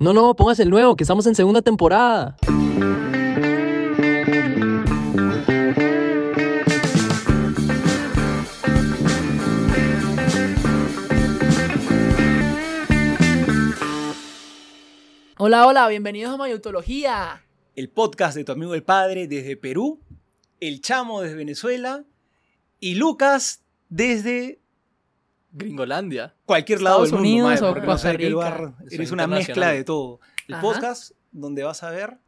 No, 0.00 0.12
no, 0.12 0.34
pongas 0.34 0.58
el 0.60 0.70
nuevo, 0.70 0.96
que 0.96 1.04
estamos 1.04 1.26
en 1.26 1.34
segunda 1.34 1.62
temporada. 1.62 2.36
Hola, 15.38 15.66
hola, 15.66 15.88
bienvenidos 15.88 16.32
a 16.32 16.36
Mayutología. 16.36 17.42
el 17.74 17.88
podcast 17.88 18.36
de 18.36 18.44
tu 18.44 18.52
amigo 18.52 18.74
el 18.74 18.82
padre 18.84 19.26
desde 19.26 19.56
Perú, 19.56 20.00
el 20.60 20.80
chamo 20.80 21.20
desde 21.20 21.36
Venezuela 21.36 22.04
y 22.78 22.94
Lucas 22.94 23.62
desde 23.88 24.61
Gringolandia. 25.52 26.34
cualquier 26.46 26.80
lado 26.82 27.04
Estados 27.04 27.10
del 27.22 27.30
mundo. 27.30 27.44
Unidos 27.46 27.60
madre, 27.60 27.64
o 27.66 27.68
porque 27.74 27.86
no 27.86 27.92
Costa 27.92 28.08
sé 28.10 28.16
qué 28.16 28.18
Rica. 28.24 28.30
lugar, 28.30 28.72
eres 28.90 29.00
es 29.00 29.10
una 29.12 29.26
mezcla 29.26 29.52
internacional. 29.52 29.76
de 29.76 29.84
todo. 29.84 30.20
El 30.48 30.54
Ajá. 30.54 30.62
podcast 30.62 31.12
donde 31.30 31.62
vas 31.62 31.82
a 31.82 31.90
ver 31.90 32.18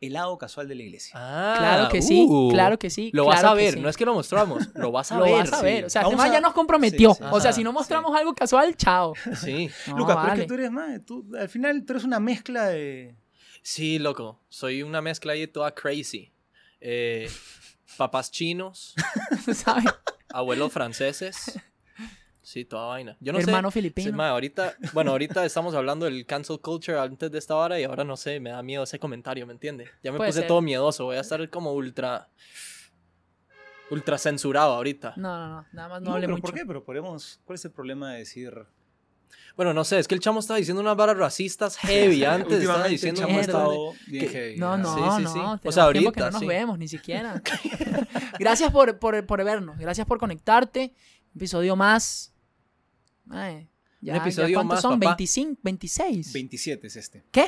el 0.00 0.14
lado 0.14 0.38
casual 0.38 0.66
de 0.66 0.74
la 0.74 0.82
iglesia. 0.82 1.12
Ah, 1.14 1.54
Claro 1.58 1.88
que 1.90 2.00
sí, 2.00 2.24
uh. 2.26 2.48
claro 2.50 2.78
que 2.78 2.88
sí. 2.88 3.10
Lo 3.12 3.24
claro 3.26 3.42
vas 3.42 3.44
a 3.52 3.56
que 3.56 3.62
ver, 3.64 3.74
sí. 3.74 3.80
no 3.80 3.88
es 3.90 3.96
que 3.98 4.06
lo 4.06 4.14
mostramos, 4.14 4.68
lo 4.74 4.90
vas 4.92 5.12
a 5.12 5.18
Lo 5.18 5.24
ver. 5.24 5.34
vas 5.34 5.52
a 5.52 5.62
ver. 5.62 5.78
sí. 5.80 5.84
O 5.84 5.90
sea, 5.90 6.02
Vamos 6.02 6.14
además 6.20 6.30
a- 6.30 6.34
ya 6.34 6.40
nos 6.40 6.54
comprometió. 6.54 7.10
Sí, 7.12 7.18
sí. 7.22 7.28
O 7.30 7.40
sea, 7.40 7.50
Ajá, 7.50 7.56
si 7.56 7.64
no 7.64 7.72
mostramos 7.74 8.16
algo 8.16 8.34
casual, 8.34 8.74
chao. 8.76 9.12
Sí. 9.36 9.68
No, 9.88 9.98
Lucas, 9.98 10.16
pero 10.16 10.20
es 10.22 10.28
vale. 10.30 10.40
que 10.42 10.48
tú 10.48 10.54
eres 10.54 10.70
más, 10.70 11.04
tú, 11.04 11.26
al 11.38 11.48
final 11.50 11.84
tú 11.84 11.92
eres 11.92 12.04
una 12.04 12.18
mezcla 12.18 12.66
de... 12.68 13.14
Sí, 13.62 13.98
loco. 13.98 14.40
Soy 14.48 14.82
una 14.82 15.02
mezcla 15.02 15.34
ahí 15.34 15.46
toda 15.46 15.74
crazy. 15.74 16.32
Eh, 16.80 17.28
papás 17.98 18.30
chinos, 18.30 18.94
¿Sabes? 19.54 19.84
abuelos 20.30 20.72
franceses. 20.72 21.60
Sí, 22.50 22.64
toda 22.64 22.86
vaina. 22.86 23.16
Yo 23.20 23.32
no 23.32 23.38
sé. 23.38 23.44
Hermano 23.44 23.70
Sí, 23.70 23.74
filipino. 23.74 24.16
ma, 24.16 24.30
ahorita, 24.30 24.74
bueno, 24.92 25.12
ahorita 25.12 25.44
estamos 25.44 25.72
hablando 25.76 26.06
del 26.06 26.26
cancel 26.26 26.58
culture 26.60 26.98
antes 26.98 27.30
de 27.30 27.38
esta 27.38 27.54
hora 27.54 27.78
y 27.78 27.84
ahora 27.84 28.02
no 28.02 28.16
sé, 28.16 28.40
me 28.40 28.50
da 28.50 28.60
miedo 28.60 28.82
ese 28.82 28.98
comentario, 28.98 29.46
¿me 29.46 29.52
entiendes? 29.52 29.88
Ya 30.02 30.10
me 30.10 30.16
Puede 30.18 30.30
puse 30.30 30.40
ser. 30.40 30.48
todo 30.48 30.60
miedoso, 30.60 31.04
voy 31.04 31.16
a 31.16 31.20
estar 31.20 31.48
como 31.48 31.72
ultra 31.72 32.28
ultra 33.90 34.18
censurado 34.18 34.74
ahorita. 34.74 35.14
No, 35.16 35.38
no, 35.38 35.48
no. 35.48 35.66
Nada 35.72 35.88
más 35.88 36.02
no, 36.02 36.10
No, 36.10 36.14
hable 36.16 36.26
pero 36.26 36.36
mucho. 36.38 36.42
¿por 36.42 36.54
qué? 36.54 36.66
Pero 36.66 36.82
podemos... 36.84 37.40
¿Cuál 37.44 37.54
es 37.54 37.64
el 37.64 37.70
problema 37.70 38.12
de 38.14 38.18
decir... 38.18 38.52
Bueno, 39.56 39.72
no 39.72 39.84
sé, 39.84 40.00
es 40.00 40.08
que 40.08 40.14
el 40.16 40.20
chamo 40.20 40.40
estaba 40.40 40.58
diciendo 40.58 40.80
unas 40.80 40.96
barras 40.96 41.18
racistas 41.18 41.76
heavy 41.76 42.24
antes, 42.24 42.58
estaba 42.60 42.78
Últimamente 42.78 42.86
el 42.86 42.92
diciendo 42.92 43.20
chamo 43.20 43.40
estado 43.40 43.92
bien 44.08 44.24
Que- 44.26 44.30
heavy, 44.32 44.56
No, 44.58 44.76
no, 44.76 44.94
Sí, 44.94 45.00
sí, 45.00 45.22
no. 45.22 45.32
sí. 45.32 45.38
O 45.38 45.58
tenemos 45.58 45.60
sea, 45.62 45.72
que 45.72 45.74
no 45.76 45.82
ahorita, 46.08 46.30
nos 46.32 46.40
sí. 46.40 46.46
vemos, 46.46 46.78
ni 46.80 46.88
siquiera. 46.88 47.40
gracias 48.40 48.72
por, 48.72 48.98
por, 48.98 49.24
por 49.26 49.44
vernos. 49.44 49.78
Gracias 49.78 50.04
por 50.06 50.18
conectarte. 50.18 50.94
Un 51.32 51.38
episodio 51.38 51.76
más. 51.76 52.32
Ay, 53.30 53.68
ya, 54.00 54.14
ya 54.14 54.20
episodio 54.22 54.54
¿Cuántos 54.56 54.74
más, 54.76 54.82
son? 54.82 55.00
papá. 55.00 55.10
25, 55.16 55.60
26. 55.62 56.32
27 56.32 56.86
es 56.86 56.96
este. 56.96 57.24
¿Qué? 57.30 57.46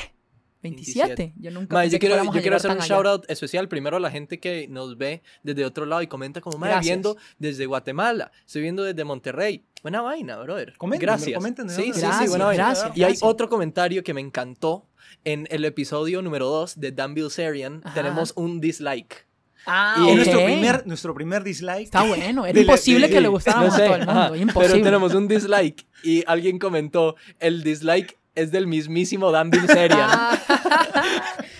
27. 0.62 1.32
Yo 1.38 1.50
nunca 1.50 1.74
Ma, 1.74 1.80
pensé 1.82 1.96
yo 1.96 1.98
que 2.00 2.06
quiero, 2.06 2.22
a 2.22 2.24
yo 2.24 2.40
quiero 2.40 2.56
hacer 2.56 2.70
un 2.70 2.78
shout 2.78 3.04
out 3.06 3.24
especial 3.28 3.66
primero 3.68 3.96
a 3.96 4.00
la 4.00 4.12
gente 4.12 4.38
que 4.38 4.68
nos 4.68 4.96
ve 4.96 5.22
desde 5.42 5.64
otro 5.64 5.86
lado 5.86 6.02
y 6.02 6.06
comenta 6.06 6.40
como, 6.40 6.56
madre, 6.58 6.74
Gracias. 6.74 6.88
viendo 6.92 7.16
desde 7.38 7.66
Guatemala, 7.66 8.30
estoy 8.46 8.62
viendo 8.62 8.84
desde 8.84 9.02
Monterrey. 9.04 9.64
Buena 9.82 10.02
vaina, 10.02 10.36
brother. 10.38 10.74
Comenten, 10.78 11.04
gracias. 11.06 11.34
comenten 11.36 11.66
de 11.66 11.74
sí, 11.74 11.80
dónde 11.82 11.94
sí, 11.94 12.00
sí, 12.00 12.06
Gracias, 12.06 12.30
buena 12.30 12.44
vaina. 12.44 12.64
gracias, 12.66 12.86
Y 12.96 13.02
hay 13.02 13.10
gracias. 13.10 13.22
otro 13.28 13.48
comentario 13.48 14.04
que 14.04 14.14
me 14.14 14.20
encantó. 14.20 14.86
En 15.24 15.46
el 15.50 15.64
episodio 15.64 16.22
número 16.22 16.46
2 16.46 16.78
de 16.80 16.92
Dan 16.92 17.14
Bilzerian 17.14 17.80
Ajá. 17.84 17.94
tenemos 17.94 18.32
un 18.36 18.60
dislike. 18.60 19.26
Ah, 19.66 19.96
Y 19.98 20.02
Es 20.04 20.08
ok. 20.10 20.16
nuestro 20.16 20.44
primer, 20.44 20.86
nuestro 20.86 21.14
primer 21.14 21.44
dislike. 21.44 21.84
Está 21.84 22.02
bueno. 22.02 22.44
Era 22.46 22.54
la- 22.54 22.60
imposible 22.60 23.08
que 23.08 23.20
le 23.20 23.28
sí, 23.28 23.32
gustáramos 23.32 23.68
No 23.70 23.76
sé, 23.76 23.82
a 23.82 23.86
todo 23.86 23.96
el 23.96 24.06
mundo. 24.06 24.20
ajá, 24.20 24.36
imposible. 24.36 24.68
pero 24.72 24.84
tenemos 24.84 25.14
un 25.14 25.28
dislike 25.28 25.86
y 26.02 26.24
alguien 26.26 26.58
comentó, 26.58 27.14
el 27.38 27.62
dislike 27.62 28.18
es 28.34 28.50
del 28.50 28.66
mismísimo 28.66 29.30
Dan 29.30 29.50
Bilzerian. 29.50 30.00
Ah, 30.10 30.38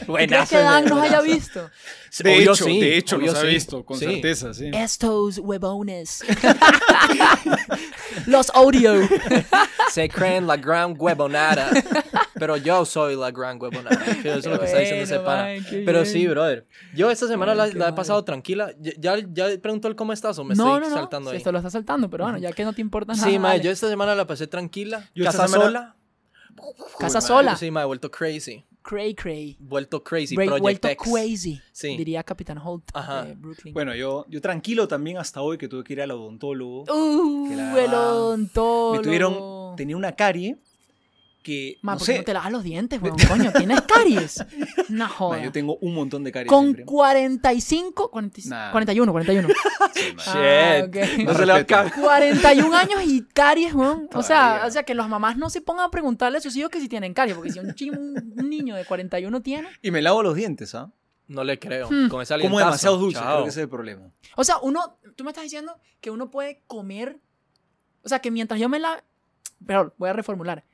¿Crees 0.02 0.06
Buenazo, 0.08 0.56
que 0.56 0.62
Dan 0.62 0.84
nos 0.86 1.02
haya 1.02 1.20
visto? 1.20 1.70
De 2.18 2.30
Obvio 2.36 2.52
hecho, 2.52 2.64
sí, 2.64 2.80
de 2.80 2.96
hecho 2.98 3.16
obvio 3.16 3.26
los 3.28 3.36
ha 3.38 3.40
sí. 3.42 3.46
visto, 3.46 3.84
con 3.84 3.98
Sí. 3.98 4.04
certeza, 4.06 4.52
sí. 4.52 4.70
Estos 4.74 5.38
huevones. 5.38 6.22
Los 8.26 8.50
odio. 8.54 8.94
Se 9.90 10.08
creen 10.08 10.46
la 10.46 10.56
gran 10.56 10.94
huevonada. 10.98 11.70
Pero 12.42 12.56
yo 12.56 12.84
soy 12.84 13.14
la 13.14 13.30
gran 13.30 13.62
huevonada. 13.62 13.96
Sí, 14.20 14.26
Eso 14.28 14.38
es 14.38 14.46
lo 14.46 14.58
que 14.58 14.64
está 14.66 14.78
diciendo 14.80 15.04
ese 15.04 15.20
pana. 15.20 15.46
Pero 15.70 16.04
sí, 16.04 16.26
brother. 16.26 16.66
Yo 16.92 17.08
esta 17.08 17.28
semana 17.28 17.54
la, 17.54 17.68
la 17.68 17.90
he 17.90 17.92
pasado 17.92 18.24
tranquila. 18.24 18.74
Ya, 18.80 19.16
ya 19.32 19.46
preguntó 19.60 19.86
el 19.86 19.94
cómo 19.94 20.12
estás 20.12 20.36
o 20.40 20.44
me 20.44 20.56
no, 20.56 20.74
estoy 20.76 20.80
no, 20.80 20.88
no. 20.96 21.00
saltando 21.02 21.30
sí, 21.30 21.34
ahí. 21.34 21.38
Esto 21.38 21.52
lo 21.52 21.58
está 21.58 21.70
saltando, 21.70 22.10
pero 22.10 22.24
bueno, 22.24 22.38
ya 22.38 22.50
que 22.52 22.64
no 22.64 22.72
te 22.72 22.80
importa 22.80 23.12
nada. 23.12 23.24
Sí, 23.24 23.38
mae, 23.38 23.60
yo 23.60 23.70
esta 23.70 23.88
semana 23.88 24.16
la 24.16 24.26
pasé 24.26 24.48
tranquila. 24.48 25.08
Yo 25.14 25.24
Casa 25.24 25.46
semana- 25.46 25.64
sola. 25.64 25.96
Casa 26.98 27.18
Uy, 27.18 27.22
sola. 27.24 27.56
Sí, 27.56 27.70
mae, 27.70 27.84
vuelto 27.84 28.10
crazy. 28.10 28.64
Cray, 28.82 29.14
cray. 29.14 29.56
Vuelto 29.60 30.02
crazy. 30.02 30.34
Break- 30.34 30.46
Project 30.48 30.62
vuelto 30.62 30.88
X. 30.88 31.12
crazy. 31.12 31.60
Sí. 31.70 31.96
Diría 31.96 32.24
Capitán 32.24 32.58
Holt 32.58 32.82
Ajá. 32.92 33.24
de 33.24 33.34
Brooklyn. 33.34 33.72
Bueno, 33.72 33.94
yo, 33.94 34.26
yo 34.28 34.40
tranquilo 34.40 34.88
también 34.88 35.18
hasta 35.18 35.40
hoy 35.40 35.56
que 35.56 35.68
tuve 35.68 35.84
que 35.84 35.92
ir 35.92 36.02
al 36.02 36.10
odontólogo. 36.10 36.82
uh, 36.92 37.48
que 37.48 37.54
la 37.54 37.80
el 37.84 37.94
odontólogo. 37.94 38.94
Me 38.96 39.02
tuvieron, 39.02 39.76
tenía 39.76 39.96
una 39.96 40.10
carie 40.12 40.56
que, 41.42 41.78
Ma, 41.82 41.92
no 41.92 41.98
¿por 41.98 42.06
qué 42.06 42.12
sé, 42.12 42.18
no 42.18 42.24
te 42.24 42.32
lavas 42.34 42.52
los 42.52 42.62
dientes, 42.62 43.02
weón? 43.02 43.16
Coño, 43.28 43.52
tienes 43.52 43.80
caries. 43.82 44.44
No 44.88 45.04
ma, 45.04 45.08
jodas. 45.08 45.42
yo 45.42 45.52
tengo 45.52 45.76
un 45.80 45.94
montón 45.94 46.24
de 46.24 46.32
caries 46.32 46.48
Con 46.48 46.64
siempre. 46.64 46.84
45, 46.84 48.10
40 48.10 48.40
Nah. 48.48 48.70
41, 48.72 49.12
41. 49.12 49.48
Sí. 49.94 50.14
Ah, 50.28 50.82
ok. 50.86 50.96
No 51.18 51.24
Más 51.24 51.36
se 51.58 51.66
caber. 51.66 51.92
41 51.92 52.76
años 52.76 53.02
y 53.04 53.22
caries, 53.34 53.74
weón. 53.74 54.08
O 54.14 54.22
sea, 54.22 54.62
o 54.66 54.70
sea, 54.70 54.82
que 54.84 54.94
las 54.94 55.08
mamás 55.08 55.36
no 55.36 55.50
se 55.50 55.60
pongan 55.60 55.86
a 55.86 55.90
preguntarle 55.90 56.38
a 56.38 56.40
sus 56.40 56.56
hijos 56.56 56.70
que 56.70 56.80
si 56.80 56.88
tienen 56.88 57.12
caries, 57.14 57.36
porque 57.36 57.50
si 57.52 57.58
un, 57.58 57.74
chi- 57.74 57.90
un 57.90 58.48
niño 58.48 58.74
de 58.74 58.84
41 58.84 59.42
tiene. 59.42 59.68
Y 59.82 59.90
me 59.90 60.00
lavo 60.02 60.22
los 60.22 60.34
dientes, 60.34 60.74
¿ah? 60.74 60.90
No 61.28 61.44
le 61.44 61.58
creo. 61.58 61.86
Hmm. 61.88 62.08
Con 62.08 62.24
Como 62.40 62.58
demasiado 62.58 62.96
dulce, 62.98 63.18
Chao. 63.20 63.26
creo 63.32 63.44
que 63.44 63.50
ese 63.50 63.60
es 63.60 63.64
el 63.64 63.68
problema. 63.70 64.10
O 64.36 64.44
sea, 64.44 64.56
uno, 64.62 64.98
tú 65.16 65.24
me 65.24 65.30
estás 65.30 65.44
diciendo 65.44 65.78
que 66.00 66.10
uno 66.10 66.30
puede 66.30 66.62
comer, 66.66 67.18
o 68.02 68.08
sea, 68.08 68.18
que 68.18 68.30
mientras 68.30 68.60
yo 68.60 68.68
me 68.68 68.78
la, 68.78 69.02
pero 69.66 69.94
voy 69.98 70.10
a 70.10 70.12
reformular. 70.12 70.64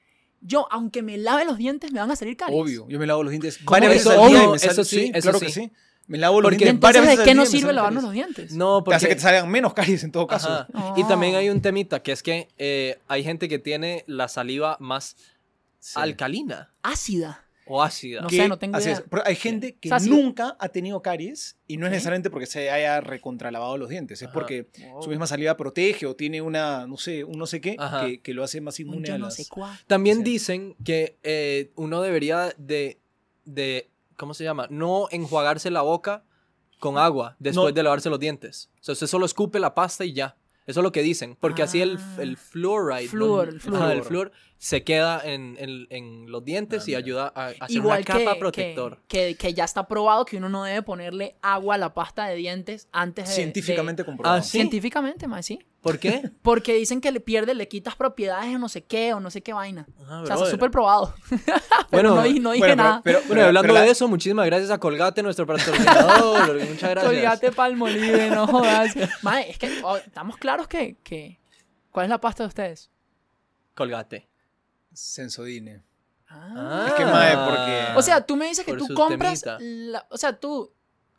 Yo, 0.41 0.67
aunque 0.71 1.03
me 1.03 1.19
lave 1.19 1.45
los 1.45 1.59
dientes, 1.59 1.93
me 1.93 2.01
van 2.01 2.11
a 2.11 2.17
salir 2.17 2.37
caries. 2.37 2.61
Obvio, 2.61 2.87
yo 2.89 2.99
me 2.99 3.07
lavo 3.07 3.23
los 3.23 3.31
dientes 3.33 3.59
¿Cómo 3.59 3.71
varias 3.73 3.93
veces 3.93 4.07
eso? 4.13 4.23
al 4.25 4.29
día 4.31 4.49
me 4.51 4.59
sale- 4.59 4.73
eso 4.73 4.85
sí, 4.85 5.11
eso 5.15 5.23
claro 5.23 5.39
sí. 5.41 5.47
que 5.47 5.53
sí. 5.53 5.73
Me 6.07 6.17
lavo 6.17 6.41
los 6.41 6.51
Porque 6.51 6.65
¿Y 6.65 6.67
dientes 6.67 6.81
varias 6.81 7.05
veces 7.05 7.19
de 7.19 7.25
qué 7.27 7.35
nos 7.35 7.49
sirve 7.51 7.73
lavarnos 7.73 8.03
los 8.03 8.13
dientes? 8.13 8.53
No, 8.53 8.79
Te 8.79 8.85
porque... 8.85 8.97
hace 8.97 9.09
que 9.09 9.15
te 9.17 9.21
salgan 9.21 9.51
menos 9.51 9.75
caries 9.75 10.03
en 10.05 10.13
todo 10.13 10.27
caso. 10.27 10.67
Y 10.97 11.05
también 11.05 11.35
hay 11.35 11.51
un 11.51 11.61
temita 11.61 12.03
que 12.03 12.13
es 12.13 12.23
que 12.23 12.49
eh, 12.57 12.99
hay 13.09 13.25
gente 13.25 13.47
que 13.49 13.59
tiene 13.59 14.05
la 14.07 14.29
saliva 14.29 14.77
más 14.81 15.17
Sí. 15.81 15.93
alcalina 15.97 16.73
Ácida. 16.83 17.45
O 17.69 17.83
ácida. 17.83 18.21
No 18.23 18.29
Que- 18.29 18.37
sé, 18.37 18.49
no 18.49 18.59
tengo 18.59 18.77
así 18.77 18.89
idea. 18.89 18.99
es, 18.99 19.05
pero 19.11 19.23
hay 19.27 19.35
gente 19.37 19.77
que 19.77 19.91
nunca 20.09 20.57
ha 20.59 20.69
tenido 20.69 21.01
caries 21.03 21.59
y 21.67 21.77
no 21.77 21.87
es 21.87 21.93
necesariamente 21.93 22.31
porque 22.31 22.47
se 22.47 22.71
haya 22.71 23.01
recontralavado 23.01 23.77
los 23.79 23.89
dientes, 23.89 24.21
es 24.23 24.29
Ajá. 24.29 24.33
porque 24.35 24.69
Wow. 24.91 25.03
su 25.03 25.11
misma 25.11 25.27
saliva 25.27 25.57
protege 25.57 26.07
o 26.07 26.17
tiene 26.17 26.41
una, 26.43 26.87
no 26.87 26.97
sé, 26.97 27.25
un 27.25 27.39
no 27.39 27.47
sé 27.47 27.61
qué, 27.61 27.77
que, 28.05 28.21
que 28.21 28.35
lo 28.35 28.43
hace 28.45 28.61
más 28.61 28.79
Un 28.79 28.87
inmune 28.87 29.09
yo 29.09 29.15
a 29.15 29.19
no 29.19 29.27
las... 29.27 29.35
sé 29.35 29.47
cuál. 29.49 29.79
También 29.87 30.19
Sí. 30.19 30.23
dicen 30.25 30.77
que 30.85 31.19
eh, 31.23 31.71
uno 31.77 32.01
debería 32.03 32.53
de, 32.59 33.01
de, 33.45 33.91
¿cómo 34.17 34.35
se 34.35 34.45
llama? 34.45 34.67
No 34.71 35.09
enjuagarse 35.11 35.71
la 35.71 35.83
boca 35.83 36.25
con 36.79 36.97
agua 36.99 37.37
después 37.39 37.71
No. 37.71 37.73
de 37.73 37.83
lavarse 37.83 38.09
los 38.11 38.21
dientes. 38.21 38.71
O 38.81 38.85
sea, 38.85 38.93
usted 38.93 39.07
solo 39.07 39.27
escupe 39.27 39.59
la 39.61 39.75
pasta 39.75 40.05
y 40.05 40.13
ya. 40.13 40.37
Eso 40.67 40.81
es 40.81 40.85
lo 40.85 40.93
que 40.93 41.03
dicen. 41.03 41.35
Porque 41.41 41.63
así 41.63 41.81
el, 41.81 41.97
Ah. 41.99 42.17
el 42.21 42.37
fluoride, 42.37 43.05
¿no? 43.05 43.11
Flúor, 43.11 43.49
el 43.49 43.57
Ajá, 43.57 43.63
flúor. 43.63 43.91
el 43.93 44.03
flúor 44.03 44.33
se 44.61 44.83
queda 44.83 45.21
en, 45.25 45.57
en- 45.61 45.87
en 45.91 46.31
los 46.33 46.45
dientes 46.45 46.83
Ah, 46.83 46.85
y 46.87 46.89
mira. 46.91 46.99
ayuda 46.99 47.33
a, 47.35 47.45
a 47.45 47.49
hacer 47.51 47.77
Igual 47.77 47.99
una 47.99 48.05
capa 48.05 48.35
que, 48.35 48.39
protector. 48.41 48.99
Que, 49.07 49.29
que, 49.29 49.35
que 49.37 49.55
ya 49.55 49.63
está 49.65 49.87
probado 49.87 50.25
que 50.25 50.37
uno 50.37 50.49
no 50.49 50.65
debe 50.65 50.83
ponerle 50.83 51.37
agua 51.43 51.77
a 51.77 51.79
la 51.79 51.95
pasta 51.95 52.27
de 52.27 52.35
dientes 52.35 52.89
antes 52.91 53.29
de... 53.29 53.35
Científicamente 53.35 54.03
de- 54.03 54.07
comprobado. 54.07 54.37
Ah, 54.39 54.43
sí. 54.43 54.51
Científicamente, 54.59 55.29
más 55.29 55.47
sí. 55.47 55.61
¿Por 55.81 56.01
qué? 56.01 56.29
Porque 56.43 56.75
dicen 56.75 57.01
que 57.01 57.13
le 57.13 57.21
pierde, 57.21 57.55
le 57.55 57.69
quitas 57.69 57.95
propiedades 57.95 58.53
o 58.57 58.59
no 58.59 58.69
sé 58.69 58.83
qué, 58.83 59.15
o 59.15 59.21
no 59.21 59.31
sé 59.31 59.43
qué 59.43 59.53
vaina. 59.53 59.87
Ah, 60.09 60.23
o 60.23 60.27
sea, 60.27 60.35
está 60.35 60.47
súper 60.51 60.71
probado. 60.73 61.15
Bueno, 61.91 62.11
no, 62.11 62.17
no 62.17 62.23
dije 62.25 62.41
Bueno, 62.41 62.59
pero- 62.59 62.77
nada. 62.77 63.01
pero- 63.05 63.19
Bueno, 63.21 63.29
pero- 63.35 63.47
hablando 63.47 63.63
pero 63.69 63.75
la- 63.75 63.83
de 63.83 63.91
eso, 63.93 64.09
muchísimas 64.09 64.45
gracias 64.47 64.71
a 64.73 64.79
Colgate, 64.79 65.23
nuestro 65.23 65.47
patrocinador. 65.47 66.55
Muchas 66.69 66.91
gracias. 66.91 67.05
Colgate 67.05 67.53
Palmolive, 67.53 68.29
no 68.31 68.47
jodas. 68.49 68.93
Mae, 69.23 69.51
es 69.51 69.57
que 69.59 69.71
oh, 69.85 69.97
estamos 69.97 70.37
claros 70.37 70.67
que, 70.69 70.97
que... 71.05 71.39
¿Cuál 71.93 72.05
es 72.07 72.11
la 72.11 72.21
pasta 72.21 72.43
de 72.43 72.49
ustedes? 72.49 72.91
Colgate. 73.75 74.28
Sensodine. 74.99 75.83
Ah. 76.29 76.87
Es 76.89 76.95
que, 76.95 77.05
mae, 77.05 77.35
porque- 77.37 77.99
O 77.99 78.03
sea, 78.03 78.21
tú 78.27 78.37
me 78.37 78.47
dices 78.49 78.65
que 78.67 78.75
Por 78.75 78.87
tú 78.89 78.95
compras... 78.95 79.45
la- 79.61 80.07
o 80.11 80.19
sea, 80.19 80.39
tú 80.39 80.73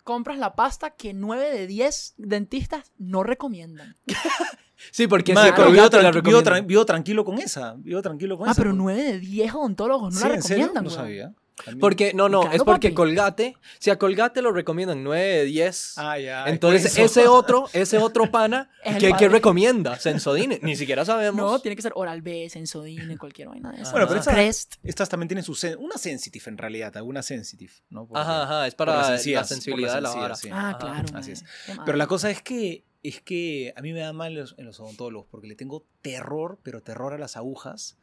compras 0.03 0.37
la 0.37 0.55
pasta 0.55 0.91
que 0.91 1.13
9 1.13 1.49
de 1.51 1.65
10 1.67 2.13
dentistas 2.17 2.91
no 2.97 3.23
recomiendan. 3.23 3.95
Sí, 4.93 5.07
porque 5.07 5.33
Madre, 5.33 5.49
sí, 5.49 5.53
pero 5.57 5.71
vivo, 5.71 5.83
la 5.83 5.89
tran- 5.89 6.23
vivo 6.23 6.41
tran- 6.41 6.65
vivo 6.65 6.85
tranquilo 6.85 7.25
con 7.25 7.37
esa. 7.37 7.73
Vivo 7.79 8.01
tranquilo 8.01 8.37
con 8.37 8.47
Ah, 8.47 8.51
esa. 8.53 8.61
pero 8.61 8.69
porque- 8.71 8.81
9 8.83 9.03
de 9.03 9.19
10 9.19 9.53
odontólogos 9.53 10.13
no 10.13 10.19
Sí, 10.21 10.27
la 10.29 10.35
¿en 10.35 10.41
serio? 10.41 10.67
recomiendan, 10.67 10.83
No 10.85 10.89
sabía. 10.89 11.33
También. 11.65 11.79
Porque, 11.79 12.13
no, 12.13 12.29
no, 12.29 12.41
Claro, 12.41 12.55
es 12.55 12.63
porque 12.63 12.89
papi. 12.89 12.95
Colgate, 12.95 13.55
si 13.79 13.89
a 13.89 13.97
Colgate 13.99 14.41
lo 14.41 14.51
recomiendan 14.51 15.03
9, 15.03 15.43
10. 15.45 15.93
Ah, 15.97 16.17
ya. 16.17 16.45
Entonces, 16.47 16.93
por 16.93 17.03
eso. 17.05 17.19
ese 17.19 17.27
otro, 17.27 17.69
ese 17.73 17.97
otro 17.97 18.31
pana, 18.31 18.69
Es 18.83 18.95
el 18.95 19.01
¿qué, 19.01 19.09
padre. 19.09 19.25
qué 19.25 19.29
recomienda? 19.29 19.99
Sensodine. 19.99 20.59
Ni 20.63 20.75
siquiera 20.75 21.03
sabemos. 21.05 21.51
No, 21.51 21.59
tiene 21.59 21.75
que 21.75 21.81
ser 21.81 21.91
Oral 21.95 22.21
B, 22.21 22.49
Sensodine, 22.49 23.17
cualquier 23.17 23.49
vaina 23.49 23.71
de 23.71 23.81
eso. 23.81 23.91
Bueno, 23.91 24.07
pero 24.07 24.19
esta- 24.19 24.33
Crest. 24.33 24.75
Estas 24.83 25.09
también 25.09 25.27
tienen 25.27 25.43
su 25.43 25.53
sen- 25.53 25.77
una 25.77 25.97
sensitive 25.97 26.45
en 26.47 26.57
realidad, 26.57 26.95
alguna 26.97 27.21
sensitive, 27.21 27.73
¿no? 27.89 28.07
Porque- 28.07 28.21
Ajá, 28.21 28.43
ajá, 28.43 28.67
es 28.67 28.75
para 28.75 28.95
la 29.01 29.13
encías, 29.15 29.41
por 29.41 29.47
sensibilidad 29.49 29.95
de 29.95 30.01
la 30.01 30.09
vara. 30.15 30.35
sí. 30.35 30.49
Ah, 30.51 30.69
Ajá, 30.69 30.77
claro. 30.77 31.05
así 31.15 31.31
es. 31.31 31.43
Pero 31.85 31.97
la 31.97 32.07
cosa 32.07 32.29
es 32.29 32.41
que 32.41 32.85
es 33.01 33.21
que 33.21 33.73
a 33.77 33.81
mí 33.81 33.93
me 33.93 33.99
da 34.01 34.11
mal 34.11 34.33
en 34.33 34.39
los, 34.39 34.55
en 34.57 34.65
los 34.65 34.77
odontólogos 34.81 35.27
porque 35.31 35.47
le 35.47 35.55
tengo 35.55 35.85
terror, 36.01 36.59
pero 36.63 36.81
terror 36.81 37.13
a 37.13 37.17
las 37.17 37.37
agujas 37.37 37.97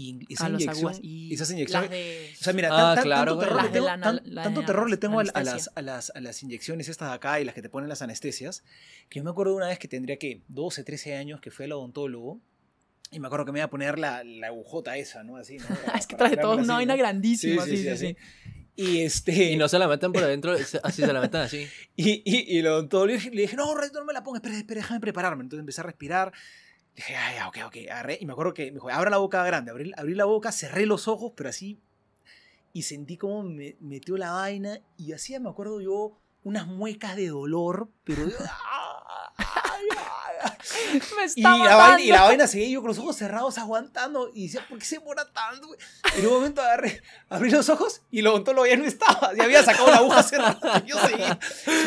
y 0.00 0.26
esa 0.34 0.48
inyección, 0.48 0.94
y 1.02 1.34
esas 1.34 1.50
inyecciones. 1.50 1.90
de- 1.90 2.32
O 2.40 2.42
sea, 2.44 2.52
mira, 2.52 2.68
Ah, 2.72 2.94
tan- 2.94 3.04
claro, 3.04 3.32
tanto, 3.38 3.44
terror 3.46 3.62
le 3.64 3.68
tengo, 3.70 3.86
la 3.86 4.00
tan- 4.00 4.20
la 4.24 4.42
tanto 4.42 4.64
terror 4.64 4.90
le 4.90 4.96
tengo 4.96 5.20
a, 5.20 5.24
a 5.34 5.42
las, 5.42 5.70
a, 5.74 5.82
las, 5.82 6.12
a 6.14 6.20
las 6.20 6.42
inyecciones 6.42 6.88
estas 6.88 7.08
de 7.10 7.14
acá 7.14 7.40
y 7.40 7.44
las 7.44 7.54
que 7.54 7.62
te 7.62 7.68
ponen 7.68 7.88
las 7.88 8.02
anestesias, 8.02 8.64
que 9.08 9.18
yo 9.20 9.24
me 9.24 9.30
acuerdo 9.30 9.52
de 9.52 9.56
una 9.58 9.68
vez 9.68 9.78
que 9.78 9.88
tendría 9.88 10.16
que 10.18 10.42
12, 10.48 10.84
13 10.84 11.16
años 11.16 11.40
que 11.40 11.50
fui 11.50 11.64
al 11.66 11.72
odontólogo 11.72 12.40
y 13.12 13.18
me 13.20 13.26
acuerdo 13.26 13.44
que 13.46 13.52
me 13.52 13.58
iba 13.58 13.66
a 13.66 13.70
poner 13.70 13.98
la, 13.98 14.22
la 14.24 14.46
agujota 14.48 14.96
esa, 14.96 15.22
¿no? 15.24 15.36
Así, 15.36 15.56
¿no? 15.58 15.64
es 15.98 16.06
que 16.06 16.16
traje 16.16 16.36
todo 16.36 16.56
una 16.56 16.74
vaina 16.74 16.94
¿no? 16.94 16.98
grandísima. 16.98 17.64
Sí, 17.64 17.76
Sí, 17.76 17.88
sí, 17.88 17.96
sí. 17.96 18.16
Y 18.76 19.00
este... 19.02 19.50
Y 19.52 19.56
no 19.56 19.68
se 19.68 19.78
la 19.78 19.88
meten 19.88 20.10
por 20.12 20.22
adentro, 20.24 20.52
así 20.82 21.02
se 21.02 21.12
la 21.12 21.20
meten 21.20 21.40
así. 21.42 21.66
Y, 21.96 22.22
y, 22.24 22.54
y 22.56 22.58
el 22.60 22.66
odontólogo 22.68 23.08
le 23.08 23.12
dije, 23.14 23.30
le 23.30 23.42
dije, 23.42 23.56
no, 23.56 23.74
Reto, 23.74 23.98
no 23.98 24.06
me 24.06 24.12
la 24.14 24.22
pongas, 24.22 24.40
espera, 24.40 24.56
espera, 24.56 24.80
déjame 24.80 25.00
prepararme. 25.00 25.42
Entonces 25.42 25.60
empecé 25.60 25.80
a 25.82 25.84
respirar. 25.84 26.32
Dije, 27.00 27.16
ay, 27.16 27.36
ya, 27.36 27.48
ok, 27.48 27.56
ok, 27.64 27.76
agarré. 27.90 28.18
Y 28.20 28.26
me 28.26 28.34
acuerdo 28.34 28.52
que 28.52 28.66
me 28.66 28.72
dijo, 28.72 28.90
abra 28.90 29.08
la 29.08 29.16
boca 29.16 29.42
grande. 29.42 29.70
Abrí, 29.70 29.90
abrí 29.96 30.14
la 30.14 30.26
boca, 30.26 30.52
cerré 30.52 30.84
los 30.84 31.08
ojos, 31.08 31.32
pero 31.34 31.48
así. 31.48 31.80
Y 32.74 32.82
sentí 32.82 33.16
como 33.16 33.42
me 33.42 33.78
metió 33.80 34.18
la 34.18 34.32
vaina. 34.32 34.80
Y 34.98 35.12
hacía, 35.12 35.40
me 35.40 35.48
acuerdo 35.48 35.80
yo, 35.80 36.18
unas 36.44 36.66
muecas 36.66 37.16
de 37.16 37.28
dolor, 37.28 37.88
pero. 38.04 38.24
ay, 38.24 38.28
Me 41.16 41.22
y, 41.24 41.26
está 41.26 41.56
la 41.58 41.76
vaina, 41.76 42.00
y 42.02 42.06
la 42.08 42.22
vaina 42.22 42.46
seguía 42.46 42.68
yo 42.68 42.80
con 42.80 42.88
los 42.88 42.98
ojos 42.98 43.16
cerrados 43.16 43.58
aguantando. 43.58 44.30
Y 44.34 44.44
decía, 44.44 44.64
¿por 44.68 44.78
qué 44.78 44.84
se 44.84 44.98
demora 44.98 45.24
tanto? 45.32 45.68
güey? 45.68 45.78
Y 46.16 46.20
en 46.20 46.26
un 46.26 46.32
momento 46.34 46.60
agarré, 46.62 47.02
abrí 47.28 47.50
los 47.50 47.68
ojos 47.68 48.02
y 48.10 48.20
el 48.20 48.26
odontólogo 48.26 48.66
ya 48.66 48.76
no 48.76 48.84
estaba. 48.86 49.32
Ya 49.36 49.44
había 49.44 49.62
sacado 49.62 49.88
la 49.90 49.96
aguja 49.98 50.24
y 50.84 50.88
Yo 50.88 50.98
seguía. 50.98 51.38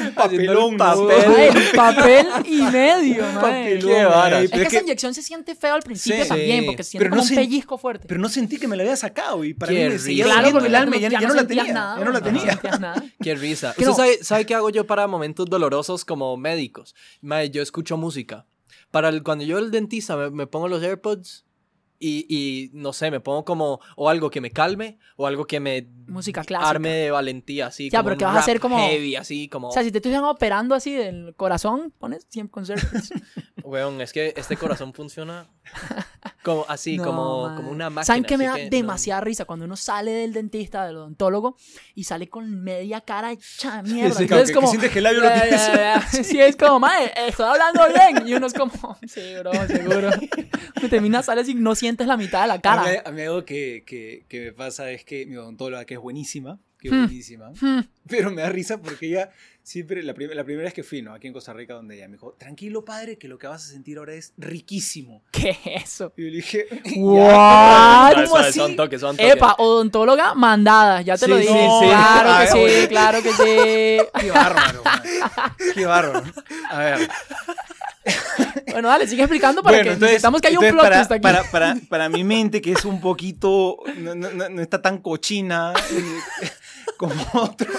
Un 0.07 0.13
papelón, 0.13 0.71
¿no? 0.73 0.77
papel. 0.77 1.57
El 1.57 1.71
papel 1.75 2.27
y 2.45 2.61
medio, 2.61 3.23
madre. 3.33 3.41
papelón, 3.75 3.93
Qué 3.93 4.05
vara. 4.05 4.41
Es 4.41 4.51
pero 4.51 4.61
que 4.61 4.67
es 4.67 4.73
esa 4.73 4.83
inyección 4.83 5.13
se 5.13 5.21
siente 5.21 5.55
feo 5.55 5.73
al 5.75 5.81
principio 5.83 6.23
Sí. 6.23 6.29
también, 6.29 6.65
porque 6.65 6.83
se 6.83 6.91
siente 6.91 7.05
Pero 7.05 7.09
como 7.15 7.23
no 7.23 7.29
un 7.29 7.35
pellizco 7.35 7.77
fuerte. 7.77 8.07
Pero 8.07 8.19
no 8.19 8.29
sentí 8.29 8.57
que 8.57 8.67
me 8.67 8.75
la 8.77 8.83
había 8.83 8.95
sacado 8.95 9.43
y 9.43 9.53
para 9.53 9.71
Qué 9.71 9.85
mí 9.85 9.89
me 9.93 9.99
seguía 9.99 10.25
claro, 10.25 10.51
porque 10.51 10.67
el 10.67 10.75
alma 10.75 10.97
y 10.97 10.99
ya, 11.01 11.09
ya 11.09 11.21
no 11.21 11.33
la 11.33 11.39
sentías 11.41 11.65
tenía. 11.65 11.73
nada, 11.73 11.97
ya 11.99 12.05
no 12.05 12.11
la 12.11 12.19
no 12.19 12.25
tenía. 12.25 12.59
nada. 12.79 13.03
Qué 13.21 13.35
risa. 13.35 13.69
¿Usted 13.71 13.85
no. 13.85 13.95
sabe, 13.95 14.23
sabe 14.23 14.45
qué 14.45 14.55
hago 14.55 14.69
yo 14.69 14.85
para 14.85 15.07
momentos 15.07 15.47
dolorosos 15.49 16.05
como 16.05 16.35
médicos? 16.37 16.95
Yo 17.51 17.61
escucho 17.61 17.97
música. 17.97 18.42
Para 18.93 19.09
el- 19.09 19.23
cuando 19.23 19.43
yo 19.43 19.57
el 19.57 19.71
dentista 19.71 20.15
me, 20.15 20.29
me 20.29 20.45
pongo 20.45 20.67
los 20.67 20.83
AirPods 20.83 21.45
y, 22.05 22.25
y, 22.27 22.69
no 22.73 22.91
sé, 22.93 23.09
me 23.11 23.19
pongo 23.19 23.45
como 23.45 23.79
o 23.95 24.09
algo 24.09 24.29
que 24.29 24.41
me 24.41 24.51
calme 24.51 24.99
o 25.15 25.25
algo 25.25 25.45
que 25.45 25.59
me 25.59 25.87
Música 26.07 26.43
clásica. 26.43 26.69
arme 26.69 26.89
de 26.89 27.11
valentía, 27.11 27.67
así 27.67 27.89
Ya, 27.89 27.99
como 27.99 28.09
pero 28.09 28.17
que 28.19 28.25
vas 28.25 28.35
a 28.35 28.39
hacer 28.39 28.59
como- 28.59 28.77
heavy, 28.77 29.15
así 29.15 29.47
como... 29.47 29.69
O 29.69 29.71
sea, 29.71 29.83
si 29.83 29.91
te 29.91 29.99
estuvieran 29.99 30.25
operando 30.25 30.75
así 30.75 30.93
del 30.93 31.33
corazón, 31.35 31.93
pones 31.97 32.25
siempre 32.29 32.51
con 32.51 32.65
AirPods. 32.69 33.09
Weón, 33.63 34.01
es 34.01 34.11
que 34.11 34.33
este 34.35 34.57
corazón 34.57 34.93
funciona 34.93 35.47
como 36.43 36.65
así, 36.67 36.97
No, 36.97 37.05
como, 37.05 37.53
como 37.55 37.71
una 37.71 37.89
máquina. 37.89 38.03
¿Saben 38.03 38.23
qué 38.25 38.37
me 38.37 38.45
da 38.47 38.55
que 38.55 38.63
no- 38.65 38.69
demasiada 38.69 39.21
risa? 39.21 39.45
Cuando 39.45 39.63
uno 39.65 39.77
sale 39.77 40.11
del 40.11 40.33
dentista, 40.33 40.85
del 40.85 40.97
odontólogo, 40.97 41.55
y 41.95 42.03
sale 42.03 42.27
con 42.27 42.61
media 42.61 42.99
cara 43.01 43.31
hecha 43.31 43.81
mierda. 43.83 44.15
Sí, 44.15 44.23
Entonces, 44.23 44.47
que- 44.49 44.53
que 44.53 44.65
como. 44.65 44.71
que 44.79 44.97
el 44.97 45.03
labio 45.03 45.21
lo 45.21 45.31
tienes. 45.31 45.67
ya, 45.67 45.75
ya. 45.75 46.01
Sí, 46.23 46.41
es 46.41 46.57
como, 46.57 46.79
madre, 46.81 47.13
estoy 47.27 47.45
hablando 47.45 47.81
bien. 47.87 48.27
Y 48.27 48.33
uno 48.33 48.47
es 48.47 48.53
como, 48.53 48.73
sí, 49.07 49.21
bro, 49.39 49.51
seguro. 49.67 50.09
Uno 50.79 50.89
termina, 50.89 51.23
sales 51.23 51.47
y 51.47 51.55
no 51.55 51.73
sientes 51.93 52.07
la 52.07 52.17
mitad 52.17 52.41
de 52.41 52.47
la 52.47 52.53
A 52.55 52.61
cara. 52.61 52.83
mí, 52.83 52.89
a 53.05 53.11
mí 53.11 53.21
algo 53.21 53.45
que, 53.45 53.83
que, 53.85 54.25
que 54.27 54.39
me 54.45 54.51
pasa 54.53 54.89
es 54.91 55.05
que 55.05 55.25
mi 55.27 55.35
odontóloga, 55.37 55.85
que 55.85 55.93
es 55.93 55.99
buenísima, 55.99 56.59
que 56.79 56.87
es 56.89 56.93
Hmm. 56.93 57.05
buenísima, 57.05 57.49
Hmm. 57.61 57.81
pero 58.09 58.31
me 58.31 58.41
da 58.41 58.49
risa 58.49 58.77
porque 58.81 59.05
ella 59.07 59.29
siempre, 59.61 60.03
la, 60.03 60.13
prim- 60.13 60.31
la 60.33 60.43
primera 60.43 60.65
vez 60.65 60.73
que 60.73 60.83
fui, 60.83 61.01
¿no? 61.01 61.13
Aquí 61.13 61.27
en 61.27 61.33
Costa 61.33 61.53
Rica, 61.53 61.75
donde 61.75 61.95
ella 61.95 62.07
me 62.07 62.13
dijo, 62.15 62.33
tranquilo 62.37 62.83
padre, 62.83 63.17
que 63.17 63.27
lo 63.29 63.37
que 63.37 63.47
vas 63.47 63.63
a 63.63 63.67
sentir 63.71 63.97
ahora 63.99 64.13
es 64.15 64.33
riquísimo. 64.37 65.23
¿Qué 65.31 65.51
es 65.51 65.83
eso? 65.85 66.11
Y 66.17 66.23
yo 66.23 66.29
le 66.29 66.35
dije, 66.37 66.65
What? 66.97 67.29
Ah, 67.31 68.11
¿cómo 68.25 68.35
así? 68.37 68.59
son 68.59 68.75
toques, 68.75 68.99
son 68.99 69.15
toques. 69.15 69.33
Epa, 69.35 69.55
odontóloga 69.59 70.33
mandada, 70.33 71.01
ya 71.01 71.15
te 71.15 71.25
Sí, 71.25 71.31
lo 71.31 71.37
sí, 71.37 71.43
dije. 71.43 71.67
sí. 71.79 71.85
Claro 71.85 72.29
A 72.31 72.37
que 72.39 72.43
ver, 72.43 72.51
sí, 72.51 72.57
oye. 72.59 72.87
claro 72.89 73.21
que 73.23 73.31
sí. 73.31 74.03
Qué 74.19 74.31
bárbaro, 74.31 74.83
man. 74.83 75.03
qué 75.75 75.85
bárbaro. 75.85 76.23
A 76.69 76.77
ver. 76.79 77.09
Bueno, 78.73 78.89
dale, 78.89 79.07
sigue 79.07 79.23
explicando 79.23 79.63
para 79.63 79.77
que 79.83 79.89
necesitamos 79.95 80.41
que 80.41 80.47
haya 80.49 80.59
un 80.59 80.65
entonces 80.65 81.07
plot 81.07 81.21
para, 81.21 81.33
aquí. 81.35 81.49
Para, 81.49 81.73
para, 81.73 81.75
para 81.89 82.09
mi 82.09 82.23
mente, 82.23 82.61
que 82.61 82.73
es 82.73 82.83
un 82.85 82.99
poquito, 82.99 83.77
no, 83.97 84.13
no- 84.15 84.29
no- 84.31 84.49
no 84.49 84.61
está 84.61 84.81
tan 84.81 84.97
cochina 84.99 85.73
como 87.07 87.23
otros, 87.43 87.69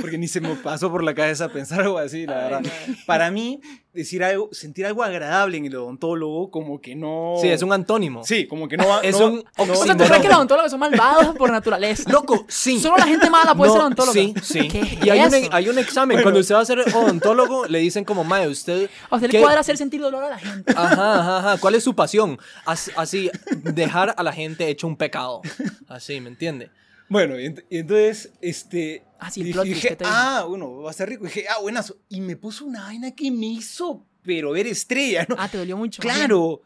porque 0.00 0.18
ni 0.18 0.28
se 0.28 0.40
me 0.40 0.54
pasó 0.56 0.90
por 0.90 1.02
la 1.04 1.14
cabeza 1.14 1.48
pensar 1.48 1.80
algo 1.82 1.98
así, 1.98 2.26
la 2.26 2.34
verdad. 2.34 2.62
Para 3.06 3.30
mí, 3.30 3.60
decir 3.92 4.22
algo, 4.24 4.48
sentir 4.52 4.86
algo 4.86 5.02
agradable 5.02 5.56
en 5.58 5.66
el 5.66 5.76
odontólogo, 5.76 6.50
como 6.50 6.80
que 6.80 6.94
no... 6.94 7.34
Sí, 7.40 7.48
es 7.48 7.62
un 7.62 7.72
antónimo. 7.72 8.24
Sí, 8.24 8.46
como 8.46 8.68
que 8.68 8.76
no 8.76 8.88
va... 8.88 9.00
Es 9.00 9.18
no- 9.18 9.26
un 9.26 9.36
no- 9.36 9.72
O 9.72 9.84
sea, 9.84 9.96
¿tú 9.96 10.04
crees 10.04 10.22
que 10.22 10.28
los 10.28 10.36
odontólogos 10.38 10.70
son 10.70 10.80
malvados 10.80 11.36
por 11.36 11.50
naturaleza? 11.50 12.10
Loco, 12.10 12.44
sí. 12.48 12.80
Solo 12.80 12.96
la 12.96 13.06
gente 13.06 13.28
mala 13.30 13.54
puede 13.54 13.68
No, 13.68 13.74
ser 13.74 13.82
odontóloga. 13.82 14.12
Sí, 14.14 14.34
sí. 14.42 14.68
¿Qué 14.68 14.98
y 15.04 15.10
hay 15.10 15.20
un, 15.20 15.34
eso? 15.34 15.48
hay 15.52 15.68
un 15.68 15.78
examen. 15.78 16.16
Bueno. 16.16 16.22
Cuando 16.24 16.40
usted 16.40 16.54
va 16.54 16.60
a 16.60 16.64
ser 16.64 16.80
odontólogo, 16.94 17.66
le 17.66 17.78
dicen 17.80 18.04
como, 18.04 18.24
mae, 18.24 18.48
usted... 18.48 18.88
A 19.10 19.16
usted 19.16 19.28
¿qué- 19.30 19.38
le 19.38 19.42
cuadra 19.44 19.60
hacer 19.60 19.76
sentir 19.76 20.00
dolor 20.00 20.24
a 20.24 20.30
la 20.30 20.38
gente. 20.38 20.72
Ajá, 20.76 21.20
ajá, 21.20 21.38
ajá. 21.38 21.58
¿Cuál 21.58 21.74
es 21.74 21.84
su 21.84 21.94
pasión? 21.94 22.38
As- 22.64 22.90
Así, 22.96 23.30
dejar 23.62 24.14
a 24.16 24.22
la 24.22 24.32
gente 24.32 24.68
hecho 24.68 24.86
un 24.86 24.96
pecado. 24.96 25.42
Así, 25.88 26.20
¿me 26.20 26.28
entiende? 26.28 26.70
Bueno, 27.12 27.38
y, 27.38 27.44
ent- 27.44 27.64
y 27.68 27.76
entonces, 27.78 28.32
este... 28.40 29.02
Ah, 29.18 29.30
sí, 29.30 29.42
dije, 29.42 29.96
ah, 30.06 30.46
bueno, 30.48 30.78
va 30.78 30.90
a 30.90 30.94
ser 30.94 31.10
rico. 31.10 31.24
Y 31.24 31.26
dije, 31.28 31.44
ah, 31.46 31.60
buenazo. 31.60 31.98
Y 32.08 32.22
me 32.22 32.36
puso 32.36 32.64
una 32.64 32.84
vaina 32.84 33.10
que 33.10 33.30
me 33.30 33.46
hizo, 33.46 34.06
pero 34.22 34.52
ver 34.52 34.66
estrellas, 34.66 35.28
¿no? 35.28 35.36
Ah, 35.38 35.46
te 35.46 35.58
dolió 35.58 35.76
mucho. 35.76 36.00
Claro. 36.00 36.62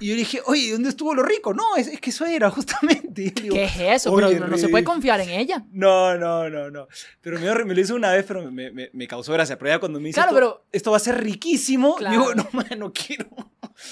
Y 0.00 0.06
yo 0.08 0.14
le 0.14 0.20
dije, 0.20 0.40
oye, 0.46 0.72
¿dónde 0.72 0.88
estuvo 0.88 1.14
lo 1.14 1.22
rico? 1.22 1.52
No, 1.52 1.76
es, 1.76 1.88
es 1.88 2.00
que 2.00 2.08
eso 2.10 2.24
era 2.24 2.50
justamente. 2.52 3.22
Y 3.22 3.32
yo 3.32 3.42
digo, 3.42 3.54
¿Qué 3.54 3.64
es 3.64 3.76
eso? 4.02 4.14
Pero 4.14 4.30
no, 4.30 4.46
no 4.48 4.56
se 4.58 4.68
puede 4.68 4.82
confiar 4.84 5.20
en 5.20 5.28
ella. 5.30 5.64
No, 5.70 6.16
no, 6.16 6.48
no, 6.48 6.70
no. 6.70 6.88
Pero 7.20 7.38
me, 7.38 7.64
me 7.66 7.74
lo 7.74 7.80
hizo 7.80 7.94
una 7.94 8.12
vez, 8.12 8.24
pero 8.26 8.50
me, 8.50 8.70
me- 8.70 8.90
me 8.92 9.06
causó 9.06 9.32
gracia. 9.34 9.58
Pero 9.58 9.70
ya 9.70 9.78
cuando 9.78 10.00
me 10.00 10.06
dice, 10.08 10.16
Claro, 10.20 10.28
esto, 10.30 10.34
pero- 10.36 10.66
esto 10.72 10.90
va 10.90 10.96
a 10.96 11.00
ser 11.00 11.22
riquísimo, 11.22 11.96
Claro. 11.96 12.12
digo, 12.18 12.34
no, 12.34 12.48
man, 12.52 12.66
no 12.78 12.92
quiero. 12.92 13.28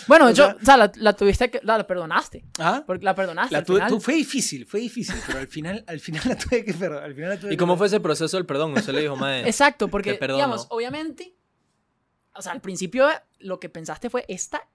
Bueno, 0.08 0.26
O 0.26 0.28
hecho, 0.30 0.46
sea- 0.46 0.56
o 0.60 0.64
sea, 0.64 0.76
la, 0.78 0.92
la 0.96 1.12
tuviste 1.14 1.50
que. 1.50 1.60
La, 1.62 1.76
la 1.76 1.86
perdonaste. 1.86 2.44
¿Ah? 2.58 2.82
Porque 2.86 3.04
la 3.04 3.14
perdonaste. 3.14 3.52
La 3.52 3.58
al 3.58 3.64
tuve- 3.66 3.76
final. 3.76 3.90
tu- 3.90 4.00
fue 4.00 4.14
difícil, 4.14 4.64
fue 4.66 4.80
difícil, 4.80 5.16
pero 5.26 5.38
al 5.40 5.48
final, 5.48 5.84
al 5.86 6.00
final 6.00 6.22
la 6.26 6.36
tuve 6.36 6.64
que 6.64 6.72
perdonar. 6.72 7.04
Al 7.04 7.14
final 7.14 7.30
la 7.30 7.36
tuve 7.38 7.50
¿Y 7.50 7.56
que 7.56 7.58
cómo 7.58 7.76
fue 7.76 7.88
ese 7.88 8.00
proceso 8.00 8.36
del 8.38 8.46
perdón? 8.46 8.72
Usted 8.72 8.94
le 8.94 9.02
dijo, 9.02 9.16
mae... 9.16 9.46
Exacto, 9.46 9.88
porque, 9.88 10.18
digamos, 10.20 10.66
obviamente. 10.70 11.34
O 12.34 12.42
sea, 12.42 12.52
al 12.52 12.60
principio 12.60 13.08
lo 13.38 13.60
que 13.60 13.68
pensaste 13.68 14.10
fue 14.10 14.24
esta 14.28 14.66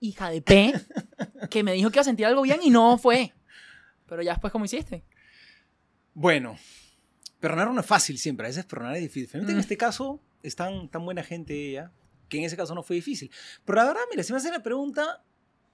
hija 0.00 0.30
de 0.30 0.42
P 0.42 0.72
que 1.50 1.62
me 1.62 1.72
dijo 1.72 1.90
que 1.90 1.96
iba 1.96 2.02
a 2.02 2.04
sentir 2.04 2.26
algo 2.26 2.42
bien 2.42 2.60
y 2.62 2.70
no 2.70 2.98
fue. 2.98 3.32
Pero 4.06 4.22
ya 4.22 4.32
después, 4.32 4.52
¿cómo 4.52 4.64
hiciste? 4.64 5.04
Bueno, 6.14 6.56
perdonar 7.38 7.70
no 7.70 7.80
es 7.80 7.86
fácil 7.86 8.18
siempre, 8.18 8.46
a 8.46 8.48
veces 8.48 8.64
perdonar 8.64 8.96
es 8.96 9.02
difícil. 9.02 9.28
Finalmente, 9.28 9.52
Mm. 9.52 9.56
En 9.56 9.60
este 9.60 9.76
caso, 9.76 10.20
es 10.42 10.56
tan, 10.56 10.88
tan 10.88 11.04
buena 11.04 11.22
gente 11.22 11.54
ella, 11.54 11.92
que 12.28 12.38
en 12.38 12.44
ese 12.44 12.56
caso 12.56 12.74
no 12.74 12.82
fue 12.82 12.96
difícil. 12.96 13.30
Pero 13.64 13.76
la 13.76 13.84
verdad, 13.86 14.00
mira, 14.10 14.22
si 14.22 14.32
me 14.32 14.38
hacen 14.38 14.52
la 14.52 14.62
pregunta, 14.62 15.22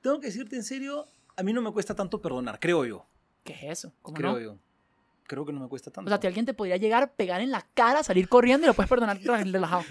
tengo 0.00 0.20
que 0.20 0.26
decirte 0.26 0.56
en 0.56 0.64
serio, 0.64 1.06
a 1.36 1.42
mí 1.42 1.52
no 1.52 1.62
me 1.62 1.72
cuesta 1.72 1.94
tanto 1.94 2.20
perdonar, 2.20 2.58
creo 2.60 2.84
yo. 2.84 3.06
¿Qué 3.44 3.52
es 3.54 3.78
eso? 3.78 3.92
¿Cómo 4.02 4.16
Creo 4.16 4.32
no? 4.32 4.40
yo. 4.40 4.58
Creo 5.24 5.44
que 5.44 5.52
no 5.52 5.60
me 5.60 5.68
cuesta 5.68 5.90
tanto. 5.90 6.12
O 6.12 6.18
sea, 6.20 6.28
alguien 6.28 6.46
te 6.46 6.54
podría 6.54 6.76
llegar, 6.76 7.14
pegar 7.14 7.40
en 7.40 7.50
la 7.50 7.66
cara, 7.74 8.02
salir 8.04 8.28
corriendo 8.28 8.66
y 8.66 8.68
lo 8.68 8.74
puedes 8.74 8.88
perdonar 8.88 9.18
relajado. 9.20 9.84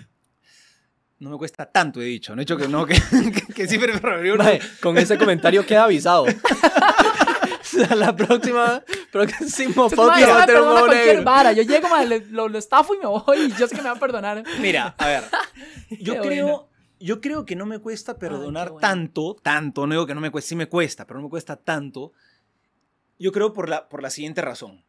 No 1.19 1.29
me 1.29 1.37
cuesta 1.37 1.65
tanto, 1.65 2.01
he 2.01 2.05
dicho. 2.05 2.35
No 2.35 2.41
he 2.41 2.45
dicho 2.45 2.57
que 2.57 2.67
no, 2.67 2.85
que, 2.85 2.95
que, 3.47 3.53
que 3.53 3.67
sí, 3.67 3.77
pero 3.79 3.99
Mae, 4.37 4.59
con 4.81 4.97
ese 4.97 5.17
comentario 5.17 5.65
queda 5.65 5.85
avisado. 5.85 6.25
La 7.95 8.15
próxima, 8.15 8.83
próximo 9.11 9.89
podcast 9.89 10.29
va 10.29 10.43
a 10.79 10.83
me 10.83 10.89
tener 10.89 11.07
negro. 11.07 11.23
vara. 11.23 11.51
Yo 11.51 11.63
llego, 11.63 11.87
le- 12.07 12.25
lo, 12.27 12.47
lo 12.47 12.57
estafo 12.57 12.93
y 12.93 12.99
me 12.99 13.05
voy 13.07 13.37
y 13.37 13.49
yo 13.53 13.67
sé 13.67 13.75
que 13.75 13.81
me 13.81 13.89
va 13.89 13.95
a 13.95 13.99
perdonar. 13.99 14.43
Mira, 14.61 14.95
a 14.97 15.07
ver, 15.07 15.23
yo 15.99 16.13
Qué 16.13 16.19
creo, 16.21 16.69
yo 16.99 17.21
creo 17.21 17.45
que 17.45 17.55
no 17.55 17.65
me 17.65 17.79
cuesta 17.79 18.17
perdonar 18.17 18.69
bueno. 18.69 18.81
tanto, 18.87 19.35
tanto, 19.41 19.87
no 19.87 19.93
digo 19.93 20.05
que 20.05 20.15
no 20.15 20.21
me 20.21 20.31
cuesta, 20.31 20.49
sí 20.49 20.55
me 20.55 20.67
cuesta, 20.67 21.05
pero 21.05 21.19
no 21.19 21.25
me 21.25 21.29
cuesta 21.29 21.55
tanto. 21.57 22.13
Yo 23.19 23.31
creo 23.31 23.51
por 23.53 23.67
la, 23.67 23.89
por 23.89 24.01
la 24.01 24.09
siguiente 24.09 24.41
razón. 24.41 24.83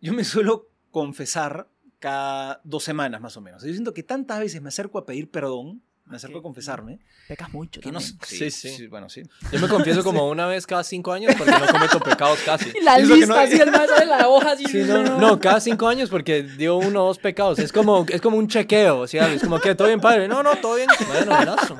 Yo 0.00 0.12
me 0.12 0.24
suelo 0.24 0.68
confesar 0.90 1.68
cada 2.00 2.60
dos 2.64 2.82
semanas 2.82 3.20
más 3.20 3.36
o 3.36 3.40
menos. 3.40 3.62
Yo 3.62 3.70
siento 3.72 3.94
que 3.94 4.02
tantas 4.02 4.40
veces 4.40 4.60
me 4.60 4.68
acerco 4.68 4.98
a 4.98 5.06
pedir 5.06 5.30
perdón 5.30 5.82
Me 6.06 6.16
acerco 6.16 6.34
que- 6.34 6.38
a 6.40 6.42
confesarme. 6.42 6.98
Pecas 7.28 7.52
mucho. 7.52 7.80
Que 7.80 7.92
no, 7.92 8.00
también. 8.00 8.18
Sí, 8.26 8.50
sí. 8.50 8.86
Bueno, 8.88 9.08
sí. 9.08 9.22
Yo 9.52 9.60
me 9.60 9.68
confieso 9.68 10.02
como 10.04 10.28
una 10.28 10.46
vez 10.46 10.66
cada 10.66 10.82
cinco 10.82 11.12
años 11.12 11.32
porque 11.38 11.52
no 11.52 11.66
cometo 11.68 12.00
pecados 12.00 12.40
casi. 12.44 12.72
La 12.82 12.98
lista, 12.98 13.26
no- 13.26 13.34
así, 13.36 13.54
el 13.60 13.70
más 13.70 13.86
de 13.96 14.06
la 14.06 14.28
hoja, 14.28 14.50
así. 14.52 14.64
Sí, 14.68 14.78
no, 14.82 15.02
no, 15.18 15.38
cada 15.38 15.60
cinco 15.60 15.86
años 15.86 16.10
porque 16.10 16.42
dio 16.42 16.76
uno 16.78 17.04
o 17.04 17.06
dos 17.08 17.18
pecados. 17.18 17.60
Es 17.60 17.70
como, 17.72 18.04
es 18.08 18.20
como 18.20 18.38
un 18.38 18.48
chequeo, 18.48 18.98
o 19.00 19.06
sea, 19.06 19.32
es 19.32 19.42
como 19.42 19.60
que 19.60 19.74
todo 19.76 19.86
bien, 19.86 20.00
padre. 20.00 20.26
No, 20.26 20.42
no, 20.42 20.56
todo 20.56 20.74
bien. 20.76 20.88
Bueno, 21.06 21.32
abrazo. 21.34 21.78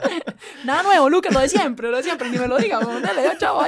Nada 0.64 0.82
nuevo, 0.84 1.10
Lucas, 1.10 1.32
lo 1.34 1.40
de 1.40 1.48
siempre, 1.48 1.90
lo 1.90 1.96
de 1.96 2.02
siempre, 2.04 2.30
ni 2.30 2.38
me 2.38 2.46
lo 2.46 2.56
diga, 2.58 2.78
weón, 2.78 3.02
dale, 3.02 3.24
ya, 3.24 3.36
chavo. 3.38 3.62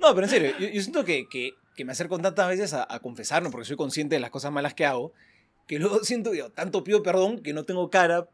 No, 0.00 0.14
pero 0.14 0.22
en 0.26 0.28
serio, 0.30 0.52
yo, 0.58 0.68
yo 0.68 0.80
siento 0.82 1.04
que, 1.04 1.28
que, 1.28 1.54
que 1.74 1.84
me 1.84 1.92
acerco 1.92 2.18
tantas 2.18 2.46
veces 2.48 2.74
a, 2.74 2.86
a 2.88 3.00
confesarme 3.00 3.50
porque 3.50 3.64
soy 3.66 3.76
consciente 3.76 4.14
de 4.16 4.20
las 4.20 4.30
cosas 4.30 4.52
malas 4.52 4.74
que 4.74 4.84
hago, 4.86 5.12
que 5.68 5.78
luego 5.78 6.00
siento 6.02 6.32
que 6.32 6.42
tanto 6.52 6.82
pido 6.82 7.04
perdón 7.04 7.38
que 7.40 7.52
no 7.52 7.62
tengo 7.62 7.88
cara 7.90 8.28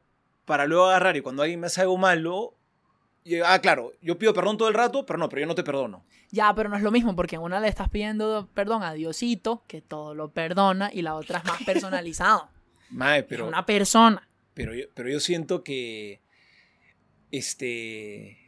para 0.47 0.65
luego 0.65 0.87
agarrar 0.87 1.17
y 1.19 1.21
cuando 1.21 1.43
alguien 1.43 1.61
me 1.61 1.67
hace 1.67 1.83
algo 1.83 1.99
malo, 1.99 2.55
yo- 3.27 3.45
ah, 3.47 3.59
claro, 3.61 3.93
yo 4.01 4.19
pido 4.19 4.33
perdón 4.33 4.57
todo 4.57 4.69
el 4.69 4.75
rato, 4.75 5.05
pero 5.05 5.19
no, 5.19 5.29
pero 5.29 5.41
yo 5.41 5.47
no 5.47 5.55
te 5.55 5.63
perdono. 5.65 6.05
Ya, 6.31 6.53
pero 6.55 6.69
no 6.69 6.77
es 6.77 6.83
lo 6.83 6.91
mismo, 6.91 7.15
porque 7.15 7.37
en 7.37 7.43
una 7.43 7.61
le 7.61 7.69
estás 7.69 7.89
pidiendo 7.91 8.49
perdón 8.55 8.83
a 8.83 8.93
Diosito, 8.95 9.63
que 9.69 9.81
todo 9.83 10.15
lo 10.15 10.31
perdona, 10.33 10.91
y 10.93 11.03
la 11.03 11.15
otra 11.15 11.39
es 11.39 11.45
más 11.45 11.63
personalizado. 11.67 12.49
Mae, 12.91 13.23
Pero, 13.23 13.45
pero, 13.45 13.49
una 13.49 13.65
persona. 13.67 14.29
pero, 14.53 14.75
yo, 14.75 14.85
pero 14.95 15.09
yo 15.09 15.21
siento 15.21 15.63
que, 15.65 16.21
este, 17.31 18.39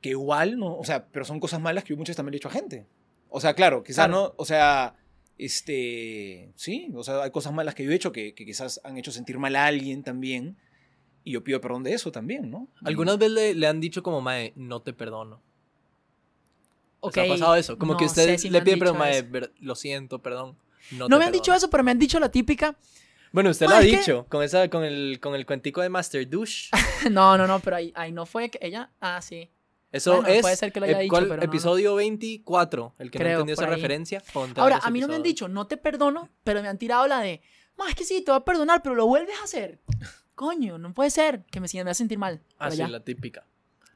que 0.00 0.10
igual, 0.10 0.58
¿no? 0.58 0.76
O 0.76 0.84
sea, 0.84 1.06
pero 1.06 1.24
son 1.24 1.40
cosas 1.40 1.60
malas 1.60 1.84
que 1.84 1.90
yo 1.90 1.96
muchas 1.96 2.16
también 2.16 2.32
le 2.32 2.36
he 2.36 2.38
hecho 2.38 2.48
a 2.48 2.52
gente. 2.52 2.86
O 3.28 3.40
sea, 3.40 3.54
claro, 3.54 3.82
quizás 3.82 4.06
Claro. 4.06 4.12
no, 4.28 4.34
o 4.36 4.44
sea, 4.44 4.94
este, 5.38 6.52
sí, 6.56 6.90
o 6.94 7.02
sea, 7.02 7.22
hay 7.22 7.30
cosas 7.30 7.52
malas 7.52 7.74
que 7.74 7.84
yo 7.84 7.90
he 7.90 7.94
hecho 7.94 8.12
que, 8.12 8.34
que 8.34 8.44
quizás 8.44 8.80
han 8.84 8.96
hecho 8.98 9.10
sentir 9.12 9.38
mal 9.38 9.56
a 9.56 9.66
alguien 9.66 10.02
también. 10.02 10.56
Y 11.24 11.32
yo 11.32 11.44
pido 11.44 11.60
perdón 11.60 11.84
de 11.84 11.94
eso 11.94 12.10
también, 12.10 12.50
¿no? 12.50 12.66
Algunas 12.84 13.16
veces 13.16 13.32
le, 13.32 13.54
le 13.54 13.66
han 13.68 13.80
dicho 13.80 14.02
como, 14.02 14.20
mae, 14.20 14.52
no 14.56 14.80
te 14.82 14.92
perdono. 14.92 15.40
Ok, 17.00 17.16
¿Les 17.16 17.26
ha 17.26 17.28
pasado 17.34 17.54
eso? 17.56 17.78
Como 17.78 17.96
que 17.96 18.04
no 18.04 18.10
usted 18.10 18.38
si 18.38 18.50
le 18.50 18.60
pide 18.62 18.76
perdón, 18.76 18.98
mae, 18.98 19.24
lo 19.60 19.74
siento, 19.76 20.20
perdón. 20.20 20.56
No, 20.92 21.08
No 21.08 21.18
me 21.18 21.24
han 21.24 21.32
dicho 21.32 21.44
perdono". 21.44 21.56
eso, 21.58 21.70
pero 21.70 21.84
me 21.84 21.90
han 21.92 21.98
dicho 21.98 22.18
la 22.20 22.28
típica. 22.30 22.76
Bueno, 23.32 23.50
usted 23.50 23.66
lo 23.68 23.76
ha 23.76 23.80
que- 23.80 23.86
dicho 23.98 24.26
con, 24.28 24.42
esa, 24.42 24.68
con, 24.68 24.84
el, 24.84 25.18
con 25.20 25.34
el 25.34 25.46
cuentico 25.46 25.80
de 25.80 25.88
Master 25.88 26.28
Douche. 26.28 26.70
No, 27.10 27.36
no, 27.38 27.46
no, 27.46 27.60
pero 27.60 27.76
ahí, 27.76 27.92
ahí 27.96 28.12
no 28.12 28.26
fue 28.26 28.48
que 28.50 28.58
ella. 28.60 28.90
Ah, 29.00 29.20
sí. 29.22 29.48
Eso 29.92 30.14
Bueno, 30.16 30.28
es 30.28 30.40
puede 30.40 30.56
ser 30.56 30.72
que 30.72 30.80
lo 30.80 30.86
haya 30.86 30.98
dicho, 31.00 31.10
¿cuál? 31.10 31.24
pero 31.24 31.36
no, 31.36 31.42
no. 31.42 31.44
episodio 31.52 31.94
24. 31.96 32.94
El 32.98 33.10
que 33.10 33.18
Creo, 33.18 33.28
no 33.28 33.34
entendió 33.40 33.52
esa 33.54 33.64
ahí. 33.66 33.70
referencia. 33.76 34.22
Ahora, 34.56 34.80
a 34.82 34.90
mí 34.90 35.00
no 35.00 35.06
me 35.08 35.14
han 35.14 35.20
episodio. 35.20 35.22
dicho, 35.22 35.48
no 35.48 35.66
te 35.66 35.76
perdono, 35.76 36.30
pero 36.44 36.62
me 36.62 36.68
han 36.68 36.78
tirado 36.78 37.06
la 37.06 37.20
de. 37.20 37.42
Más 37.76 37.90
es 37.90 37.94
que 37.94 38.04
sí, 38.04 38.22
te 38.22 38.30
voy 38.30 38.40
a 38.40 38.44
perdonar, 38.44 38.82
pero 38.82 38.94
lo 38.94 39.06
vuelves 39.06 39.38
a 39.40 39.44
hacer. 39.44 39.80
Coño, 40.34 40.78
no 40.78 40.94
puede 40.94 41.10
ser 41.10 41.44
que 41.50 41.60
me, 41.60 41.68
me 41.72 41.84
va 41.84 41.90
a 41.90 41.94
sentir 41.94 42.18
mal. 42.18 42.40
Ah, 42.54 42.64
Pero 42.64 42.70
sí, 42.72 42.78
ya. 42.78 42.88
la 42.88 43.00
típica. 43.04 43.46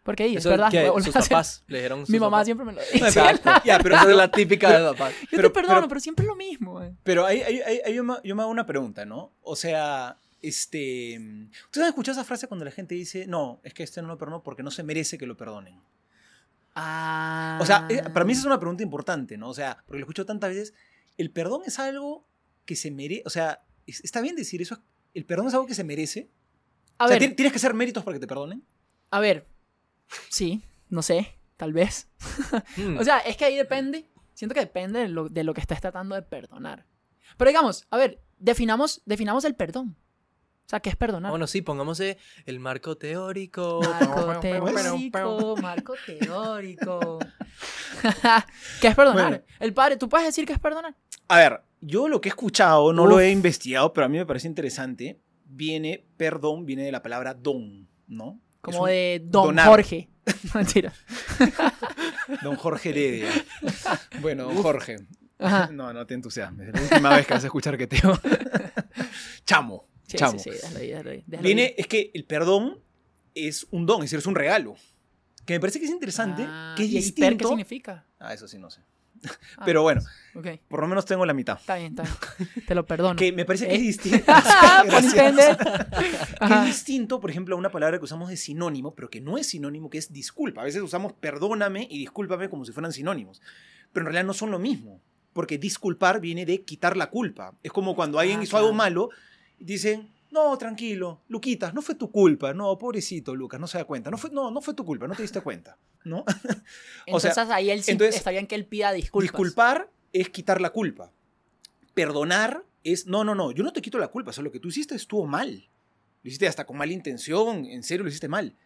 Porque 0.03 0.23
ahí, 0.23 0.33
es 0.35 0.41
Eso 0.41 0.51
verdad. 0.51 0.71
que 0.71 0.87
sus 1.03 1.13
papás 1.13 1.65
le 1.67 1.79
dijeron 1.79 2.05
Mi 2.09 2.21
mamá 2.21 2.37
papás. 2.37 2.47
siempre 2.47 2.65
me 2.67 2.73
lo 2.75 2.81
dice. 2.93 2.99
Exacto. 3.05 3.51
Ya, 3.65 3.79
pero, 3.81 3.97
Esa 3.97 4.11
es 4.11 4.17
la 4.17 4.31
típica 4.31 4.79
de 4.79 4.85
papá. 4.93 5.11
Yo 5.11 5.17
Pero- 5.33 5.49
te 5.49 5.55
perdono, 5.55 5.75
pero- 5.81 5.89
pero, 5.89 6.01
siempre 6.01 6.25
es 6.25 6.29
lo 6.29 6.37
mismo. 6.37 6.73
güey. 6.75 6.93
pero 7.03 7.27
ahí 7.27 7.43
yo, 7.93 8.05
me, 8.05 8.15
yo 8.23 8.37
me 8.37 8.43
hago 8.43 8.51
una 8.53 8.67
pregunta, 8.67 9.05
¿no? 9.05 9.33
O 9.43 9.57
sea, 9.57 10.19
este, 10.49 11.19
¿ustedes 11.65 11.85
han 11.85 11.89
escuchado 11.89 12.19
esa 12.19 12.25
frase 12.27 12.47
cuando 12.49 12.65
la 12.65 12.71
gente 12.71 12.95
dice, 12.95 13.27
no, 13.27 13.61
es 13.63 13.75
que 13.75 13.83
este 13.83 14.01
no 14.03 14.09
lo 14.09 14.19
perdonó 14.19 14.43
porque 14.43 14.63
no 14.63 14.71
se 14.71 14.83
merece 14.83 15.19
que 15.19 15.27
lo 15.27 15.37
perdonen? 15.37 15.81
Ah. 16.75 17.59
O 17.61 17.67
sea, 17.67 17.87
eh, 17.89 18.03
para 18.13 18.25
mí 18.25 18.33
esa 18.33 18.41
es 18.43 18.47
una 18.47 18.59
pregunta 18.61 18.83
importante, 18.83 19.37
¿no? 19.39 19.49
O 19.49 19.55
sea, 19.55 19.79
porque 19.87 19.99
lo 19.99 20.05
escucho 20.05 20.27
tantas 20.27 20.51
veces. 20.51 20.75
El 21.17 21.31
perdón 21.31 21.63
es 21.67 21.79
algo 21.79 22.27
que 22.67 22.77
se 22.77 22.91
merece. 22.91 23.23
O 23.25 23.31
sea, 23.31 23.63
es- 23.87 24.05
está 24.05 24.21
bien 24.21 24.37
decir 24.37 24.61
eso. 24.61 24.83
El 25.15 25.25
perdón 25.25 25.47
es 25.49 25.55
algo 25.55 25.67
que 25.67 25.75
se 25.75 25.85
merece. 25.85 26.29
A 26.99 27.07
o 27.07 27.09
sea, 27.09 27.19
ver, 27.19 27.31
¿ti- 27.31 27.35
¿tienes 27.37 27.53
que 27.53 27.57
hacer 27.57 27.73
méritos 27.75 28.05
para 28.05 28.17
que 28.17 28.21
te 28.21 28.27
perdonen? 28.27 28.63
a 29.11 29.21
ver. 29.21 29.47
Sí, 30.29 30.63
no 30.91 31.01
sé, 31.03 31.39
tal 31.57 31.73
vez. 31.73 32.09
Hmm. 32.77 32.99
O 33.01 33.05
sea, 33.05 33.19
es 33.21 33.37
que 33.37 33.45
ahí 33.47 33.57
depende. 33.57 34.09
Siento 34.35 34.55
que 34.55 34.61
depende 34.61 35.01
de 35.01 35.09
lo, 35.09 35.29
de 35.31 35.45
lo 35.45 35.55
que 35.55 35.61
estés 35.63 35.81
tratando 35.81 36.15
de 36.15 36.23
perdonar. 36.23 36.85
Pero 37.39 37.49
digamos, 37.49 37.87
a 37.91 37.97
ver, 37.97 38.21
definamos, 38.39 39.01
definamos 39.07 39.45
el 39.47 39.55
perdón. 39.55 39.97
O 40.67 40.69
sea, 40.69 40.81
¿qué 40.81 40.91
es 40.91 40.97
perdonar? 40.97 41.31
Bueno, 41.31 41.47
sí, 41.47 41.63
pongamos 41.63 42.01
eh, 42.01 42.19
el 42.45 42.59
marco 42.59 42.97
teórico. 42.97 43.81
Marco 43.83 44.41
teórico, 44.41 45.57
marco 45.63 45.95
teórico. 46.05 47.21
¿Qué 48.81 48.89
es 48.89 48.95
perdonar? 48.97 49.29
Bueno. 49.31 49.45
El 49.61 49.73
padre, 49.73 49.97
¿tú 49.97 50.09
puedes 50.09 50.27
decir 50.27 50.45
qué 50.45 50.53
es 50.53 50.59
perdonar? 50.59 50.97
A 51.29 51.39
ver, 51.39 51.63
yo 51.81 52.09
lo 52.09 52.21
que 52.21 52.29
he 52.29 52.31
escuchado, 52.31 52.93
no 52.93 53.07
lo 53.07 53.21
he 53.21 53.31
investigado, 53.31 53.93
pero 53.93 54.07
a 54.07 54.09
mí 54.09 54.19
me 54.19 54.27
parece 54.27 54.49
interesante. 54.49 55.21
Viene, 55.45 56.05
perdón, 56.17 56.67
viene 56.67 56.83
de 56.83 56.91
la 56.91 57.01
palabra 57.01 57.33
don, 57.33 57.87
¿no? 58.09 58.41
Como 58.61 58.83
un- 58.83 58.89
de 58.89 59.23
Don 59.25 59.47
donar. 59.47 59.69
Jorge. 59.69 60.09
Mentira. 60.55 60.93
Don 62.43 62.57
Jorge 62.57 62.89
Heredia. 62.91 63.29
bueno, 64.21 64.47
don 64.47 64.57
Jorge. 64.57 64.97
Ajá. 65.39 65.69
No, 65.73 65.93
no 65.93 66.05
te 66.07 66.15
entusiasmes. 66.15 66.69
Es 66.69 66.75
la 66.75 66.83
última 66.83 67.11
vez 67.11 67.25
que 67.25 67.35
vas 67.35 67.45
a 67.45 67.47
escuchar 67.47 67.79
que 67.79 67.87
te 67.87 68.01
Chamo. 69.45 69.87
Sí, 70.07 70.17
chamo. 70.17 70.39
sí, 70.39 70.51
sí, 70.51 70.51
déjalo 70.51 70.79
ahí, 70.79 70.89
déjalo 70.89 71.11
ahí, 71.11 71.25
déjalo 71.27 71.47
Viene, 71.47 71.63
ahí. 71.63 71.75
es 71.79 71.87
que 71.87 72.11
el 72.15 72.25
perdón 72.25 72.79
es 73.35 73.67
un 73.71 73.87
don, 73.87 73.99
es 73.99 74.05
decir, 74.11 74.19
es 74.19 74.27
un 74.27 74.35
regalo. 74.35 74.75
Que 75.45 75.55
me 75.55 75.61
parece 75.61 75.79
que 75.79 75.85
es 75.87 75.91
interesante, 75.93 76.45
Ah, 76.47 76.75
que 76.77 76.85
es 76.85 76.91
¿y 76.91 76.95
distinto. 76.97 77.37
qué 77.39 77.49
significa? 77.49 78.05
Ah, 78.19 78.35
eso 78.35 78.49
sí, 78.49 78.59
no 78.59 78.71
sé. 78.71 78.81
Ah, 79.57 79.63
Pero 79.65 79.83
bueno, 79.83 80.03
Ok, 80.35 80.47
por 80.69 80.81
lo 80.81 80.87
menos 80.89 81.07
tengo 81.07 81.25
la 81.25 81.33
mitad. 81.33 81.57
está 81.59 81.77
bien, 81.77 81.89
está 81.99 82.03
bien. 82.03 82.67
Te 82.67 82.75
lo 82.75 82.85
perdono. 82.85 83.17
Que 83.17 83.33
me 83.33 83.45
parece 83.47 83.67
que 83.67 83.73
¿Eh? 83.75 83.77
es 83.81 83.83
distinto. 83.83 84.25
Pun 84.27 84.35
Gracias. 84.87 85.05
intended. 85.15 85.57
Que 85.57 86.17
Ajá. 86.41 86.61
es 86.61 86.67
distinto, 86.67 87.19
por 87.21 87.31
ejemplo, 87.31 87.55
a 87.57 87.59
una 87.59 87.71
palabra 87.71 87.99
que 87.99 88.05
usamos 88.05 88.29
de 88.29 88.37
sinónimo, 88.37 88.95
pero 88.95 89.09
que 89.09 89.21
no 89.21 89.39
es 89.39 89.47
sinónimo, 89.49 89.89
que 89.89 89.99
es 89.99 90.13
disculpa. 90.13 90.61
A 90.61 90.65
veces 90.65 90.83
usamos 90.83 91.13
perdóname 91.15 91.89
y 91.91 91.99
discúlpame 91.99 92.51
como 92.51 92.65
si 92.67 92.73
fueran 92.73 92.93
sinónimos. 92.93 93.41
Pero 93.93 94.03
en 94.03 94.07
realidad 94.13 94.27
no 94.27 94.35
son 94.35 94.51
lo 94.51 94.59
mismo. 94.59 95.01
Porque 95.33 95.57
disculpar 95.59 96.21
viene 96.21 96.45
de 96.45 96.63
quitar 96.63 96.97
la 96.97 97.09
culpa. 97.11 97.55
Es 97.63 97.73
como 97.73 97.95
cuando 97.97 98.19
alguien 98.19 98.41
Ah, 98.41 98.45
hizo 98.45 98.57
algo 98.59 98.71
claro. 98.71 98.77
malo 98.77 99.11
dicen, 99.59 100.13
no, 100.31 100.57
tranquilo, 100.59 101.23
Luquitas, 101.29 101.73
no 101.73 101.83
fue 101.83 101.95
tu 101.95 102.11
culpa. 102.11 102.53
No, 102.53 102.77
pobrecito, 102.79 103.35
Lucas, 103.35 103.59
no 103.61 103.67
se 103.67 103.79
da 103.79 103.85
cuenta. 103.85 104.11
No 104.11 104.19
fue, 104.19 104.31
no, 104.31 104.51
no 104.51 104.61
fue 104.61 104.75
tu 104.75 104.85
culpa, 104.85 105.07
no 105.07 105.15
te 105.15 105.23
diste 105.23 105.41
cuenta. 105.41 105.79
¿No? 106.05 106.25
O 107.13 107.21
sea, 107.21 107.31
Entonces 107.31 107.55
ahí 107.55 107.71
él 107.71 107.83
sí 107.83 107.93
entonces, 107.93 108.17
está 108.17 108.31
bien 108.31 108.47
que 108.47 108.55
él 108.55 108.67
pida 108.67 108.93
disculpas. 108.93 109.31
Disculpar 109.31 109.91
es 110.13 110.29
quitar 110.29 110.61
la 110.61 110.71
culpa. 110.71 111.13
Perdonar 111.95 112.65
es, 112.85 113.07
no, 113.07 113.25
no, 113.25 113.35
no, 113.35 113.53
yo 113.53 113.65
no 113.65 113.73
te 113.73 113.81
quito 113.83 113.99
la 113.99 114.09
culpa, 114.09 114.31
o 114.31 114.33
sea, 114.33 114.45
lo 114.45 114.53
que 114.53 114.61
tú 114.61 114.69
hiciste 114.69 114.95
estuvo 114.95 115.27
mal. 115.27 115.69
Lo 116.23 116.29
hiciste 116.29 116.47
hasta 116.49 116.67
con 116.67 116.77
mala 116.77 116.93
intención, 116.93 117.65
en 117.65 117.83
serio 117.83 118.03
lo 118.03 118.09
hiciste 118.09 118.29
mal. 118.29 118.57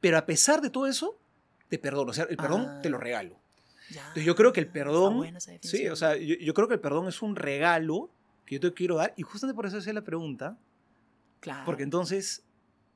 Pero 0.00 0.18
a 0.18 0.26
pesar 0.26 0.60
de 0.60 0.70
todo 0.70 0.86
eso, 0.86 1.18
te 1.68 1.78
perdono, 1.78 2.10
o 2.10 2.14
sea, 2.14 2.24
el 2.24 2.36
perdón 2.36 2.66
Ah. 2.68 2.80
te 2.82 2.88
lo 2.90 2.98
regalo. 2.98 3.38
Ya. 3.90 4.00
Entonces 4.00 4.24
yo 4.24 4.34
creo 4.36 4.52
que 4.52 4.60
el 4.60 4.68
perdón, 4.68 5.36
sí, 5.62 5.88
o 5.88 5.96
sea, 5.96 6.16
yo, 6.16 6.36
yo 6.36 6.54
creo 6.54 6.68
que 6.68 6.74
el 6.74 6.80
perdón 6.80 7.08
es 7.08 7.22
un 7.22 7.36
regalo 7.36 8.10
que 8.50 8.56
yo 8.56 8.60
te 8.60 8.74
quiero 8.74 8.96
dar 8.96 9.14
y 9.16 9.22
justamente 9.22 9.54
por 9.54 9.64
eso 9.66 9.78
hacía 9.78 9.92
la 9.92 10.02
pregunta, 10.02 10.58
Claro. 11.38 11.62
porque 11.64 11.84
entonces, 11.84 12.42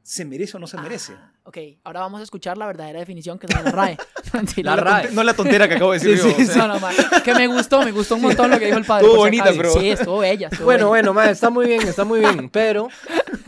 ¿se 0.03 0.25
merece 0.25 0.57
o 0.57 0.61
no 0.61 0.67
se 0.67 0.77
merece? 0.79 1.13
Ah, 1.17 1.31
ok, 1.45 1.59
ahora 1.85 2.01
vamos 2.01 2.21
a 2.21 2.25
escuchar 2.25 2.59
la 2.59 2.67
verdadera 2.67 2.99
definición 2.99 3.39
que 3.39 3.47
da 3.47 3.63
la 3.63 3.71
RAE. 3.71 3.97
Mentira. 4.33 4.75
La 4.75 4.77
no, 4.83 4.83
RAE. 4.91 5.13
no 5.13 5.23
la 5.23 5.33
tontera 5.35 5.69
que 5.69 5.75
acabo 5.75 5.93
de 5.93 6.01
decir 6.01 6.19
Sí, 6.19 6.29
yo, 6.29 6.35
sí, 6.37 6.43
o 6.43 6.53
sea. 6.53 6.67
No, 6.67 6.81
no, 6.81 6.89
que 7.23 7.35
me 7.35 7.47
gustó, 7.47 7.83
me 7.85 7.93
gustó 7.93 8.17
un 8.17 8.23
montón 8.23 8.51
lo 8.51 8.59
que 8.59 8.67
dijo 8.67 8.79
el 8.79 8.85
padre. 8.85 9.05
Estuvo 9.07 9.19
bonita, 9.23 9.53
pero- 9.57 9.73
Sí, 9.73 9.91
estuvo 9.91 10.19
bella. 10.19 10.49
estuvo 10.49 10.65
Bueno, 10.65 10.91
bella. 10.91 11.11
bueno, 11.11 11.15
ma, 11.15 11.31
está 11.31 11.51
muy 11.51 11.67
bien, 11.69 11.83
está 11.87 12.05
muy 12.05 12.19
bien. 12.19 12.51
Pero 12.51 12.89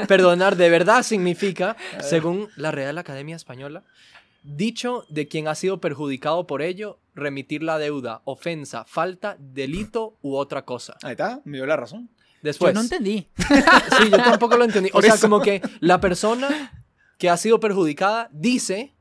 perdonar 0.06 0.54
de 0.54 0.70
verdad 0.70 1.02
significa, 1.02 1.76
según 2.00 2.48
la 2.56 2.70
Real 2.70 2.96
Academia 2.98 3.34
Española, 3.34 3.82
dicho 4.44 5.04
de 5.08 5.26
quien 5.26 5.48
ha 5.48 5.56
sido 5.56 5.80
perjudicado 5.80 6.46
por 6.46 6.62
ello, 6.62 7.00
remitir 7.16 7.62
la 7.62 7.78
deuda, 7.78 8.22
ofensa, 8.24 8.84
falta, 8.84 9.36
delito 9.40 10.18
u 10.22 10.36
otra 10.36 10.64
cosa. 10.64 10.96
Ahí 11.02 11.12
está, 11.12 11.40
me 11.44 11.56
dio 11.58 11.66
la 11.66 11.76
razón. 11.76 12.08
Después, 12.42 12.72
Yo 12.72 12.74
no 12.74 12.82
entendí. 12.82 13.28
sí, 13.98 14.10
yo 14.10 14.18
tampoco 14.18 14.56
lo 14.56 14.64
entendí. 14.64 14.90
O 14.92 15.00
sea, 15.02 15.14
eso. 15.14 15.22
como 15.28 15.40
que 15.40 15.60
la 15.80 16.00
persona 16.00 16.84
que 17.18 17.28
ha 17.30 17.36
sido 17.36 17.58
perjudicada 17.58 18.28
dice, 18.30 18.94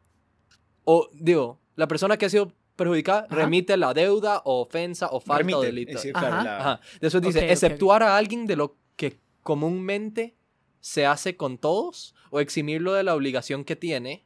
o 0.84 1.08
digo, 1.14 1.60
la 1.76 1.88
persona 1.88 2.18
que 2.18 2.26
ha 2.26 2.30
sido 2.30 2.54
perjudicada 2.76 3.26
Ajá. 3.30 3.36
remite 3.36 3.78
la 3.78 3.94
deuda, 3.94 4.42
o 4.46 4.62
ofensa, 4.62 5.10
o 5.12 5.20
falta 5.20 5.58
o 5.58 5.62
delito. 5.62 5.92
es 5.92 5.96
decir, 5.98 6.14
Ajá. 6.16 6.28
claro, 6.28 6.44
la- 6.44 6.58
Ajá. 6.60 6.80
Después 7.02 7.22
dice, 7.24 7.40
Ok, 7.40 7.44
ok, 7.44 7.48
ok. 7.48 7.52
exceptuar 7.52 8.04
a 8.04 8.18
alguien 8.18 8.48
de 8.48 8.56
lo 8.56 8.78
que 8.96 9.20
comúnmente 9.44 10.36
se 10.80 11.06
hace 11.06 11.36
con 11.36 11.58
todos 11.58 12.16
o 12.32 12.40
eximirlo 12.40 12.94
de 12.94 13.04
la 13.04 13.14
obligación 13.16 13.64
que 13.66 13.76
tiene. 13.76 14.26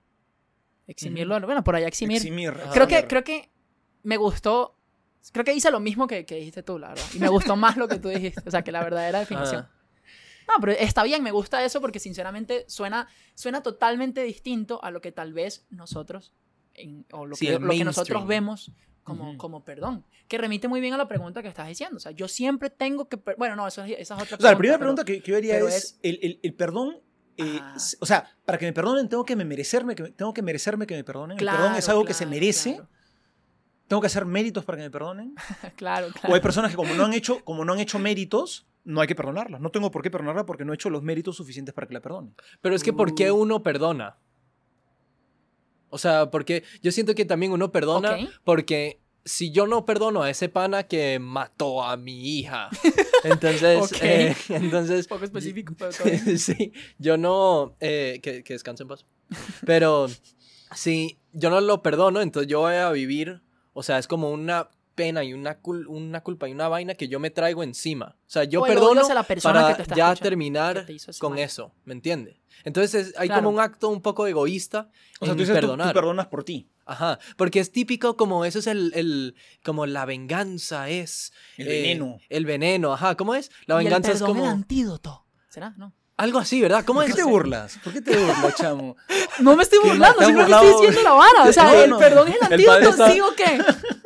Eximirlo, 0.88 1.40
bueno, 1.42 1.64
por 1.64 1.76
allá 1.76 1.88
eximir. 1.88 2.18
eximir, 2.18 2.54
creo, 2.74 2.88
que, 2.88 3.06
creo 3.08 3.24
que 3.24 3.50
me 4.04 4.18
gustó. 4.18 4.76
Creo 5.32 5.44
que 5.46 5.54
hice 5.54 5.70
lo 5.72 5.80
mismo 5.80 6.08
que, 6.08 6.26
que 6.26 6.36
dijiste 6.36 6.64
tú, 6.64 6.80
la 6.80 6.90
verdad. 6.90 7.04
Y 7.14 7.20
me 7.20 7.28
gustó 7.28 7.56
más 7.56 7.78
lo 7.78 7.88
que 7.88 8.00
tú 8.00 8.10
dijiste. 8.10 8.42
O 8.48 8.52
sea, 8.52 8.62
que 8.64 8.72
la 8.72 8.84
verdadera 8.84 9.20
definición. 9.20 9.62
Ajá. 9.62 9.72
No, 10.48 10.54
pero 10.62 10.72
está 10.72 11.04
bien, 11.04 11.22
me 11.22 11.32
gusta 11.32 11.64
eso 11.64 11.80
porque 11.80 12.00
sinceramente 12.00 12.66
suena, 12.68 13.08
suena 13.36 13.62
totalmente 13.62 14.24
distinto 14.24 14.84
a 14.84 14.90
lo 14.90 15.00
que 15.02 15.12
tal 15.12 15.32
vez 15.34 15.68
nosotros, 15.70 16.34
en- 16.74 17.06
o 17.12 17.28
lo, 17.28 17.36
Sí, 17.36 17.46
que, 17.46 17.54
el 17.54 17.62
lo 17.62 17.70
que 17.70 17.84
nosotros 17.84 18.26
vemos 18.26 18.72
como, 19.04 19.38
como 19.38 19.64
perdón. 19.64 20.06
Que 20.28 20.38
remite 20.40 20.68
muy 20.68 20.82
bien 20.82 20.94
a 20.94 20.98
la 20.98 21.08
pregunta 21.08 21.42
que 21.44 21.48
estás 21.50 21.68
diciendo. 21.68 21.98
O 21.98 22.00
sea, 22.00 22.12
yo 22.14 22.28
siempre 22.28 22.70
tengo 22.72 23.08
que... 23.10 23.18
Bueno, 23.38 23.56
no, 23.56 23.68
eso, 23.68 23.84
es- 23.84 23.92
esa 24.00 24.16
es 24.18 24.24
otra 24.24 24.38
O 24.38 24.42
sea, 24.42 24.52
la 24.52 24.58
primera 24.58 24.78
pero- 24.80 24.88
pregunta 24.96 25.06
que, 25.06 25.22
que 25.22 25.32
yo 25.32 25.38
haría 25.38 25.60
es, 25.60 25.76
es- 25.76 26.00
¿el, 26.02 26.20
el- 26.24 26.40
el 26.42 26.54
perdón 26.56 26.98
eh, 27.38 27.60
Ah. 27.62 27.78
o 28.02 28.06
sea, 28.06 28.36
para 28.44 28.58
que 28.58 28.66
me 28.66 28.74
perdonen 28.74 29.08
tengo 29.08 29.24
que 29.24 29.36
me 29.36 29.46
merecerme, 29.46 29.96
que 29.96 30.04
tengo 30.12 30.34
que 30.34 30.42
merecerme 30.42 30.86
que 30.88 30.96
me 30.96 31.04
perdonen. 31.04 31.38
el 31.40 31.46
perdón 31.46 31.76
es 31.76 31.86
Claro, 31.86 32.00
algo 32.00 32.06
que 32.06 32.14
se 32.14 32.26
merece. 32.26 32.74
Claro, 32.76 32.90
Tengo 33.90 34.00
que 34.02 34.08
hacer 34.08 34.24
méritos 34.26 34.64
para 34.64 34.78
que 34.78 34.84
me 34.86 34.90
perdonen. 34.92 35.36
claro. 35.76 36.08
O 36.08 36.10
hay 36.10 36.14
claro. 36.22 36.42
personas 36.42 36.72
que 36.72 36.78
como 36.78 36.94
no 36.94 37.04
han 37.06 37.14
hecho, 37.14 37.44
como 37.44 37.66
no 37.66 37.74
han 37.74 37.80
hecho 37.80 38.00
méritos, 38.00 38.66
no 38.86 39.02
hay 39.02 39.08
que 39.08 39.16
perdonarlas. 39.16 39.60
No 39.60 39.72
tengo 39.72 39.92
por 39.92 40.02
qué 40.02 40.10
perdonarla 40.10 40.46
porque 40.46 40.64
no 40.64 40.72
he 40.72 40.76
hecho 40.76 40.90
los 40.90 41.04
méritos 41.04 41.36
suficientes 41.36 41.74
para 41.74 41.88
que 41.88 41.94
la 41.96 42.00
perdonen. 42.02 42.34
Pero 42.62 42.76
es 42.76 42.84
que 42.84 42.94
¿por 42.94 43.14
qué 43.16 43.32
Uh. 43.32 43.36
uno 43.42 43.62
perdona? 43.64 44.18
O 45.90 45.98
sea, 45.98 46.30
porque 46.30 46.64
yo 46.84 46.92
siento 46.92 47.16
que 47.16 47.26
también 47.26 47.52
uno 47.52 47.72
perdona 47.72 48.14
Ok. 48.16 48.30
porque 48.44 49.02
si 49.26 49.52
yo 49.52 49.68
no 49.68 49.86
perdono 49.86 50.22
a 50.22 50.30
ese 50.30 50.50
pana 50.50 50.84
que 50.84 51.18
mató 51.20 51.84
a 51.84 51.98
mi 51.98 52.38
hija, 52.40 52.70
entonces, 53.24 53.82
Ok. 53.92 53.98
eh, 54.02 54.36
entonces, 54.50 55.08
Poco 55.08 55.26
específico, 55.26 55.74
pero 55.78 55.92
todo 55.92 56.06
bien. 56.06 56.38
sí, 56.40 56.74
yo 57.00 57.18
no, 57.18 57.76
eh, 57.80 58.20
que, 58.22 58.44
que 58.44 58.54
descanse 58.54 58.84
en 58.84 58.90
paz. 58.90 59.06
Pero 59.66 60.08
si 60.76 61.18
yo 61.34 61.50
no 61.50 61.60
lo 61.60 61.82
perdono, 61.82 62.22
entonces 62.22 62.50
yo 62.50 62.60
voy 62.62 62.76
a 62.76 62.92
vivir, 62.92 63.42
o 63.80 63.84
sea, 63.84 63.98
es 63.98 64.08
como 64.08 64.30
una 64.32 64.68
pena 64.96 65.24
y 65.24 65.32
una, 65.34 65.62
cul- 65.62 65.86
una 65.88 66.22
culpa 66.22 66.50
y 66.50 66.52
una 66.52 66.68
vaina 66.68 66.94
que 66.94 67.08
yo 67.08 67.20
me 67.22 67.30
traigo 67.30 67.64
encima. 67.64 68.18
O 68.20 68.30
sea, 68.30 68.44
yo 68.44 68.62
O 68.62 68.66
perdono 68.66 69.00
hacia 69.02 69.16
la 69.16 69.24
persona 69.24 69.68
que 69.70 69.74
para 69.76 69.86
te 69.86 69.96
ya 69.96 70.14
terminar 70.16 70.86
que 70.86 70.94
te 71.00 71.18
con 71.20 71.32
mal. 71.34 71.40
eso, 71.40 71.72
¿me 71.86 71.94
entiendes? 71.94 72.36
Entonces 72.66 73.08
es- 73.08 73.18
hay 73.18 73.28
Claro. 73.30 73.44
como 73.44 73.56
un 73.56 73.62
acto 73.62 73.88
un 73.88 74.02
poco 74.02 74.28
egoísta 74.28 74.90
O 75.22 75.26
sea, 75.26 75.32
en 75.32 75.38
tú 75.38 75.44
dices, 75.44 75.56
tú- 75.56 75.62
perdonar. 75.62 75.88
tú 75.88 75.94
perdonas 75.94 76.28
por 76.28 76.44
ti. 76.44 76.68
Ajá, 76.86 77.18
porque 77.38 77.60
es 77.62 77.72
típico 77.72 78.18
como 78.18 78.44
eso 78.46 78.60
es 78.60 78.68
el, 78.68 78.92
el 78.96 79.36
como 79.64 79.86
la 79.86 80.04
venganza 80.06 80.90
es 80.90 81.32
El 81.56 81.68
eh, 81.68 81.82
veneno. 81.84 82.20
el 82.30 82.46
veneno, 82.46 82.92
ajá, 82.94 83.16
¿cómo 83.16 83.36
es? 83.36 83.52
La 83.68 83.76
Y 83.76 83.78
el 83.78 83.84
venganza 83.86 84.12
es 84.12 84.22
como 84.22 84.44
el 84.44 84.50
antídoto. 84.50 85.24
¿Será? 85.50 85.74
No. 85.78 85.94
Algo 86.20 86.38
así, 86.40 86.62
¿verdad? 86.62 86.84
¿Cómo 86.86 87.00
¿Por 87.00 87.10
es? 87.10 87.16
qué 87.16 87.22
te 87.22 87.28
burlas? 87.28 87.80
¿Por 87.84 87.94
qué 87.94 88.02
te 88.02 88.18
burlas, 88.18 88.56
chamo? 88.56 88.98
No 89.40 89.56
me 89.56 89.64
estoy 89.64 89.80
burlando, 89.80 90.18
¿Te 90.18 90.24
has 90.26 90.28
simplemente 90.28 90.68
estoy 90.68 90.88
diciendo 90.88 91.02
la 91.10 91.16
vara. 91.16 91.44
O 91.46 91.54
sea, 91.54 91.64
No, 91.64 91.74
el 91.74 91.90
no. 91.92 91.98
perdón 91.98 92.28
es 92.28 92.36
el 92.36 92.60
El 92.60 92.66
padre 92.66 92.86
antídoto, 92.88 93.04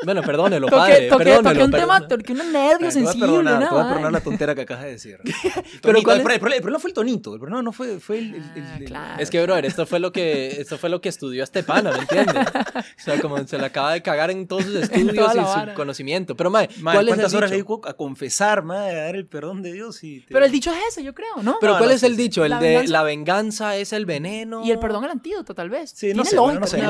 Bueno, 0.06 0.22
perdónelo, 0.22 0.68
padre, 0.68 1.08
toqué, 1.08 1.24
perdónelo, 1.24 1.50
toqué 1.50 1.64
un 1.66 1.72
tema, 1.72 2.00
perdónelo. 2.00 2.18
toqué 2.24 2.32
un 2.34 2.52
nervio 2.54 2.78
Te 2.78 2.78
voy 2.78 2.88
a 2.88 2.92
sensible. 2.92 3.28
te 3.28 3.70
voy 3.70 3.82
a 3.82 3.88
perdonar 3.88 4.12
la 4.12 4.22
tontera 4.22 4.56
que 4.56 4.62
acabas 4.62 4.84
de 4.86 4.92
decir. 4.92 5.18
Pero 5.24 5.34
Tonito, 5.82 6.04
¿cuál 6.04 6.18
el, 6.18 6.40
problema 6.40 6.80
fue 6.80 6.90
el 6.90 6.94
tonito, 6.94 7.34
el 7.34 7.40
problema 7.40 7.62
no 7.62 7.72
fue, 7.72 8.00
fue 8.00 8.18
el... 8.20 8.36
el- 8.36 8.44
el- 8.56 8.82
el- 8.82 8.86
claro. 8.86 9.22
Es 9.22 9.30
que, 9.30 9.42
brother, 9.44 9.66
esto 9.66 9.86
fue 9.86 10.00
lo 10.00 10.12
que, 10.12 10.60
esto 10.62 10.78
fue 10.78 10.90
lo 10.90 11.02
que 11.02 11.10
estudió 11.10 11.44
este 11.44 11.64
pana, 11.64 11.92
¿me 11.92 12.00
entiendes? 12.00 12.36
O 12.48 13.02
sea, 13.04 13.20
como 13.22 13.38
se 13.48 13.58
le 13.58 13.66
acaba 13.66 13.94
de 13.94 14.02
cagar 14.02 14.32
en 14.32 14.48
todos 14.48 14.64
sus 14.64 14.76
estudios 14.84 15.36
y 15.36 15.40
su 15.40 15.74
conocimiento. 15.76 16.36
Pero, 16.36 16.50
Madre, 16.50 16.70
¿cuál 16.82 16.96
es 16.96 17.02
el 17.02 17.08
¿Cuántas 17.08 17.34
horas 17.34 17.50
le 17.50 17.56
dicho? 17.58 17.68
dedico 17.76 17.88
a 17.88 17.94
confesar, 17.94 18.64
madre, 18.64 19.00
a 19.00 19.04
dar 19.06 19.16
el 19.16 19.26
perdón 19.26 19.62
de 19.62 19.74
Dios? 19.74 20.04
Y 20.04 20.20
te- 20.22 20.34
Pero 20.34 20.46
el 20.46 20.52
dicho 20.52 20.72
es 20.72 20.78
ese, 20.90 21.04
yo 21.04 21.14
creo, 21.14 21.42
¿no? 21.42 21.58
Pero 21.60 21.74
No, 21.74 21.78
¿cuál 21.80 21.90
no, 21.90 21.96
es 21.96 22.02
sí, 22.02 22.08
el 22.08 22.16
sí. 22.16 22.22
dicho? 22.22 22.44
El 22.44 22.52
La 22.52 22.60
de 22.60 22.68
venganza. 22.70 22.92
la 22.92 23.04
venganza 23.04 23.76
es 23.78 23.94
el 23.94 24.06
veneno. 24.06 24.64
Y 24.66 24.72
el 24.72 24.80
perdón 24.80 25.04
el 25.06 25.12
antídoto, 25.12 25.54
tal 25.56 25.70
vez. 25.70 25.92
Sí, 25.96 26.14
no 26.14 26.24
sé, 26.26 26.36
no 26.36 26.68
sé. 26.68 26.82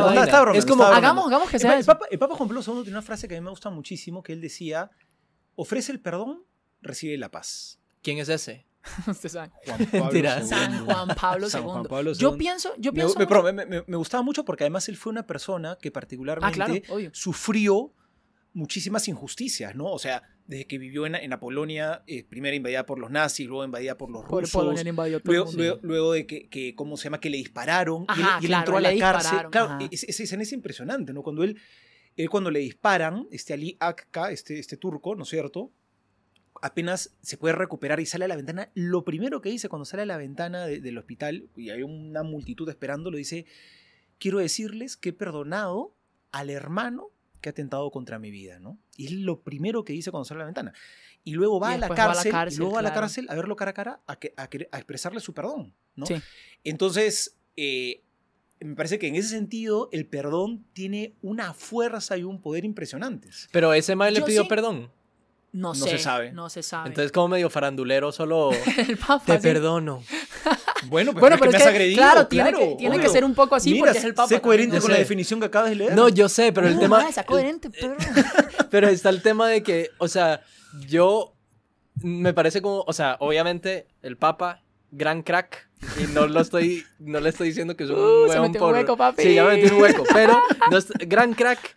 Es 0.56 0.66
como- 0.66 0.84
Hagamos, 0.84 1.28
hagamos 1.28 1.50
que 1.50 1.60
sea 1.60 1.78
el 1.78 1.86
Papa 1.86 2.36
Juan 2.36 2.48
Pablo 2.50 2.62
II 2.66 2.74
tiene 2.84 2.92
una 2.92 3.02
frase 3.04 3.28
que 3.28 3.36
a 3.36 3.40
mí 3.40 3.44
me 3.44 3.52
gusta 3.52 3.70
muchísimo, 3.70 4.24
que 4.24 4.34
él 4.34 4.42
decía, 4.42 4.90
ofrece 5.56 5.92
el 5.92 6.00
perdón, 6.00 6.44
recibe 6.82 7.18
la 7.18 7.30
paz. 7.30 7.80
¿Quién 8.02 8.18
es 8.18 8.30
ese? 8.30 8.66
Usted 9.08 9.30
sabe. 9.30 9.52
Juan 9.66 9.86
Pablo. 10.12 10.46
San 10.46 10.86
Juan 10.86 11.08
Pablo 11.16 11.50
San 11.50 11.62
II. 11.64 11.70
Juan 11.70 11.84
Pablo 11.86 12.14
Yo 12.14 12.32
II. 12.32 12.38
pienso, 12.38 12.74
yo 12.78 12.92
Me, 12.92 12.96
pienso. 12.98 13.18
me- 13.20 13.28
pero 13.28 13.44
me- 13.44 13.54
me- 13.66 13.84
me 13.88 13.96
gustaba 13.98 14.24
mucho 14.24 14.44
porque 14.44 14.64
además 14.66 14.90
él 14.90 14.98
fue 14.98 15.12
una 15.12 15.26
persona 15.28 15.78
que 15.82 15.92
particularmente 15.92 16.62
ah, 16.62 16.66
claro, 16.66 17.10
sufrió 17.14 17.94
muchísimas 18.54 19.08
injusticias, 19.08 19.76
¿no? 19.76 19.86
O 19.86 19.98
sea, 20.00 20.22
desde 20.46 20.68
que 20.68 20.78
vivió 20.78 21.06
en, 21.06 21.16
en 21.16 21.30
la 21.30 21.40
Polonia, 21.40 22.04
eh, 22.06 22.24
primero 22.26 22.56
invadida 22.56 22.86
por 22.86 23.00
los 23.00 23.10
nazis, 23.10 23.48
luego 23.48 23.64
invadida 23.64 23.98
por 23.98 24.12
los 24.12 24.26
Pobre 24.26 24.46
rusos, 24.46 24.86
invadió 24.86 25.22
todo 25.22 25.32
el 25.32 25.36
luego, 25.38 25.46
mundo. 25.46 25.58
luego, 25.64 25.80
luego 25.82 26.12
de 26.14 26.28
que, 26.28 26.50
que, 26.50 26.76
¿cómo 26.76 26.98
se 26.98 27.06
llama? 27.06 27.20
Que 27.20 27.30
le 27.30 27.38
dispararon 27.38 28.06
y 28.16 28.20
él- 28.20 28.26
Ajá, 28.26 28.38
y 28.42 28.44
él, 28.46 28.48
claro, 28.50 28.62
entró 28.62 28.78
a 28.78 28.82
la 28.82 28.98
cárcel. 29.00 29.22
dispararon, 29.32 29.52
Claro, 29.52 29.88
esa 29.92 30.24
escena 30.24 30.44
es 30.44 30.52
impresionante, 30.52 31.14
¿no? 31.14 31.24
Cuando 31.24 31.44
él, 31.44 31.58
él 32.18 32.30
cuando 32.30 32.52
le 32.52 32.60
disparan, 32.60 33.28
este 33.32 33.54
Ali 33.54 33.76
Akka, 33.80 34.32
este, 34.32 34.60
este 34.60 34.78
turco, 34.78 35.16
¿no 35.16 35.24
es 35.24 35.30
cierto? 35.30 35.72
Apenas 36.62 37.16
se 37.22 37.38
puede 37.38 37.56
recuperar 37.56 38.00
y 38.00 38.06
sale 38.06 38.26
a 38.26 38.28
la 38.30 38.36
ventana. 38.38 38.70
Lo 38.74 39.04
primero 39.04 39.42
que 39.42 39.50
dice 39.50 39.68
cuando 39.68 39.86
sale 39.86 40.04
a 40.04 40.06
la 40.06 40.18
ventana 40.18 40.66
de- 40.66 40.80
del 40.80 40.98
hospital 40.98 41.50
y 41.58 41.72
hay 41.72 41.84
una 41.84 42.24
multitud 42.24 42.70
esperándolo, 42.70 43.18
dice, 43.18 43.46
quiero 44.20 44.40
decirles 44.40 44.96
que 44.96 45.10
he 45.10 45.14
perdonado 45.14 45.94
al 46.32 46.50
hermano 46.50 47.10
que 47.42 47.50
ha 47.50 47.52
atentado 47.52 47.92
contra 47.92 48.20
mi 48.20 48.32
vida, 48.32 48.60
¿no? 48.60 48.78
Y 48.96 49.08
es 49.08 49.12
lo 49.12 49.42
primero 49.42 49.84
que 49.84 49.92
dice 49.92 50.12
cuando 50.12 50.24
sale 50.26 50.38
a 50.38 50.44
la 50.44 50.46
ventana. 50.46 50.74
Y 51.26 51.34
luego 51.34 51.60
va, 51.60 51.72
Y 51.72 51.74
a 51.74 51.78
la, 51.78 51.88
después 51.88 52.00
va 52.00 52.04
a 52.04 52.08
la 52.08 52.14
cárcel, 52.14 52.30
y 52.30 52.32
cárcel, 52.32 52.60
luego 52.60 52.74
va 52.76 52.80
a 52.80 52.84
la 52.84 52.90
claro. 52.92 53.02
cárcel 53.02 53.26
a 53.30 53.36
verlo 53.36 53.56
cara 53.58 53.72
a 53.72 53.74
cara, 53.74 54.02
a, 54.08 54.20
que- 54.20 54.34
a 54.38 54.50
querer- 54.50 54.70
a 54.72 54.78
expresarle 54.78 55.20
su 55.20 55.34
perdón, 55.34 55.74
¿no? 55.96 56.06
Sí. 56.06 56.16
Entonces, 56.64 57.38
eh, 57.58 58.03
me 58.64 58.76
parece 58.76 58.98
que 59.00 59.08
en 59.08 59.16
ese 59.16 59.30
sentido 59.30 59.90
el 59.92 60.06
perdón 60.08 60.66
tiene 60.74 61.16
una 61.22 61.54
fuerza 61.54 62.18
y 62.18 62.24
un 62.24 62.42
poder 62.42 62.66
impresionantes. 62.66 63.50
Pero 63.52 63.74
ese 63.74 63.96
mae 63.96 64.12
le 64.12 64.20
Yo 64.20 64.26
pidió 64.26 64.42
sí. 64.44 64.48
perdón. 64.50 64.92
No, 65.52 65.70
No 65.70 65.76
sé, 65.76 65.90
se 65.92 65.98
sabe. 66.00 66.32
No 66.32 66.50
se 66.50 66.64
sabe. 66.64 66.88
Entonces, 66.90 67.12
como 67.12 67.28
medio 67.28 67.48
farandulero, 67.50 68.12
solo 68.12 68.50
el 68.88 68.98
Papa. 68.98 69.24
te 69.26 69.34
sí. 69.38 69.42
perdono. 69.42 70.02
Bueno, 70.88 71.14
pues 71.14 71.22
Bueno, 71.22 71.36
es 71.36 71.42
que 71.42 71.48
pero 71.48 71.52
me 71.58 71.64
has 71.64 71.68
agredido, 71.70 71.96
claro, 71.98 72.28
tiene, 72.28 72.50
claro, 72.52 72.68
que, 72.72 72.76
tiene 72.76 73.00
que 73.00 73.08
ser 73.08 73.24
un 73.24 73.34
poco 73.34 73.56
así 73.56 73.72
Mira, 73.72 73.86
porque 73.86 74.00
es 74.00 74.04
el 74.04 74.14
Papa. 74.14 74.28
sé 74.28 74.42
coherente 74.42 74.76
Yo 74.76 74.82
con 74.82 74.92
la 74.92 74.98
sé. 74.98 75.02
definición 75.04 75.40
que 75.40 75.46
acabas 75.46 75.70
de 75.70 75.76
leer. 75.78 75.96
No, 75.96 76.10
yo 76.10 76.28
sé, 76.28 76.52
pero 76.52 76.68
el 76.68 76.76
Uh, 76.76 76.80
tema. 76.82 77.10
sea 77.14 77.24
coherente, 77.26 77.70
pero... 77.70 77.96
Pero 78.70 78.90
está 78.90 79.10
el 79.10 79.22
tema 79.22 79.48
de 79.48 79.64
que, 79.64 79.92
o 79.98 80.10
sea, 80.10 80.42
yo 80.90 81.36
me 82.02 82.34
parece 82.34 82.62
como, 82.62 82.84
o 82.86 82.92
sea, 82.92 83.16
obviamente 83.22 83.88
el 84.02 84.18
Papa, 84.18 84.62
gran 84.92 85.24
crack, 85.24 85.70
y 86.02 86.08
no 86.14 86.28
lo 86.28 86.40
estoy, 86.42 86.84
no 87.00 87.20
le 87.20 87.30
estoy 87.30 87.50
diciendo 87.50 87.76
que 87.76 87.84
es 87.86 87.90
un 87.90 87.96
Uh, 87.98 88.28
se 88.32 88.40
metió 88.40 88.62
un 88.62 88.68
por... 88.68 88.74
hueco, 88.74 88.98
papi. 88.98 89.24
Sí, 89.24 89.34
ya 89.36 89.44
me 89.46 89.56
metí 89.58 89.74
un 89.74 89.82
hueco, 89.82 90.04
pero 90.14 90.42
no 90.72 90.78
es- 90.78 90.88
gran 91.08 91.34
crack, 91.34 91.76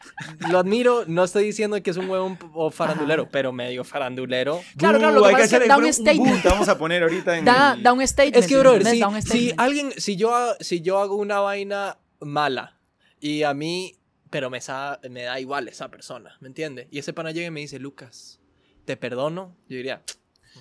lo 0.51 0.59
admiro, 0.59 1.05
no 1.07 1.25
estoy 1.25 1.45
diciendo 1.45 1.83
que 1.83 1.91
es 1.91 1.97
un 1.97 2.09
huevón 2.09 2.39
o 2.55 2.71
farandulero, 2.71 3.23
Ajá. 3.25 3.31
pero 3.33 3.53
medio 3.53 3.85
farandulero. 3.85 4.61
Claro, 4.77 4.99
claro, 4.99 5.15
lo 5.15 5.21
Uh, 5.21 5.25
que 5.25 5.29
hay 5.37 5.43
es 5.43 5.51
que 5.51 5.57
hacer 5.57 5.69
da 5.69 5.77
un, 5.77 5.83
un 5.83 5.87
un 5.89 5.93
statement. 5.93 6.43
te 6.43 6.49
vamos 6.49 6.69
a 6.69 6.79
poner 6.79 7.03
ahorita 7.03 7.37
en 7.39 7.45
Da, 7.45 7.75
el- 7.75 7.83
da 7.83 7.93
un 7.93 8.07
statement. 8.07 8.37
Es 8.37 8.47
que, 8.47 8.57
brother, 8.59 8.85
si, 8.87 9.01
Da 9.01 9.09
un 9.09 9.23
si 9.23 9.53
alguien, 9.57 9.93
si 9.97 10.17
yo, 10.17 10.33
si 10.61 10.81
yo 10.81 10.99
hago 10.99 11.17
una 11.17 11.41
vaina 11.41 11.99
mala 12.21 12.79
y 13.21 13.43
a 13.43 13.55
mí, 13.55 13.97
pero 14.31 14.51
me, 14.51 14.61
sa- 14.61 15.01
me 15.11 15.23
da 15.23 15.39
igual 15.41 15.69
esa 15.69 15.89
persona, 15.91 16.37
¿me 16.41 16.49
entiendes? 16.49 16.89
Y 16.91 16.99
ese 16.99 17.13
pana 17.13 17.31
llega 17.31 17.47
y 17.47 17.51
me 17.51 17.61
dice, 17.61 17.79
Lucas, 17.79 18.41
te 18.85 18.97
perdono, 18.97 19.57
yo 19.69 19.77
diría, 19.77 20.03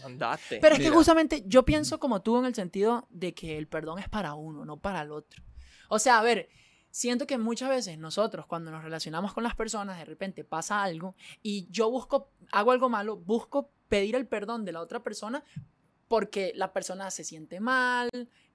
andate. 0.04 0.60
Pero 0.60 0.76
es 0.76 0.82
que 0.82 0.90
justamente 0.90 1.44
yo 1.46 1.64
pienso 1.64 2.00
como 2.00 2.22
tú 2.22 2.38
en 2.38 2.46
el 2.46 2.56
sentido 2.56 3.08
de 3.10 3.34
que 3.34 3.58
el 3.58 3.68
perdón 3.68 4.00
es 4.00 4.10
para 4.10 4.34
uno, 4.34 4.66
no 4.66 4.78
para 4.78 5.02
el 5.02 5.12
otro. 5.12 5.44
O 5.90 6.00
sea, 6.00 6.20
a 6.20 6.24
ver, 6.24 6.50
siento 6.90 7.28
que 7.28 7.38
muchas 7.38 7.70
veces 7.70 7.98
nosotros 7.98 8.46
cuando 8.46 8.72
nos 8.72 8.84
relacionamos 8.84 9.34
con 9.34 9.44
las 9.44 9.56
personas, 9.56 9.98
de 9.98 10.06
repente 10.06 10.44
pasa 10.44 10.82
algo 10.82 11.16
y 11.44 11.68
yo 11.70 11.90
busco, 11.90 12.32
hago 12.52 12.72
algo 12.72 12.90
malo, 12.90 13.18
busco 13.18 13.72
pedir 13.90 14.16
el 14.16 14.28
perdón 14.28 14.66
de 14.66 14.72
la 14.72 14.82
otra 14.82 15.04
persona 15.04 15.44
porque 16.08 16.54
la 16.56 16.72
persona 16.72 17.12
se 17.12 17.24
siente 17.24 17.60
mal, 17.60 18.10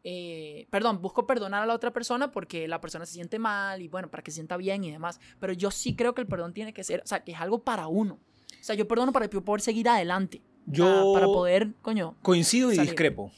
eh, 0.04 0.66
perdón, 0.70 1.02
busco 1.02 1.26
perdonar 1.26 1.62
a 1.62 1.66
la 1.66 1.74
otra 1.74 1.92
persona 1.92 2.30
porque 2.30 2.68
la 2.68 2.80
persona 2.80 3.04
se 3.06 3.14
siente 3.14 3.38
mal 3.38 3.82
y 3.82 3.88
bueno, 3.88 4.10
para 4.10 4.22
que 4.22 4.30
se 4.30 4.36
sienta 4.36 4.56
bien 4.56 4.84
y 4.84 4.90
demás. 4.90 5.20
Pero 5.38 5.52
yo 5.52 5.70
sí 5.70 5.94
creo 5.94 6.14
que 6.14 6.22
el 6.22 6.28
perdón 6.28 6.54
tiene 6.54 6.72
que 6.72 6.84
ser, 6.84 7.02
o 7.04 7.06
sea, 7.06 7.22
que 7.24 7.32
es 7.32 7.40
algo 7.40 7.62
para 7.62 7.88
uno. 7.88 8.14
O 8.14 8.64
sea, 8.64 8.74
yo 8.74 8.86
perdono 8.86 9.12
para 9.12 9.28
poder 9.28 9.60
seguir 9.60 9.88
adelante. 9.88 10.42
Yo- 10.66 11.12
Para, 11.12 11.26
para 11.26 11.26
poder, 11.26 11.68
coño. 11.82 12.16
Coincido 12.22 12.72
y 12.72 12.76
salir. 12.76 12.90
discrepo. 12.90 13.32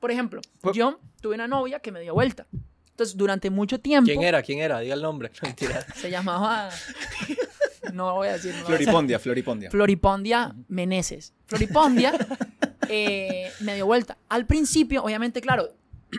Por 0.00 0.10
ejemplo, 0.10 0.40
Pues- 0.60 0.76
yo 0.76 1.00
tuve 1.20 1.34
una 1.34 1.48
novia 1.48 1.80
que 1.80 1.90
me 1.92 2.00
dio 2.00 2.14
vuelta. 2.14 2.46
Entonces, 2.90 3.16
durante 3.16 3.48
mucho 3.50 3.78
tiempo. 3.80 4.06
¿Quién 4.06 4.22
era? 4.22 4.42
¿Quién 4.42 4.58
era? 4.58 4.80
Diga 4.80 4.94
el 4.94 5.02
nombre. 5.02 5.30
Mentira. 5.42 5.86
Se 5.94 6.10
llamaba. 6.10 6.70
No 7.92 8.14
voy 8.16 8.28
a 8.28 8.32
decir. 8.32 8.50
no 8.54 8.64
voy 8.64 8.68
a 8.68 8.72
decir. 8.72 8.84
Floripondia, 8.84 9.18
Floripondia. 9.18 9.70
Floripondia 9.70 10.54
Meneses. 10.68 11.32
Floripondia 11.46 12.12
eh, 12.88 13.50
me 13.60 13.76
dio 13.76 13.86
vuelta. 13.86 14.18
Al 14.28 14.44
principio, 14.46 15.02
obviamente, 15.04 15.40
claro, 15.40 15.68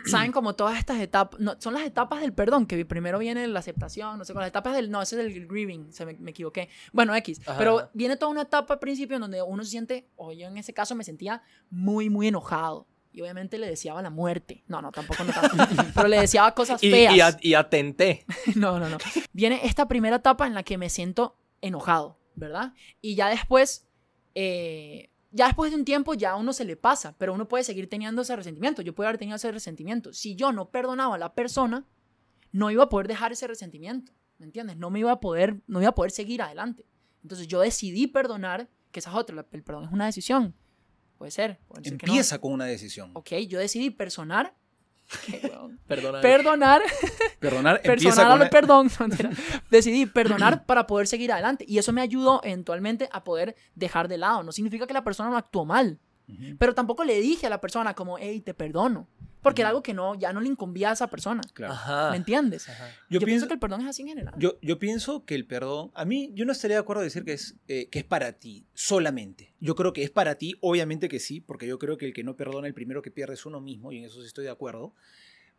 saben 0.06 0.32
como 0.32 0.54
todas 0.54 0.78
estas 0.78 1.00
etapas, 1.00 1.40
no, 1.40 1.56
son 1.60 1.74
las 1.74 1.82
etapas 1.84 2.20
del 2.20 2.32
perdón, 2.32 2.66
que 2.66 2.84
primero 2.84 3.18
viene 3.18 3.46
la 3.48 3.58
aceptación, 3.58 4.18
no 4.18 4.24
sé, 4.24 4.32
con 4.32 4.40
las 4.40 4.48
etapas 4.48 4.74
del, 4.74 4.90
no, 4.90 5.02
ese 5.02 5.20
es 5.20 5.34
el 5.36 5.46
grieving, 5.46 5.92
se 5.92 6.06
me, 6.06 6.14
me 6.14 6.30
equivoqué. 6.30 6.68
Bueno, 6.92 7.14
X, 7.16 7.40
Ajá. 7.46 7.58
pero 7.58 7.90
viene 7.94 8.16
toda 8.16 8.30
una 8.32 8.42
etapa 8.42 8.74
al 8.74 8.80
principio 8.80 9.16
en 9.16 9.22
donde 9.22 9.42
uno 9.42 9.64
se 9.64 9.70
siente, 9.70 10.08
o 10.16 10.32
yo 10.32 10.46
en 10.46 10.56
ese 10.58 10.72
caso 10.72 10.94
me 10.94 11.04
sentía 11.04 11.42
muy, 11.70 12.08
muy 12.10 12.28
enojado. 12.28 12.86
Y 13.12 13.22
obviamente 13.22 13.58
le 13.58 13.66
deseaba 13.66 14.00
la 14.02 14.10
muerte. 14.10 14.62
No, 14.68 14.80
no, 14.80 14.92
tampoco 14.92 15.24
no 15.24 15.32
tanto. 15.32 15.56
Pero 15.96 16.06
le 16.06 16.20
deseaba 16.20 16.54
cosas 16.54 16.80
Y, 16.80 16.92
feas. 16.92 17.16
y, 17.16 17.20
a- 17.20 17.36
y 17.40 17.54
atenté. 17.54 18.24
No, 18.54 18.78
no, 18.78 18.88
no. 18.88 18.98
Viene 19.32 19.60
esta 19.64 19.88
primera 19.88 20.14
etapa 20.16 20.46
en 20.46 20.54
la 20.54 20.62
que 20.62 20.78
me 20.78 20.88
siento 20.88 21.36
enojado, 21.60 22.20
¿verdad? 22.36 22.72
Y 23.00 23.16
ya 23.16 23.28
después, 23.28 23.88
eh, 24.36 25.09
ya 25.30 25.46
después 25.46 25.70
de 25.70 25.76
un 25.76 25.84
tiempo 25.84 26.14
ya 26.14 26.32
a 26.32 26.36
uno 26.36 26.52
se 26.52 26.64
le 26.64 26.76
pasa, 26.76 27.14
pero 27.18 27.34
uno 27.34 27.46
puede 27.48 27.64
seguir 27.64 27.88
teniendo 27.88 28.22
ese 28.22 28.34
resentimiento. 28.34 28.82
Yo 28.82 28.94
puedo 28.94 29.08
haber 29.08 29.18
tenido 29.18 29.36
ese 29.36 29.52
resentimiento. 29.52 30.12
Si 30.12 30.34
yo 30.34 30.52
no 30.52 30.70
perdonaba 30.70 31.14
a 31.14 31.18
la 31.18 31.34
persona, 31.34 31.86
no 32.52 32.70
iba 32.70 32.84
a 32.84 32.88
poder 32.88 33.06
dejar 33.06 33.32
ese 33.32 33.46
resentimiento, 33.46 34.12
¿me 34.38 34.46
entiendes? 34.46 34.76
No 34.76 34.90
me 34.90 35.00
iba 35.00 35.12
a 35.12 35.20
poder, 35.20 35.60
no 35.66 35.80
iba 35.80 35.90
a 35.90 35.94
poder 35.94 36.10
seguir 36.10 36.42
adelante. 36.42 36.84
Entonces 37.22 37.46
yo 37.46 37.60
decidí 37.60 38.06
perdonar, 38.06 38.68
que 38.90 39.00
esa 39.00 39.10
es 39.10 39.16
otra, 39.16 39.46
el 39.52 39.62
perdón 39.62 39.84
es 39.84 39.92
una 39.92 40.06
decisión. 40.06 40.54
Puede 41.16 41.30
ser. 41.30 41.60
puede 41.68 41.84
ser 41.84 41.98
que 41.98 42.06
no. 42.06 42.12
Empieza 42.12 42.38
con 42.40 42.52
una 42.52 42.64
decisión. 42.64 43.10
Ok, 43.14 43.32
yo 43.48 43.58
decidí 43.58 43.90
personar, 43.90 44.56
Perdonar. 45.86 46.22
Perdonar, 46.22 46.82
Perdonar 47.40 47.82
personal 47.82 48.38
con... 48.38 48.48
perdón. 48.48 48.90
no. 48.98 49.30
Decidí 49.70 50.06
perdonar 50.06 50.64
para 50.66 50.86
poder 50.86 51.06
seguir 51.06 51.32
adelante. 51.32 51.64
Y 51.66 51.78
eso 51.78 51.92
me 51.92 52.00
ayudó 52.00 52.40
eventualmente 52.44 53.08
a 53.12 53.24
poder 53.24 53.56
dejar 53.74 54.08
de 54.08 54.18
lado. 54.18 54.42
No 54.42 54.52
significa 54.52 54.86
que 54.86 54.94
la 54.94 55.04
persona 55.04 55.30
no 55.30 55.36
actuó 55.36 55.64
mal. 55.64 55.98
Pero 56.60 56.74
tampoco 56.74 57.02
le 57.02 57.20
dije 57.20 57.48
a 57.48 57.50
la 57.50 57.60
persona 57.60 57.94
como, 57.94 58.16
hey, 58.16 58.40
te 58.40 58.54
perdono. 58.54 59.08
Porque 59.42 59.62
era 59.62 59.70
algo 59.70 59.82
que 59.82 59.94
no, 59.94 60.14
ya 60.14 60.32
no 60.32 60.40
le 60.40 60.48
incumbía 60.48 60.90
a 60.90 60.92
esa 60.92 61.08
persona. 61.08 61.40
claro. 61.54 61.72
Ajá. 61.72 62.10
¿Me 62.10 62.16
entiendes? 62.18 62.68
Ajá. 62.68 62.88
Yo, 63.08 63.20
Yo, 63.20 63.26
pienso 63.26 63.26
pienso, 63.26 63.48
que 63.48 63.54
el 63.54 63.60
perdón 63.60 63.80
es 63.82 63.88
así 63.88 64.02
en 64.02 64.08
general. 64.08 64.34
yo, 64.36 64.58
yo 64.60 64.78
pienso 64.78 65.24
que 65.24 65.34
el 65.34 65.46
perdón, 65.46 65.90
a 65.94 66.04
mí 66.04 66.30
yo 66.34 66.44
no 66.44 66.52
estaría 66.52 66.76
de 66.76 66.80
acuerdo 66.80 67.02
en 67.02 67.06
decir 67.06 67.24
que 67.24 67.32
es, 67.32 67.56
eh, 67.68 67.88
que 67.88 68.00
es 68.00 68.04
para 68.04 68.32
ti, 68.34 68.66
solamente. 68.74 69.54
Yo 69.60 69.74
creo 69.74 69.92
que 69.92 70.02
es 70.02 70.10
para 70.10 70.34
ti, 70.36 70.56
obviamente 70.60 71.08
que 71.08 71.20
sí, 71.20 71.40
porque 71.40 71.66
yo 71.66 71.78
creo 71.78 71.96
que 71.96 72.06
el 72.06 72.12
que 72.12 72.24
no 72.24 72.36
perdona, 72.36 72.66
el 72.66 72.74
primero 72.74 73.02
que 73.02 73.10
pierde 73.10 73.34
es 73.34 73.46
uno 73.46 73.60
mismo, 73.60 73.92
y 73.92 73.98
en 73.98 74.04
eso 74.04 74.20
sí 74.20 74.26
estoy 74.26 74.44
de 74.44 74.50
acuerdo. 74.50 74.94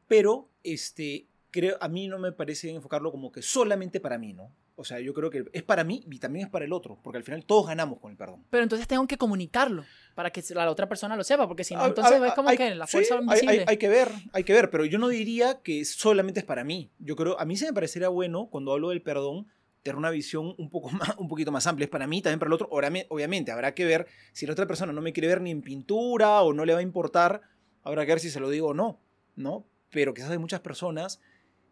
Pero 0.08 0.50
este, 0.64 1.28
creo, 1.52 1.78
a 1.82 1.88
mí 1.88 2.08
no 2.08 2.20
me 2.20 2.32
parece 2.32 2.68
bien 2.68 2.78
enfocarlo 2.78 3.12
como 3.12 3.32
que 3.32 3.42
solamente 3.42 4.00
para 4.00 4.18
mí, 4.18 4.34
¿no? 4.34 4.52
O 4.76 4.84
sea, 4.84 5.00
yo 5.00 5.14
creo 5.14 5.30
que 5.30 5.46
es 5.54 5.64
para 5.64 5.84
mí 5.84 6.04
y 6.10 6.18
también 6.20 6.46
es 6.46 6.52
para 6.52 6.66
el 6.66 6.74
otro, 6.74 6.98
porque 7.04 7.18
al 7.18 7.24
final 7.24 7.46
todos 7.46 7.68
ganamos 7.68 8.00
con 8.00 8.10
el 8.12 8.18
perdón. 8.18 8.44
Pero 8.50 8.64
entonces 8.64 8.88
tengo 8.88 9.06
que 9.06 9.18
comunicarlo 9.18 9.84
para 10.16 10.32
que 10.32 10.42
la 10.56 10.70
otra 10.72 10.88
persona 10.90 11.16
lo 11.16 11.24
sepa, 11.24 11.48
porque 11.48 11.64
si 11.64 11.76
no, 11.76 11.82
A- 11.82 11.88
entonces 11.88 12.20
a- 12.20 12.28
es 12.28 12.34
como 12.34 12.50
hay- 12.50 12.58
que 12.58 12.74
la 12.74 12.88
sí, 12.88 12.92
fuerza 12.94 13.16
hay- 13.16 13.22
invisible. 13.22 13.52
Hay, 13.60 13.66
hay 13.68 13.78
que 13.78 13.90
ver, 13.90 14.10
hay 14.34 14.44
que 14.44 14.54
ver, 14.54 14.70
pero 14.72 14.86
yo 14.86 14.98
no 14.98 15.08
diría 15.10 15.60
que 15.62 15.84
solamente 15.86 16.40
es 16.40 16.46
para 16.46 16.64
mí. 16.64 16.90
Yo 17.00 17.16
creo, 17.16 17.40
a 17.40 17.46
mí 17.46 17.58
se 17.58 17.66
me 17.66 17.74
parecería 17.74 18.10
bueno 18.10 18.48
cuando 18.50 18.72
hablo 18.72 18.90
del 18.90 19.02
perdón 19.02 19.48
tener 19.84 19.98
una 19.98 20.10
visión 20.10 20.56
un, 20.58 20.70
poco 20.70 20.90
más, 21.14 21.16
un 21.18 21.28
poquito 21.28 21.52
más 21.52 21.68
amplia. 21.68 21.86
Es 21.86 21.90
para 21.92 22.08
mí, 22.08 22.22
también 22.22 22.40
para 22.40 22.50
el 22.50 22.54
otro. 22.54 22.68
Obviamente, 22.72 23.52
habrá 23.52 23.74
que 23.76 23.86
ver 23.86 24.08
si 24.32 24.46
la 24.48 24.54
otra 24.54 24.68
persona 24.68 24.94
no 24.94 25.02
me 25.02 25.12
quiere 25.14 25.28
ver 25.28 25.42
ni 25.42 25.52
en 25.52 25.62
pintura 25.62 26.42
o 26.42 26.54
no 26.54 26.66
le 26.66 26.74
va 26.74 26.80
a 26.80 26.84
importar, 26.84 27.42
habrá 27.84 28.06
que 28.06 28.12
ver 28.14 28.20
si 28.20 28.30
se 28.30 28.40
lo 28.40 28.50
digo 28.50 28.70
o 28.70 28.74
no, 28.74 29.00
¿no? 29.36 29.66
Pero 29.92 30.14
quizás 30.14 30.32
hay 30.32 30.38
muchas 30.38 30.62
personas 30.62 31.20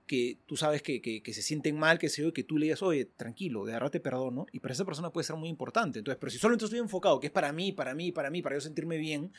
que 0.09 0.39
tú 0.47 0.57
sabes 0.57 0.81
que, 0.81 1.01
que, 1.03 1.21
que 1.21 1.33
se 1.35 1.43
sienten 1.43 1.77
mal, 1.77 1.99
que 1.99 2.09
se 2.09 2.23
yo, 2.23 2.33
que 2.33 2.43
tú 2.43 2.57
le 2.57 2.65
digas, 2.65 2.81
oye, 2.81 3.05
tranquilo, 3.05 3.63
de 3.65 3.73
verdad 3.73 3.91
te 3.91 3.99
perdono, 3.99 4.47
y 4.51 4.59
para 4.59 4.73
esa 4.73 4.83
persona 4.83 5.11
puede 5.11 5.23
ser 5.25 5.35
muy 5.35 5.49
importante. 5.49 5.99
Entonces, 5.99 6.17
pero 6.19 6.31
si 6.31 6.39
solamente 6.39 6.65
estoy 6.65 6.79
enfocado, 6.79 7.19
que 7.19 7.27
es 7.27 7.31
para 7.31 7.53
mí, 7.53 7.71
para 7.71 7.93
mí, 7.93 8.11
para 8.11 8.31
mí, 8.31 8.41
para 8.41 8.55
yo 8.55 8.61
sentirme 8.61 8.97
bien, 8.97 9.31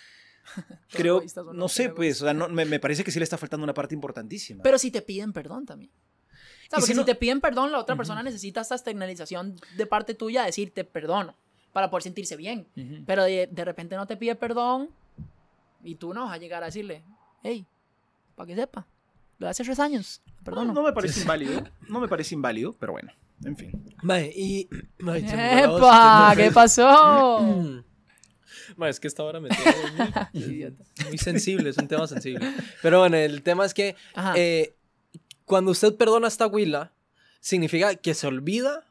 creo, 0.91 1.23
no 1.53 1.69
sé, 1.69 1.89
pues, 1.97 2.23
o 2.23 2.25
sea, 2.27 2.35
no- 2.35 2.49
me, 2.49 2.65
me 2.65 2.79
parece 2.79 3.03
que 3.03 3.11
sí 3.11 3.19
le 3.19 3.25
está 3.25 3.37
faltando 3.37 3.65
una 3.65 3.75
parte 3.75 3.95
importantísima. 3.97 4.63
Pero 4.63 4.79
si 4.79 4.93
te 4.93 5.03
piden 5.03 5.33
perdón 5.33 5.67
también. 5.67 5.91
O 5.91 6.33
sea, 6.71 6.79
porque 6.79 6.87
si 6.87 6.93
si, 6.93 6.99
no- 6.99 7.05
te 7.05 7.15
piden 7.17 7.41
perdón, 7.41 7.73
la 7.73 7.81
otra 7.81 7.97
persona 7.97 8.23
necesita 8.23 8.61
esta 8.61 8.77
externalización 8.77 9.57
de 9.77 9.87
parte 9.87 10.15
tuya, 10.15 10.45
decirte 10.45 10.85
perdono, 10.85 11.35
para 11.73 11.91
poder 11.91 12.05
sentirse 12.05 12.37
bien. 12.37 12.69
Pero 13.07 13.25
de, 13.25 13.49
de 13.51 13.65
repente 13.65 13.97
no 13.97 14.07
te 14.07 14.17
pide 14.17 14.37
perdón 14.37 14.91
y 15.83 15.97
tú 15.97 16.15
no 16.15 16.27
vas 16.27 16.35
a 16.35 16.39
llegar 16.39 16.63
a 16.63 16.67
decirle, 16.67 17.03
hey, 17.43 17.67
para 18.37 18.47
que 18.47 18.55
sepa, 18.55 18.87
lo 19.41 19.47
de 19.47 19.51
hace 19.51 19.65
tres 19.65 19.81
años, 19.81 20.23
no, 20.27 20.45
perdono. 20.45 20.73
no 20.75 20.83
me 20.83 20.93
parece 20.93 21.23
inválido, 21.23 21.65
no 21.89 21.99
me 21.99 22.09
parece 22.09 22.35
inválido, 22.35 22.75
pero 22.79 22.93
bueno, 22.93 23.11
en 23.43 23.57
fin. 23.57 23.73
Mae, 24.03 24.31
y. 24.37 24.69
¡Epa! 25.01 26.35
¿Qué 26.37 26.51
pasó? 26.53 27.85
Es 28.89 28.99
que 28.99 29.09
esta 29.09 29.25
hora 29.25 29.41
me 29.41 29.51
muy, 30.33 30.75
muy 31.07 31.19
sensible, 31.19 31.69
es 31.69 31.77
un 31.77 31.87
tema 31.87 32.07
sensible. 32.07 32.51
Pero 32.81 33.01
bueno, 33.01 33.17
el 33.17 33.43
tema 33.43 33.67
es 33.67 33.75
que 33.75 33.95
eh, 34.35 34.75
cuando 35.45 35.73
usted 35.73 35.97
perdona 35.97 36.27
a 36.27 36.29
esta 36.29 36.47
huila, 36.47 36.93
¿significa 37.41 37.95
que 37.97 38.15
se 38.15 38.27
olvida 38.27 38.87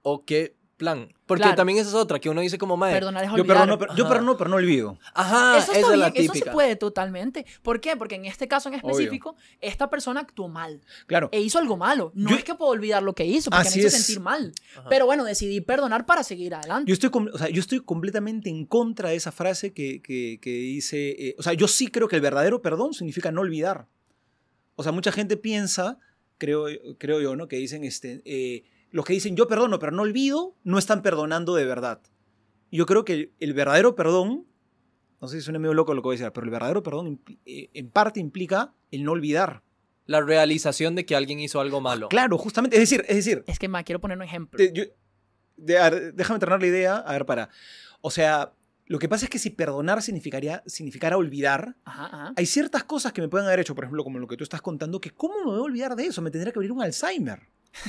o 0.00 0.24
que 0.24 0.54
plan? 0.76 1.12
Porque 1.26 1.42
Claro. 1.42 1.56
también 1.56 1.78
esa 1.78 1.88
es 1.88 1.94
otra, 1.94 2.18
que 2.18 2.28
uno 2.28 2.40
dice 2.40 2.58
como, 2.58 2.76
mae, 2.76 2.92
Perdonar 2.92 3.24
es 3.24 3.30
Yo 3.30 3.34
olvidar. 3.36 3.56
perdono, 3.56 3.78
pero, 3.78 3.94
yo 3.96 4.08
perdono, 4.08 4.36
pero 4.36 4.50
no 4.50 4.56
olvido. 4.56 4.98
ajá, 5.14 5.58
eso 5.58 5.72
está 5.72 5.92
es 5.92 5.98
la 5.98 6.10
bien, 6.10 6.24
eso 6.24 6.32
típica. 6.34 6.50
se 6.50 6.54
puede 6.54 6.76
totalmente. 6.76 7.46
¿Por 7.62 7.80
qué? 7.80 7.96
Porque 7.96 8.14
en 8.16 8.26
este 8.26 8.46
caso 8.46 8.68
en 8.68 8.76
Obvio. 8.76 8.90
específico, 8.90 9.36
esta 9.60 9.88
persona 9.90 10.20
actuó 10.20 10.48
mal 10.48 10.82
Claro. 11.06 11.28
e 11.32 11.40
hizo 11.40 11.58
algo 11.58 11.76
malo. 11.76 12.12
No 12.14 12.30
Yo- 12.30 12.36
es 12.36 12.44
que 12.44 12.54
puedo 12.54 12.70
olvidar 12.70 13.02
lo 13.02 13.14
que 13.14 13.24
hizo, 13.24 13.50
porque 13.50 13.68
Así 13.68 13.78
me 13.80 13.86
hizo 13.86 13.96
es. 13.96 14.04
sentir 14.04 14.20
mal. 14.22 14.52
Ajá. 14.78 14.88
Pero 14.88 15.06
bueno, 15.06 15.24
decidí 15.24 15.60
perdonar 15.60 16.04
para 16.06 16.22
seguir 16.22 16.54
adelante. 16.54 16.88
Yo 16.88 16.92
estoy, 16.92 17.10
o 17.32 17.38
sea, 17.38 17.48
yo 17.48 17.60
estoy 17.60 17.80
completamente 17.80 18.50
en 18.50 18.66
contra 18.66 19.08
de 19.08 19.16
esa 19.16 19.32
frase 19.32 19.72
que, 19.72 20.02
que- 20.02 20.38
que 20.42 20.50
dice, 20.50 21.16
eh, 21.18 21.36
o 21.38 21.42
sea, 21.42 21.54
yo 21.54 21.66
sí 21.68 21.88
creo 21.88 22.06
que 22.08 22.16
el 22.16 22.22
verdadero 22.22 22.60
perdón 22.62 22.92
significa 22.94 23.32
no 23.32 23.40
olvidar. 23.40 23.86
O 24.76 24.82
sea, 24.82 24.92
mucha 24.92 25.10
gente 25.10 25.36
piensa, 25.38 25.98
creo, 26.38 26.66
creo 26.98 27.20
yo, 27.22 27.34
¿no? 27.34 27.48
Que 27.48 27.56
dicen, 27.56 27.82
este, 27.82 28.20
eh, 28.26 28.64
los 28.96 29.04
que 29.04 29.12
dicen 29.12 29.36
yo 29.36 29.46
perdono 29.46 29.78
pero 29.78 29.92
no 29.92 30.02
olvido, 30.02 30.54
no 30.64 30.78
están 30.78 31.02
perdonando 31.02 31.54
de 31.54 31.64
verdad. 31.64 32.00
Yo 32.72 32.86
creo 32.86 33.04
que 33.04 33.12
el, 33.12 33.32
el 33.40 33.52
verdadero 33.54 33.94
perdón, 33.94 34.46
no 35.20 35.28
sé 35.28 35.36
si 35.38 35.42
suena 35.42 35.58
medio 35.58 35.74
loco 35.74 35.94
lo 35.94 36.02
que 36.02 36.06
voy 36.06 36.16
a 36.16 36.18
decir, 36.18 36.32
pero 36.32 36.44
el 36.44 36.50
verdadero 36.50 36.82
perdón 36.82 37.20
eh, 37.44 37.70
en 37.74 37.90
parte 37.90 38.20
implica 38.20 38.72
el 38.90 39.04
no 39.04 39.12
olvidar. 39.12 39.62
La 40.06 40.20
realización 40.20 40.94
de 40.94 41.04
que 41.04 41.16
alguien 41.16 41.40
hizo 41.40 41.60
algo 41.60 41.80
malo. 41.80 42.08
Claro, 42.08 42.38
justamente, 42.38 42.76
es 42.76 42.80
decir, 42.88 43.04
es 43.08 43.16
decir, 43.16 43.42
Es 43.48 43.58
que, 43.58 43.66
ma, 43.68 43.82
quiero 43.82 44.00
poner 44.00 44.16
un 44.16 44.22
ejemplo. 44.22 44.56
te- 44.56 44.72
yo- 44.72 44.84
de- 45.56 45.78
a 45.78 45.90
ver, 45.90 46.14
déjame 46.14 46.38
terminar 46.38 46.60
la 46.60 46.66
idea. 46.68 46.96
A 46.98 47.12
ver, 47.12 47.26
para. 47.26 47.48
O 48.02 48.10
sea, 48.12 48.52
lo 48.86 49.00
que 49.00 49.08
pasa 49.08 49.24
es 49.26 49.30
que 49.30 49.40
si 49.40 49.50
perdonar 49.50 50.00
significaría, 50.02 50.62
significara 50.66 51.16
olvidar, 51.16 51.74
Ajá, 51.84 52.06
ajá. 52.06 52.32
hay 52.36 52.46
ciertas 52.46 52.84
cosas 52.84 53.12
que 53.12 53.20
me 53.20 53.28
pueden 53.28 53.46
haber 53.48 53.58
hecho, 53.60 53.74
por 53.74 53.82
ejemplo, 53.84 54.04
como 54.04 54.20
lo 54.20 54.28
que 54.28 54.36
tú 54.36 54.44
estás 54.44 54.62
contando, 54.62 55.00
que 55.00 55.10
¿cómo 55.10 55.34
me 55.40 55.44
voy 55.46 55.58
a 55.58 55.62
olvidar 55.62 55.96
de 55.96 56.06
eso? 56.06 56.22
Me 56.22 56.30
tendría 56.30 56.52
que 56.52 56.58
abrir 56.60 56.70
un 56.70 56.82
Alzheimer. 56.82 57.40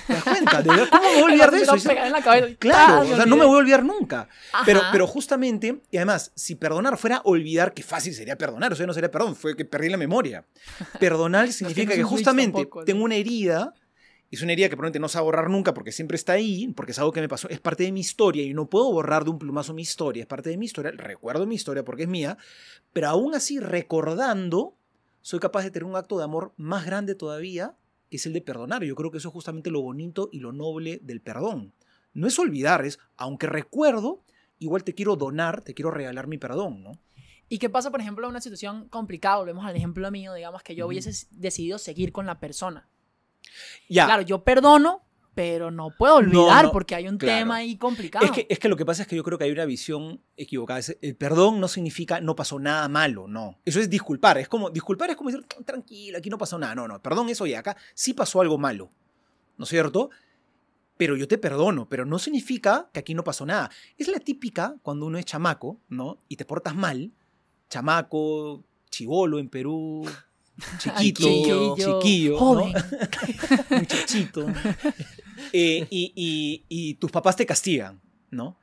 ¿Te 0.06 0.14
das 0.14 0.24
cuenta? 0.24 0.62
¿De 0.62 0.70
verdad? 0.70 0.88
¿Cómo 0.92 1.04
me 1.04 1.14
voy 1.14 1.22
a 1.22 1.26
olvidar 1.34 1.52
de 1.52 1.58
Me 1.58 1.64
eso? 1.64 1.76
lo 1.76 1.82
pegan 1.82 2.08
en 2.08 2.12
la 2.14 2.22
cabeza. 2.22 2.56
Claro, 2.60 3.02
o 3.02 3.16
sea, 3.16 3.26
no 3.26 3.36
me 3.36 3.46
voy 3.46 3.56
a 3.56 3.60
olvidar 3.60 3.84
nunca. 3.84 4.28
Pero, 4.66 4.80
Ajá. 4.82 4.90
pero 4.92 5.08
justamente, 5.08 5.82
y 5.92 5.98
además, 5.98 6.32
si 6.36 6.56
perdonar 6.56 6.98
fuera 6.98 7.22
olvidar, 7.24 7.74
qué 7.74 7.84
fácil 7.84 8.14
sería 8.14 8.38
perdonar, 8.38 8.74
o 8.74 8.76
sea, 8.76 8.86
no 8.86 8.94
sería 8.94 9.10
perdón, 9.12 9.36
fue 9.36 9.56
que 9.56 9.66
perdí 9.66 9.90
la 9.90 9.98
memoria. 9.98 10.46
Perdonar 11.00 11.52
significa 11.52 11.94
que 11.96 12.04
justamente 12.04 12.58
tampoco, 12.60 12.80
¿no? 12.82 12.86
tengo 12.86 13.04
una 13.04 13.16
herida, 13.16 13.74
y 14.30 14.36
es 14.36 14.42
una 14.42 14.52
herida 14.52 14.68
que 14.68 14.76
probablemente 14.76 15.00
no 15.00 15.08
se 15.08 15.18
va 15.18 15.22
a 15.22 15.24
borrar 15.24 15.50
nunca 15.50 15.74
porque 15.74 15.94
siempre 15.94 16.16
está 16.16 16.34
ahí, 16.34 16.68
porque 16.76 16.92
es 16.92 17.00
algo 17.00 17.14
que 17.14 17.22
me 17.22 17.30
pasó, 17.30 17.48
es 17.50 17.60
parte 17.62 17.84
de 17.84 17.92
mi 17.94 18.02
historia 18.02 18.44
y 18.44 18.54
no 18.54 18.70
puedo 18.70 18.92
borrar 18.92 19.24
de 19.24 19.30
un 19.30 19.40
plumazo 19.40 19.74
mi 19.74 19.84
historia, 19.84 20.22
es 20.22 20.28
parte 20.28 20.50
de 20.50 20.58
mi 20.58 20.66
historia, 20.66 20.92
recuerdo 20.92 21.46
mi 21.48 21.56
historia 21.56 21.86
porque 21.86 22.04
es 22.04 22.10
mía, 22.10 22.38
pero 22.92 23.08
aún 23.08 23.36
así 23.36 23.60
recordando, 23.60 24.76
soy 25.22 25.40
capaz 25.40 25.64
de 25.64 25.72
tener 25.72 25.86
un 25.86 25.96
acto 25.96 26.18
de 26.18 26.26
amor 26.26 26.52
más 26.58 26.86
grande 26.86 27.16
todavía, 27.16 27.76
que 28.10 28.18
es 28.18 28.26
el 28.26 28.34
de 28.34 28.42
perdonar. 28.42 28.84
Yo 28.84 28.96
creo 28.96 29.12
que 29.12 29.18
eso 29.18 29.30
es 29.30 29.34
justamente 29.34 29.70
lo 29.70 29.82
bonito 29.82 30.30
y 30.32 30.40
lo 30.40 30.52
noble 30.52 31.00
del 31.04 31.22
perdón. 31.22 31.74
No 32.14 32.28
es 32.28 32.40
olvidar, 32.40 32.86
es, 32.86 33.00
aunque 33.16 33.48
recuerdo, 33.48 34.24
igual 34.60 34.84
te 34.84 34.96
quiero 34.96 35.16
donar, 35.16 35.62
te 35.62 35.74
quiero 35.74 35.92
regalar 35.92 36.28
mi 36.28 36.38
perdón, 36.38 36.84
¿no? 36.84 37.00
¿Y 37.50 37.60
qué 37.60 37.70
pasa, 37.70 37.92
por 37.92 38.02
ejemplo, 38.02 38.26
en 38.26 38.32
una 38.32 38.42
situación 38.42 38.90
complicada? 38.90 39.38
Volvemos 39.38 39.66
al 39.66 39.76
ejemplo 39.76 40.10
mío, 40.12 40.34
digamos 40.34 40.64
que 40.64 40.76
yo 40.76 40.88
hubiese 40.88 41.28
decidido 41.32 41.78
seguir 41.78 42.12
con 42.12 42.26
la 42.26 42.40
persona. 42.40 42.90
Ya. 43.88 44.06
Claro, 44.06 44.22
yo 44.24 44.44
perdono, 44.44 45.07
pero 45.38 45.70
no 45.70 45.92
puedo 45.92 46.16
olvidar 46.16 46.66
no, 46.66 46.72
porque 46.72 46.96
hay 46.96 47.08
un 47.08 47.20
claro. 47.20 47.42
tema 47.42 47.58
ahí 47.58 47.78
complicado. 47.78 48.26
Es 48.26 48.32
que, 48.32 48.48
es 48.50 48.58
que 48.58 48.68
lo 48.68 48.76
que 48.76 48.86
pasa 48.86 49.04
es 49.04 49.08
que 49.08 49.16
yo 49.16 49.24
creo 49.24 49.38
que 49.38 49.44
hay 49.44 49.52
una 49.52 49.66
visión 49.66 50.20
equivocada. 50.36 50.82
El 51.00 51.16
perdón 51.16 51.60
no 51.60 51.68
significa 51.68 52.20
no 52.20 52.36
pasó 52.36 52.58
nada 52.58 52.88
malo, 52.90 53.28
no. 53.28 53.60
Eso 53.64 53.80
es 53.80 53.88
disculpar. 53.88 54.40
Es 54.40 54.50
como, 54.50 54.72
disculpar 54.72 55.12
es 55.12 55.16
como 55.16 55.30
decir, 55.30 55.46
tranquilo, 55.64 56.18
aquí 56.18 56.32
no 56.32 56.40
pasó 56.40 56.58
nada. 56.58 56.74
No, 56.74 56.88
no. 56.88 57.04
Perdón 57.04 57.30
es, 57.30 57.40
oye, 57.40 57.56
acá 57.56 57.78
sí 57.94 58.16
pasó 58.16 58.42
algo 58.42 58.58
malo. 58.58 58.90
¿No 59.58 59.66
es 59.66 59.70
cierto? 59.70 60.10
Pero 60.98 61.16
yo 61.16 61.28
te 61.28 61.38
perdono, 61.38 61.88
pero 61.88 62.04
no 62.04 62.18
significa 62.18 62.90
que 62.92 63.00
aquí 63.00 63.14
no 63.14 63.24
pasó 63.24 63.46
nada. 63.46 63.70
Es 63.96 64.08
la 64.08 64.18
típica 64.18 64.76
cuando 64.82 65.06
uno 65.06 65.20
es 65.20 65.26
chamaco, 65.26 65.80
¿no? 65.88 66.18
Y 66.30 66.38
te 66.38 66.46
portas 66.46 66.74
mal. 66.74 67.12
Chamaco, 67.70 68.64
chivolo 68.90 69.38
en 69.38 69.50
Perú, 69.50 70.04
chiquito, 70.80 71.22
Chiquillo, 71.22 71.76
chiquillo, 71.76 72.32
¿no? 72.32 72.40
joven. 72.40 72.74
muchachito. 73.70 74.48
Eh, 75.54 75.88
y, 75.90 76.12
y- 76.16 76.66
y 76.70 76.94
tus 76.96 77.12
papás 77.12 77.36
te 77.36 77.46
castigan, 77.46 78.02
¿no? 78.32 78.58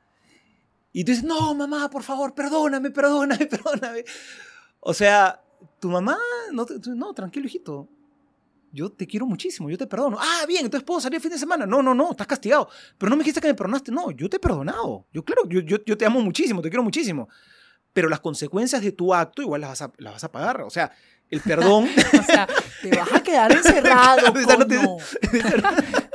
Y 0.93 1.03
tú 1.03 1.11
dices, 1.11 1.25
no, 1.25 1.53
mamá, 1.55 1.89
por 1.89 2.03
favor, 2.03 2.33
perdóname, 2.33 2.89
perdóname, 2.91 3.45
perdóname. 3.47 4.03
O 4.79 4.93
sea, 4.93 5.41
tu 5.79 5.89
mamá, 5.89 6.17
no, 6.51 7.13
tranquilo, 7.13 7.45
hijito. 7.47 7.89
Yo 8.71 8.91
te 8.91 9.07
quiero 9.07 9.25
muchísimo, 9.25 9.69
yo 9.69 9.77
te 9.77 9.87
perdono. 9.87 10.17
Ah, 10.19 10.45
bien, 10.47 10.65
entonces 10.65 10.85
puedo 10.85 10.99
salir 10.99 11.15
el 11.15 11.21
fin 11.21 11.31
de 11.31 11.37
semana. 11.37 11.65
No, 11.65 11.81
no, 11.81 11.93
no, 11.95 12.11
estás 12.11 12.27
castigado. 12.27 12.69
Pero 12.97 13.09
no 13.09 13.15
me 13.15 13.21
dijiste 13.23 13.39
que 13.39 13.47
me 13.47 13.53
perdonaste. 13.53 13.89
No, 13.91 14.11
yo 14.11 14.29
te 14.29 14.35
he 14.35 14.39
perdonado. 14.39 15.05
Yo, 15.13 15.23
claro, 15.23 15.47
yo, 15.47 15.61
yo, 15.61 15.77
yo 15.85 15.97
te 15.97 16.05
amo 16.05 16.19
muchísimo, 16.21 16.61
te 16.61 16.69
quiero 16.69 16.83
muchísimo. 16.83 17.29
Pero 17.93 18.09
las 18.09 18.19
consecuencias 18.19 18.81
de 18.81 18.91
tu 18.91 19.13
acto 19.13 19.41
igual 19.41 19.61
las 19.61 19.69
vas 19.69 19.81
a, 19.83 19.91
las 19.97 20.13
vas 20.13 20.23
a 20.25 20.31
pagar. 20.31 20.61
O 20.63 20.69
sea, 20.69 20.91
el 21.29 21.39
perdón 21.39 21.87
O 22.19 22.23
sea, 22.23 22.47
te 22.81 22.89
vas 22.89 23.13
a 23.13 23.23
quedar 23.23 23.49
encerrado. 23.53 24.27
Esa 24.37 24.57
no 24.57 24.67
te- 24.67 24.75
coño. 24.75 24.97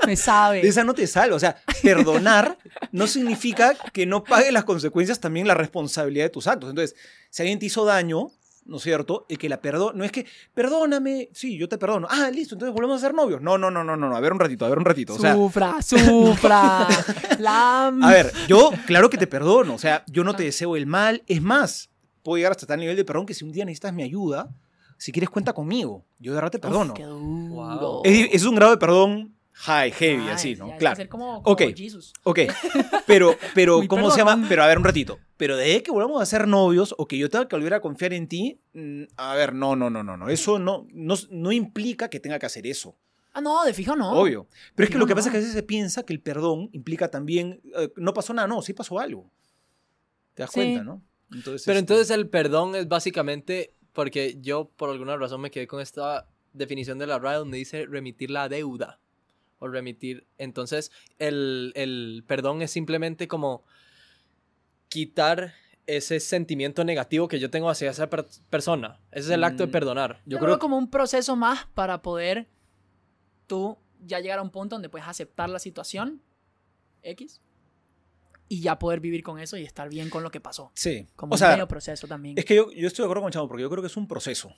Me 0.07 0.17
sabe. 0.17 0.63
De 0.63 0.69
esa 0.69 0.85
no 0.85 0.95
te 0.95 1.07
salva. 1.07 1.37
O 1.37 1.41
sea, 1.41 1.57
perdonar 1.83 2.59
no 2.93 3.07
significa 3.07 3.75
que 3.93 4.07
no 4.07 4.25
pague 4.25 4.53
las 4.53 4.65
consecuencias 4.65 5.21
también 5.21 5.47
la 5.47 5.55
responsabilidad 5.55 6.25
de 6.25 6.31
tus 6.31 6.47
actos. 6.47 6.71
Entonces, 6.71 6.97
si 7.31 7.43
alguien 7.43 7.59
te 7.59 7.67
hizo 7.67 7.85
daño, 7.85 8.31
¿no 8.65 8.77
es 8.77 8.83
cierto? 8.83 9.27
El 9.29 9.39
que 9.39 9.49
la 9.49 9.61
perdone, 9.61 9.99
no 9.99 10.05
es 10.05 10.13
que, 10.13 10.27
perdóname, 10.55 11.29
sí, 11.33 11.57
yo 11.59 11.69
te 11.69 11.79
perdono. 11.79 12.07
Ah, 12.11 12.31
listo, 12.31 12.55
entonces 12.55 12.75
volvemos 12.75 12.99
a 12.99 13.07
ser 13.07 13.15
novios. 13.15 13.41
No, 13.41 13.59
no, 13.59 13.71
no, 13.71 13.83
no, 13.83 13.97
no, 13.97 14.17
a 14.17 14.21
ver 14.21 14.33
un 14.33 14.39
ratito, 14.41 14.65
a 14.65 14.69
ver 14.69 14.79
un 14.79 14.85
ratito. 14.85 15.15
O 15.15 15.19
sea, 15.19 15.35
sufra, 15.35 15.77
sufra. 15.83 16.87
La... 17.39 17.87
a 17.89 18.11
ver, 18.11 18.33
yo, 18.49 18.71
claro 18.87 19.11
que 19.11 19.19
te 19.19 19.27
perdono. 19.27 19.75
O 19.75 19.79
sea, 19.79 20.05
yo 20.07 20.25
no 20.25 20.35
te 20.35 20.45
deseo 20.45 20.77
el 20.77 20.87
mal. 20.87 21.23
Es 21.27 21.43
más, 21.43 21.91
puedo 22.23 22.37
llegar 22.37 22.53
hasta 22.53 22.67
tal 22.67 22.81
nivel 22.81 22.97
de 22.97 23.05
perdón 23.05 23.27
que 23.27 23.35
si 23.35 23.45
un 23.45 23.53
día 23.53 23.65
necesitas 23.65 23.93
mi 23.93 24.03
ayuda, 24.03 24.49
Si 24.99 25.13
quieres, 25.13 25.31
cuenta 25.31 25.55
conmigo. 25.55 26.05
Yo 26.19 26.33
de 26.33 26.37
verdad 26.37 26.51
te 26.51 26.59
Uf, 26.59 26.63
perdono. 26.63 26.93
qué 26.95 27.05
duro. 27.05 27.55
Wow. 27.55 28.03
Es, 28.05 28.29
es 28.33 28.45
un 28.45 28.55
grado 28.55 28.73
de 28.73 28.77
perdón 28.79 29.35
high, 29.63 29.91
heavy, 29.93 30.29
Ah, 30.29 30.35
así, 30.35 30.55
ya, 30.55 30.65
¿no? 30.65 30.73
que 30.73 30.79
Claro. 30.79 30.97
ser 30.97 31.09
como, 31.09 31.43
como 31.43 31.53
Ok. 31.55 31.63
Jesus. 31.77 32.13
Ok, 32.23 32.39
pero, 33.07 33.37
pero 33.55 33.81
¿cómo 33.89 34.11
se 34.11 34.19
llama? 34.19 34.45
Pero 34.49 34.63
a 34.63 34.67
ver, 34.67 34.79
un 34.79 34.85
ratito. 34.85 35.19
Pero 35.37 35.57
de 35.57 35.83
que 35.83 35.91
volvamos 35.91 36.21
a 36.21 36.27
ser 36.27 36.47
novios 36.49 36.95
o 36.99 37.07
que 37.07 37.17
yo 37.19 37.29
tenga 37.31 37.49
que 37.49 37.57
volver 37.57 37.75
a 37.75 37.81
confiar 37.81 38.13
en 38.13 38.29
ti, 38.29 38.61
mm, 38.75 39.03
a 39.17 39.35
ver, 39.35 39.55
no, 39.55 39.77
no, 39.77 39.91
no, 39.91 40.03
no, 40.03 40.17
no. 40.17 40.29
Eso 40.29 40.59
no, 40.59 40.87
no, 40.93 41.15
no 41.31 41.53
implica 41.53 42.09
que 42.11 42.21
tenga 42.21 42.39
que 42.39 42.47
hacer 42.47 42.67
eso. 42.67 42.97
Ah, 43.33 43.41
no, 43.41 43.65
de 43.65 43.73
fijo 43.75 43.95
no. 43.97 44.13
Obvio. 44.13 44.47
Pero 44.75 44.85
es 44.85 44.91
que 44.91 44.99
lo 44.99 45.07
que 45.07 45.15
pasa 45.15 45.29
es 45.29 45.33
que 45.33 45.39
a 45.39 45.41
veces 45.41 45.55
se 45.55 45.63
piensa 45.63 46.03
que 46.03 46.13
el 46.13 46.21
perdón 46.21 46.69
implica 46.73 47.09
también, 47.11 47.61
eh, 47.77 47.91
no 47.97 48.13
pasó 48.13 48.33
nada, 48.35 48.49
no, 48.49 48.61
sí 48.63 48.73
pasó 48.73 48.99
algo. 48.99 49.31
¿Te 50.35 50.43
das 50.43 50.51
Sí. 50.51 50.55
cuenta, 50.57 50.85
no? 50.85 51.03
Entonces, 51.33 51.65
Pero 51.65 51.79
este, 51.79 51.93
entonces 51.93 52.11
el 52.11 52.29
perdón 52.29 52.75
es 52.75 52.89
básicamente, 52.89 53.73
porque 53.93 54.37
yo 54.41 54.71
por 54.77 54.91
alguna 54.91 55.17
razón 55.17 55.41
me 55.41 55.51
quedé 55.51 55.67
con 55.67 55.81
esta 55.81 56.27
definición 56.53 56.99
de 56.99 57.07
la 57.07 57.19
RAE 57.19 57.37
donde 57.39 57.59
dice 57.59 57.87
remitir 57.87 58.31
la 58.31 58.49
deuda 58.49 59.00
o 59.61 59.69
remitir. 59.69 60.27
Entonces 60.39 60.91
el, 61.19 61.73
el 61.77 62.25
perdón 62.27 62.61
es 62.63 62.73
simplemente 62.73 63.29
como 63.29 63.65
quitar 64.89 65.55
ese 65.87 66.21
sentimiento 66.21 66.85
negativo 66.85 67.29
que 67.29 67.39
yo 67.41 67.51
tengo 67.51 67.69
hacia 67.71 67.91
esa 67.91 68.09
per- 68.11 68.27
persona. 68.49 69.01
Ese 69.13 69.29
es 69.29 69.31
el 69.31 69.45
acto 69.45 69.63
de 69.65 69.69
Mm, 69.69 69.73
perdonar. 69.73 70.17
yo 70.25 70.33
Yo 70.33 70.39
creo 70.39 70.47
creo 70.51 70.59
como 70.59 70.77
un 70.79 70.91
proceso 70.91 71.37
más 71.37 71.67
para 71.75 72.03
poder 72.03 72.49
tú 73.47 73.79
ya 74.01 74.21
llegar 74.21 74.39
a 74.39 74.43
un 74.43 74.51
punto 74.51 74.75
donde 74.77 74.89
puedes 74.89 75.07
aceptar 75.09 75.49
la 75.51 75.59
situación 75.59 76.23
X 77.03 77.41
y 78.49 78.61
ya 78.63 78.79
poder 78.79 79.01
vivir 79.01 79.23
con 79.23 79.39
eso 79.39 79.57
y 79.57 79.65
estar 79.65 79.89
bien 79.89 80.11
con 80.11 80.23
lo 80.23 80.31
que 80.31 80.41
pasó. 80.41 80.71
Sí. 80.75 81.07
Como 81.17 81.33
o 81.33 81.35
un 81.35 81.39
sea, 81.39 81.51
medio 81.51 81.69
proceso 81.69 82.07
también. 82.07 82.37
es 82.39 82.45
que 82.45 82.55
yo, 82.57 82.71
yo 82.73 82.87
estoy 82.87 83.03
de 83.03 83.07
acuerdo 83.07 83.23
con 83.23 83.33
Chavo 83.33 83.49
porque 83.49 83.63
yo 83.63 83.71
creo 83.71 83.83
que 83.83 83.87
es 83.89 83.97
un 83.97 84.07
proceso 84.09 84.53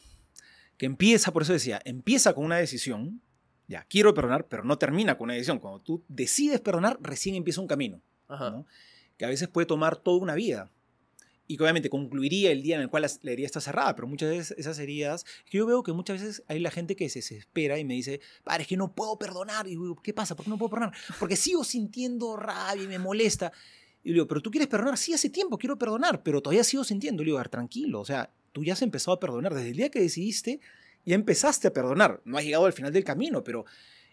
que 0.76 0.86
empieza, 0.86 1.32
por 1.32 1.42
eso 1.42 1.52
decía, 1.52 1.80
empieza 1.84 2.34
con 2.34 2.44
una 2.44 2.56
decisión, 2.56 3.22
ya, 3.72 3.86
quiero 3.88 4.14
perdonar, 4.14 4.46
pero 4.46 4.64
no 4.64 4.78
termina 4.78 5.16
con 5.16 5.24
una 5.24 5.34
decisión. 5.34 5.58
Cuando 5.58 5.80
tú 5.80 6.04
decides 6.08 6.60
perdonar, 6.60 6.98
recién 7.00 7.34
empieza 7.34 7.60
un 7.60 7.66
camino. 7.66 8.00
Que 9.16 9.24
a 9.24 9.28
veces 9.28 9.48
puede 9.48 9.66
tomar 9.66 9.96
toda 9.96 10.18
una 10.18 10.34
vida. 10.34 10.70
Y 11.46 11.56
que 11.56 11.64
obviamente 11.64 11.90
concluiría 11.90 12.52
el 12.52 12.62
día 12.62 12.76
en 12.76 12.82
el 12.82 12.88
cual 12.88 13.02
la 13.22 13.30
herida 13.30 13.46
está 13.46 13.60
cerrada, 13.60 13.94
pero 13.96 14.06
muchas 14.06 14.30
veces 14.30 14.58
esas 14.58 14.78
heridas, 14.78 15.24
que 15.50 15.58
yo 15.58 15.66
veo 15.66 15.82
que 15.82 15.92
muchas 15.92 16.20
veces 16.20 16.42
hay 16.48 16.60
la 16.60 16.70
gente 16.70 16.96
que 16.96 17.08
se 17.08 17.18
desespera 17.18 17.78
y 17.78 17.84
me 17.84 17.94
dice, 17.94 18.20
padre, 18.44 18.62
es 18.62 18.68
que 18.68 18.76
no 18.76 18.94
puedo 18.94 19.18
perdonar. 19.18 19.66
Y 19.66 19.70
digo, 19.70 19.96
¿qué 20.02 20.14
pasa? 20.14 20.36
¿Por 20.36 20.44
qué 20.44 20.50
no 20.50 20.58
puedo 20.58 20.70
perdonar? 20.70 20.94
Porque 21.18 21.36
sigo 21.36 21.64
sintiendo 21.64 22.36
rabia 22.36 22.84
y 22.84 22.86
me 22.86 22.98
molesta. 22.98 23.52
Y 24.04 24.10
yo 24.10 24.14
digo, 24.14 24.28
pero 24.28 24.40
tú 24.40 24.50
quieres 24.50 24.68
perdonar, 24.68 24.98
sí, 24.98 25.14
hace 25.14 25.30
tiempo 25.30 25.58
quiero 25.58 25.78
perdonar, 25.78 26.22
pero 26.22 26.40
todavía 26.40 26.64
sigo 26.64 26.84
sintiendo. 26.84 27.22
Y 27.22 27.26
le 27.26 27.28
digo, 27.30 27.38
a 27.38 27.42
ver, 27.42 27.48
tranquilo, 27.48 28.00
o 28.00 28.04
sea, 28.04 28.30
tú 28.52 28.64
ya 28.64 28.74
has 28.74 28.82
empezado 28.82 29.16
a 29.16 29.20
perdonar. 29.20 29.54
Desde 29.54 29.70
el 29.70 29.76
día 29.76 29.90
que 29.90 30.00
decidiste, 30.00 30.60
ya 31.04 31.14
empezaste 31.14 31.68
a 31.68 31.72
perdonar. 31.72 32.20
No 32.24 32.38
has 32.38 32.44
llegado 32.44 32.66
al 32.66 32.72
final 32.72 32.92
del 32.92 33.04
camino, 33.04 33.42
pero 33.42 33.64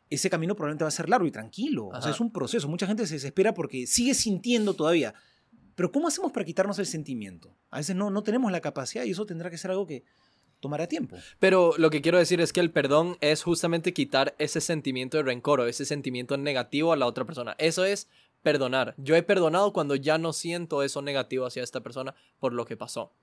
ese 0.09 0.29
camino 0.29 0.55
probablemente 0.55 0.83
va 0.83 0.89
a 0.89 0.91
ser 0.91 1.09
largo 1.09 1.27
y 1.27 1.31
tranquilo. 1.31 1.87
O 1.87 2.01
sea, 2.01 2.11
es 2.11 2.19
un 2.19 2.31
proceso. 2.31 2.67
Mucha 2.67 2.87
gente 2.87 3.05
se 3.05 3.15
desespera 3.15 3.53
porque 3.53 3.85
sigue 3.87 4.13
sintiendo 4.13 4.73
todavía. 4.73 5.13
Pero 5.75 5.91
¿cómo 5.91 6.07
hacemos 6.07 6.31
para 6.31 6.45
quitarnos 6.45 6.79
el 6.79 6.85
sentimiento? 6.85 7.55
A 7.69 7.77
veces 7.77 7.95
no, 7.95 8.09
no 8.09 8.23
tenemos 8.23 8.51
la 8.51 8.59
capacidad 8.59 9.05
y 9.05 9.11
eso 9.11 9.25
tendrá 9.25 9.49
que 9.49 9.57
ser 9.57 9.71
algo 9.71 9.87
que 9.87 10.03
tomará 10.59 10.87
tiempo. 10.87 11.17
Pero 11.39 11.73
lo 11.77 11.89
que 11.89 12.01
quiero 12.01 12.17
decir 12.17 12.41
es 12.41 12.51
que 12.51 12.59
el 12.59 12.71
perdón 12.71 13.17
es 13.21 13.43
justamente 13.43 13.93
quitar 13.93 14.35
ese 14.39 14.61
sentimiento 14.61 15.17
de 15.17 15.23
rencor 15.23 15.61
o 15.61 15.67
ese 15.67 15.85
sentimiento 15.85 16.37
negativo 16.37 16.91
a 16.91 16.97
la 16.97 17.05
otra 17.05 17.25
persona. 17.25 17.55
Eso 17.59 17.85
es 17.85 18.09
perdonar. 18.41 18.93
Yo 18.97 19.15
he 19.15 19.23
perdonado 19.23 19.73
cuando 19.73 19.95
ya 19.95 20.17
no 20.17 20.33
siento 20.33 20.83
eso 20.83 21.01
negativo 21.01 21.45
hacia 21.45 21.63
esta 21.63 21.81
persona 21.81 22.15
por 22.39 22.53
lo 22.53 22.65
que 22.65 22.77
pasó. 22.77 23.13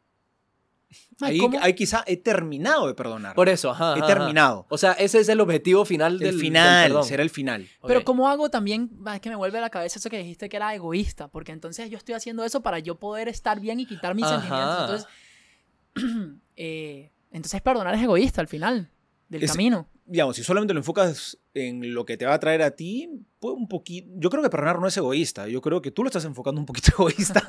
Ay, 1.20 1.40
Ahí, 1.40 1.50
ahí 1.60 1.74
quizá 1.74 2.04
he 2.06 2.16
terminado 2.16 2.86
de 2.86 2.94
perdonar. 2.94 3.34
Por 3.34 3.48
eso, 3.48 3.70
ajá. 3.70 3.90
he 3.94 3.98
ajá, 3.98 4.04
ajá. 4.04 4.14
terminado. 4.14 4.66
O 4.68 4.78
sea, 4.78 4.92
ese 4.92 5.18
es 5.20 5.28
el 5.28 5.40
objetivo 5.40 5.84
final 5.84 6.18
del, 6.18 6.28
El 6.28 6.34
del 6.34 6.40
final, 6.40 6.88
perdón. 6.88 7.04
será 7.04 7.22
el 7.22 7.30
final. 7.30 7.66
Pero 7.86 8.00
Ok. 8.00 8.04
¿cómo 8.04 8.28
hago 8.28 8.50
también? 8.50 8.90
va, 9.06 9.16
Es 9.16 9.20
que 9.20 9.30
me 9.30 9.36
vuelve 9.36 9.58
a 9.58 9.62
la 9.62 9.70
cabeza 9.70 9.98
eso 9.98 10.08
que 10.10 10.18
dijiste 10.18 10.48
que 10.48 10.56
era 10.56 10.74
egoísta, 10.74 11.28
porque 11.28 11.52
entonces 11.52 11.90
yo 11.90 11.98
estoy 11.98 12.14
haciendo 12.14 12.44
eso 12.44 12.60
para 12.62 12.78
yo 12.78 12.96
poder 12.98 13.28
estar 13.28 13.58
bien 13.60 13.80
y 13.80 13.86
quitar 13.86 14.14
mis 14.14 14.24
Ajá. 14.26 14.40
sentimientos. 14.40 14.80
Entonces, 14.80 16.36
eh, 16.56 17.10
entonces 17.32 17.60
perdonar 17.62 17.94
es 17.94 18.02
egoísta 18.02 18.40
al 18.40 18.48
final 18.48 18.90
del 19.28 19.42
Es- 19.44 19.50
camino. 19.52 19.88
Digamos, 20.08 20.36
si 20.36 20.44
solamente 20.44 20.72
lo 20.72 20.78
enfocas 20.78 21.36
en 21.52 21.92
lo 21.92 22.06
que 22.06 22.16
te 22.16 22.24
va 22.26 22.34
a 22.34 22.38
traer 22.38 22.62
a 22.62 22.70
ti, 22.70 23.10
pues 23.40 23.54
un 23.56 23.66
poquito. 23.66 24.06
Yo 24.14 24.30
creo 24.30 24.40
que 24.40 24.48
perdonar 24.48 24.78
no 24.78 24.86
es 24.86 24.96
egoísta. 24.96 25.48
Yo 25.48 25.60
creo 25.60 25.82
que 25.82 25.90
tú 25.90 26.04
lo 26.04 26.08
estás 26.08 26.24
enfocando 26.24 26.60
un 26.60 26.64
poquito 26.64 26.92
egoísta. 26.98 27.42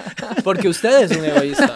Porque 0.44 0.68
usted 0.68 1.10
es 1.10 1.16
un 1.18 1.24
egoísta. 1.24 1.74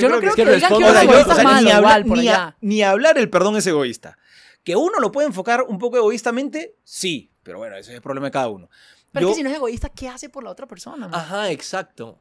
Yo 0.00 0.08
no 0.08 0.18
creo 0.18 0.34
que 0.34 0.44
que, 0.44 0.54
digan 0.54 0.68
que 0.70 0.74
responda- 0.74 0.76
un 0.76 0.84
o 0.84 0.92
sea, 0.92 1.04
yo- 1.04 1.10
egoísta 1.10 1.32
o 1.32 1.34
sea, 1.34 1.42
es 1.42 1.44
malo, 1.50 1.64
ni, 1.66 1.70
hablar, 1.70 2.00
igual, 2.00 2.04
por 2.06 2.18
ni, 2.18 2.28
a- 2.28 2.32
allá. 2.34 2.56
ni 2.60 2.82
hablar 2.82 3.18
el 3.18 3.30
perdón 3.30 3.56
es 3.56 3.66
egoísta. 3.66 4.18
Que 4.64 4.74
uno 4.76 4.98
lo 5.00 5.12
puede 5.12 5.26
enfocar 5.28 5.62
un 5.62 5.78
poco 5.78 5.96
egoístamente, 5.96 6.76
sí. 6.84 7.30
Pero 7.42 7.58
bueno, 7.58 7.76
ese 7.76 7.90
es 7.92 7.96
el 7.96 8.02
problema 8.02 8.26
de 8.26 8.30
cada 8.32 8.48
uno. 8.48 8.68
Pero 9.12 9.26
Yo- 9.26 9.30
es 9.30 9.34
que 9.34 9.38
si 9.38 9.42
no 9.44 9.50
es 9.50 9.56
egoísta, 9.56 9.88
¿qué 9.90 10.08
hace 10.08 10.28
por 10.28 10.42
la 10.44 10.50
otra 10.50 10.66
persona? 10.66 11.06
man? 11.08 11.14
Ajá, 11.18 11.50
exacto. 11.50 12.08
O 12.08 12.20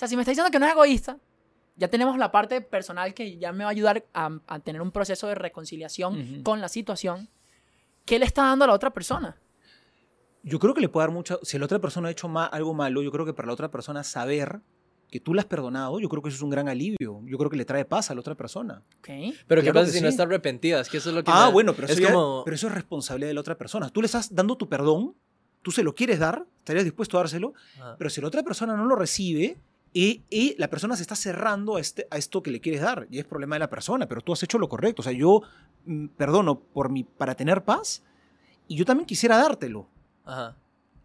sea, 0.00 0.06
si 0.08 0.14
me 0.16 0.22
está 0.22 0.30
diciendo 0.30 0.50
que 0.50 0.58
no 0.58 0.66
es 0.66 0.72
egoísta, 0.72 1.18
ya 1.76 1.88
tenemos 1.88 2.16
la 2.18 2.30
parte 2.30 2.60
personal 2.60 3.12
que 3.14 3.36
ya 3.38 3.52
me 3.52 3.64
va 3.64 3.70
a 3.70 3.72
ayudar 3.72 4.04
a, 4.14 4.30
a 4.46 4.58
tener 4.60 4.80
un 4.82 4.92
proceso 4.92 5.26
de 5.26 5.34
reconciliación 5.34 6.42
con 6.42 6.60
la 6.60 6.68
situación. 6.68 7.28
¿Qué 8.04 8.18
le 8.18 8.24
está 8.26 8.42
dando 8.44 8.64
a 8.64 8.68
la 8.68 8.74
otra 8.74 8.90
persona? 8.90 9.36
Yo 10.42 10.58
creo 10.58 10.72
que 10.74 10.80
le 10.80 10.88
puede 10.88 11.06
dar 11.06 11.12
mucho. 11.14 11.38
Si 11.42 11.58
la 11.58 11.66
otra 11.66 11.78
persona 11.80 12.08
ha 12.08 12.10
hecho 12.12 12.28
ma- 12.28 12.46
algo 12.46 12.72
malo, 12.72 13.02
yo 13.02 13.10
creo 13.12 13.26
que 13.26 13.34
para 13.34 13.46
la 13.46 13.52
otra 13.52 13.70
persona 13.70 14.02
saber 14.04 14.60
que 15.10 15.20
tú 15.20 15.34
la 15.34 15.42
has 15.42 15.46
perdonado, 15.46 15.98
yo 16.00 16.08
creo 16.08 16.22
que 16.22 16.28
eso 16.28 16.36
es 16.36 16.42
un 16.42 16.50
gran 16.50 16.68
alivio. 16.68 17.20
Yo 17.24 17.38
creo 17.38 17.50
que 17.50 17.56
le 17.56 17.64
trae 17.64 17.84
paz 17.84 18.10
a 18.10 18.14
la 18.14 18.20
otra 18.20 18.34
persona. 18.34 18.82
¿Ok? 18.98 19.08
Pero 19.08 19.60
¿qué 19.62 19.70
Claro 19.70 19.72
pasa 19.80 19.86
que 19.86 19.92
si 19.98 20.00
no 20.00 20.08
sí. 20.08 20.10
está 20.10 20.22
arrepentida? 20.22 20.80
Es 20.80 20.88
que 20.88 20.98
eso 20.98 21.08
es 21.10 21.14
lo 21.16 21.24
que 21.24 21.30
Ah, 21.34 21.46
me- 21.46 21.52
bueno, 21.52 21.72
pero 21.74 21.86
eso, 21.86 21.94
es 21.94 22.00
ya- 22.00 22.12
como... 22.12 22.42
pero 22.44 22.54
eso 22.54 22.68
es 22.68 22.74
responsabilidad 22.74 23.28
de 23.30 23.34
la 23.34 23.40
otra 23.40 23.58
persona. 23.58 23.88
Tú 23.90 24.00
le 24.02 24.06
estás 24.06 24.34
dando 24.34 24.56
tu 24.56 24.68
perdón, 24.68 25.14
tú 25.62 25.70
se 25.72 25.82
lo 25.82 25.94
quieres 25.94 26.18
dar, 26.18 26.46
estarías 26.58 26.84
dispuesto 26.84 27.16
a 27.18 27.20
dárselo, 27.22 27.52
Ajá. 27.78 27.96
pero 27.98 28.08
si 28.10 28.20
la 28.20 28.28
otra 28.28 28.42
persona 28.42 28.76
no 28.76 28.84
lo 28.86 28.94
recibe 28.96 29.58
y, 29.92 30.22
y 30.30 30.54
la 30.58 30.68
persona 30.70 30.94
se 30.94 31.02
está 31.02 31.16
cerrando 31.16 31.76
a, 31.76 31.80
este, 31.80 32.06
a 32.10 32.16
esto 32.16 32.42
que 32.42 32.50
le 32.52 32.60
quieres 32.60 32.80
dar, 32.80 33.08
y 33.10 33.18
es 33.18 33.24
problema 33.24 33.56
de 33.56 33.60
la 33.60 33.68
persona, 33.70 34.06
pero 34.06 34.20
tú 34.20 34.32
has 34.32 34.42
hecho 34.42 34.58
lo 34.58 34.68
correcto. 34.68 35.00
O 35.00 35.02
sea, 35.02 35.12
yo 35.12 35.42
mm, 35.86 36.06
perdono 36.16 36.60
por 36.60 36.90
mi, 36.90 37.02
para 37.04 37.34
tener 37.34 37.64
paz 37.64 38.02
y 38.68 38.76
yo 38.76 38.84
también 38.84 39.06
quisiera 39.06 39.36
dártelo. 39.36 39.88
Ajá. 40.24 40.56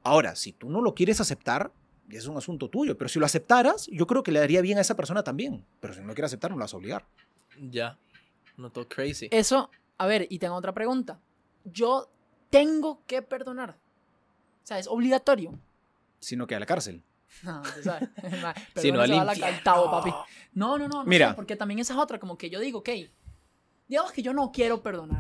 Ahora, 0.04 0.36
si 0.36 0.52
tú 0.52 0.70
no 0.70 0.82
lo 0.82 0.94
quieres 0.94 1.20
aceptar, 1.20 1.72
ya 2.08 2.20
es 2.20 2.28
un 2.28 2.38
asunto 2.38 2.70
tuyo, 2.70 2.98
pero 2.98 3.10
si 3.10 3.20
lo 3.20 3.26
aceptaras, 3.26 3.88
yo 3.92 4.06
creo 4.08 4.24
que 4.24 4.32
le 4.32 4.40
daría 4.40 4.62
bien 4.62 4.78
a 4.78 4.82
esa 4.82 4.96
persona 4.96 5.24
también. 5.24 5.66
Pero 5.80 5.94
si 5.94 6.02
no 6.02 6.08
lo 6.08 6.14
quieres 6.14 6.30
aceptar, 6.30 6.52
no 6.52 6.58
lo 6.58 6.62
vas 6.64 6.74
a 6.74 6.78
obligar. 6.78 7.06
Ya. 7.70 7.98
No 8.58 8.70
todo 8.72 8.88
crazy. 8.88 9.28
Eso, 9.32 9.70
a 9.98 10.06
ver, 10.06 10.28
y 10.30 10.40
tengo 10.40 10.56
otra 10.56 10.74
pregunta. 10.74 11.20
Yo 11.66 12.10
tengo 12.50 13.02
que 13.08 13.22
perdonar. 13.22 13.72
O 14.64 14.68
sea, 14.68 14.80
es 14.80 14.88
obligatorio. 14.88 15.58
Sino 16.20 16.48
que 16.48 16.56
a 16.56 16.60
la 16.60 16.66
cárcel. 16.66 17.02
No, 17.44 17.62
tú 17.64 17.82
sabes. 17.84 18.08
Si 18.78 18.92
no, 18.92 19.02
al 19.02 19.08
se 19.10 19.16
va 19.16 19.26
la- 19.26 19.34
infierno. 19.34 19.58
al 19.58 19.64
tabo, 19.64 19.92
papi. 19.92 20.12
No, 20.54 20.78
no, 20.78 20.88
no. 20.88 21.04
no 21.04 21.06
Mira. 21.06 21.30
sé, 21.30 21.36
porque 21.36 21.56
también 21.58 21.80
esa 21.80 21.94
es 21.94 22.00
otra, 22.00 22.18
como 22.20 22.38
que 22.38 22.50
yo 22.50 22.60
digo, 22.62 22.80
ok, 22.80 22.90
digamos 23.88 24.12
que 24.12 24.22
yo 24.24 24.34
no 24.34 24.52
quiero 24.52 24.82
perdonar. 24.82 25.20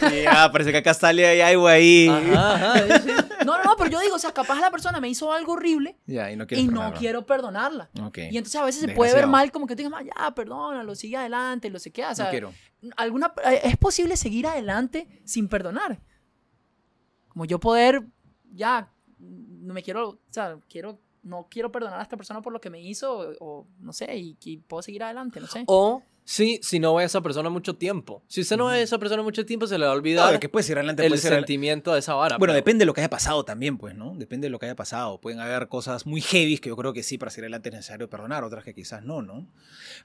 Ya, 0.00 0.50
parece 0.52 0.70
que 0.72 0.78
acá 0.78 0.92
sale 0.94 1.26
hay 1.26 1.40
algo 1.40 1.66
ahí. 1.66 2.08
Ajá, 2.08 2.54
ajá, 2.54 2.78
sí, 2.98 3.08
sí. 3.08 3.10
No, 3.46 3.56
no, 3.58 3.64
no, 3.64 3.76
pero 3.76 3.90
yo 3.90 4.00
digo, 4.00 4.16
o 4.16 4.18
sea, 4.18 4.32
capaz 4.32 4.60
la 4.60 4.70
persona 4.70 5.00
me 5.00 5.08
hizo 5.08 5.32
algo 5.32 5.52
horrible 5.54 5.96
Ya, 6.06 6.30
y 6.30 6.36
no 6.36 6.44
y 6.44 6.46
quieres 6.46 6.66
no 6.66 6.92
quiero 6.94 7.24
perdonarla. 7.26 7.90
Ok. 8.02 8.18
Y 8.30 8.36
entonces 8.36 8.56
a 8.60 8.64
veces 8.64 8.80
se 8.82 8.88
puede 8.88 9.12
ver 9.12 9.22
Desgraciado. 9.22 9.30
mal 9.32 9.50
como 9.52 9.66
que 9.66 9.74
tú 9.76 9.82
digas, 9.82 10.00
"Ah, 10.16 10.28
ya, 10.28 10.34
perdónalo, 10.34 10.94
sigue 10.94 11.16
adelante, 11.16 11.70
lo 11.70 11.78
sé 11.78 11.90
qué. 11.90 12.04
O 12.04 12.14
sea, 12.14 12.26
no 12.26 12.30
quiero. 12.30 12.52
alguna, 12.96 13.32
eh, 13.44 13.60
es 13.64 13.76
posible 13.76 14.16
seguir 14.16 14.46
adelante 14.46 15.08
sin 15.24 15.48
perdonar. 15.48 16.00
Como 17.28 17.44
yo 17.46 17.58
poder, 17.58 18.02
ya, 18.52 18.92
no 19.18 19.72
me 19.74 19.82
quiero, 19.82 20.08
o 20.10 20.18
sea, 20.30 20.58
quiero, 20.68 21.00
no 21.22 21.46
quiero 21.50 21.72
perdonar 21.72 21.98
a 22.00 22.02
esta 22.02 22.16
persona 22.16 22.42
por 22.42 22.52
lo 22.52 22.60
que 22.60 22.68
me 22.68 22.80
hizo, 22.82 23.18
o, 23.18 23.34
o 23.40 23.66
no 23.80 23.92
sé, 23.92 24.14
y, 24.16 24.36
y 24.44 24.58
puedo 24.58 24.82
seguir 24.82 25.02
adelante, 25.02 25.40
no 25.40 25.46
sé. 25.46 25.64
O 25.66 26.02
sí, 26.24 26.60
si 26.62 26.78
no 26.78 26.94
ve 26.94 27.02
a 27.02 27.06
esa 27.06 27.20
persona 27.20 27.50
mucho 27.50 27.74
tiempo. 27.76 28.22
Si 28.28 28.40
usted 28.40 28.56
no 28.56 28.66
ve 28.66 28.74
a 28.74 28.80
esa 28.80 28.98
persona 28.98 29.22
mucho 29.22 29.44
tiempo, 29.44 29.66
se 29.66 29.78
le 29.78 29.86
va 29.86 29.92
a 29.92 29.94
olvidar 29.94 30.32
No, 30.32 30.40
que 30.40 30.48
puedes 30.48 30.68
ir 30.70 30.76
adelante, 30.78 31.04
el 31.04 31.18
sentimiento 31.18 31.92
de 31.92 31.98
esa 32.00 32.14
vara. 32.14 32.38
Bueno, 32.38 32.52
pero- 32.52 32.56
depende 32.56 32.82
de 32.82 32.86
lo 32.86 32.94
que 32.94 33.00
haya 33.00 33.10
pasado 33.10 33.44
también, 33.44 33.78
pues, 33.78 33.94
¿no? 33.94 34.14
Depende 34.16 34.46
de 34.46 34.50
lo 34.50 34.58
que 34.58 34.66
haya 34.66 34.76
pasado. 34.76 35.20
Pueden 35.20 35.40
haber 35.40 35.68
cosas 35.68 36.06
muy 36.06 36.20
heavy 36.20 36.58
que 36.58 36.68
yo 36.68 36.76
creo 36.76 36.92
que 36.92 37.02
sí, 37.02 37.18
para 37.18 37.30
seguir 37.30 37.44
adelante 37.44 37.68
es 37.70 37.74
necesario 37.74 38.08
perdonar, 38.08 38.44
otras 38.44 38.64
que 38.64 38.74
quizás 38.74 39.02
no, 39.04 39.22
¿no? 39.22 39.46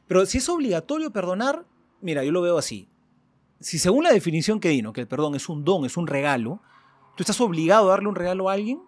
Pero 0.07 0.25
si 0.25 0.39
es 0.39 0.49
obligatorio 0.49 1.11
perdonar, 1.11 1.65
mira, 2.01 2.23
yo 2.23 2.31
lo 2.31 2.41
veo 2.41 2.57
así. 2.57 2.89
Si 3.59 3.79
según 3.79 4.03
la 4.03 4.11
definición 4.11 4.59
que 4.59 4.69
di, 4.69 4.81
¿no? 4.81 4.93
que 4.93 5.01
el 5.01 5.07
perdón 5.07 5.35
es 5.35 5.49
un 5.49 5.63
don, 5.63 5.85
es 5.85 5.97
un 5.97 6.05
regalo, 6.07 6.61
¿tú 7.15 7.23
estás 7.23 7.41
obligado 7.41 7.87
a 7.87 7.89
darle 7.91 8.07
un 8.09 8.15
regalo 8.15 8.49
a 8.49 8.53
alguien? 8.53 8.79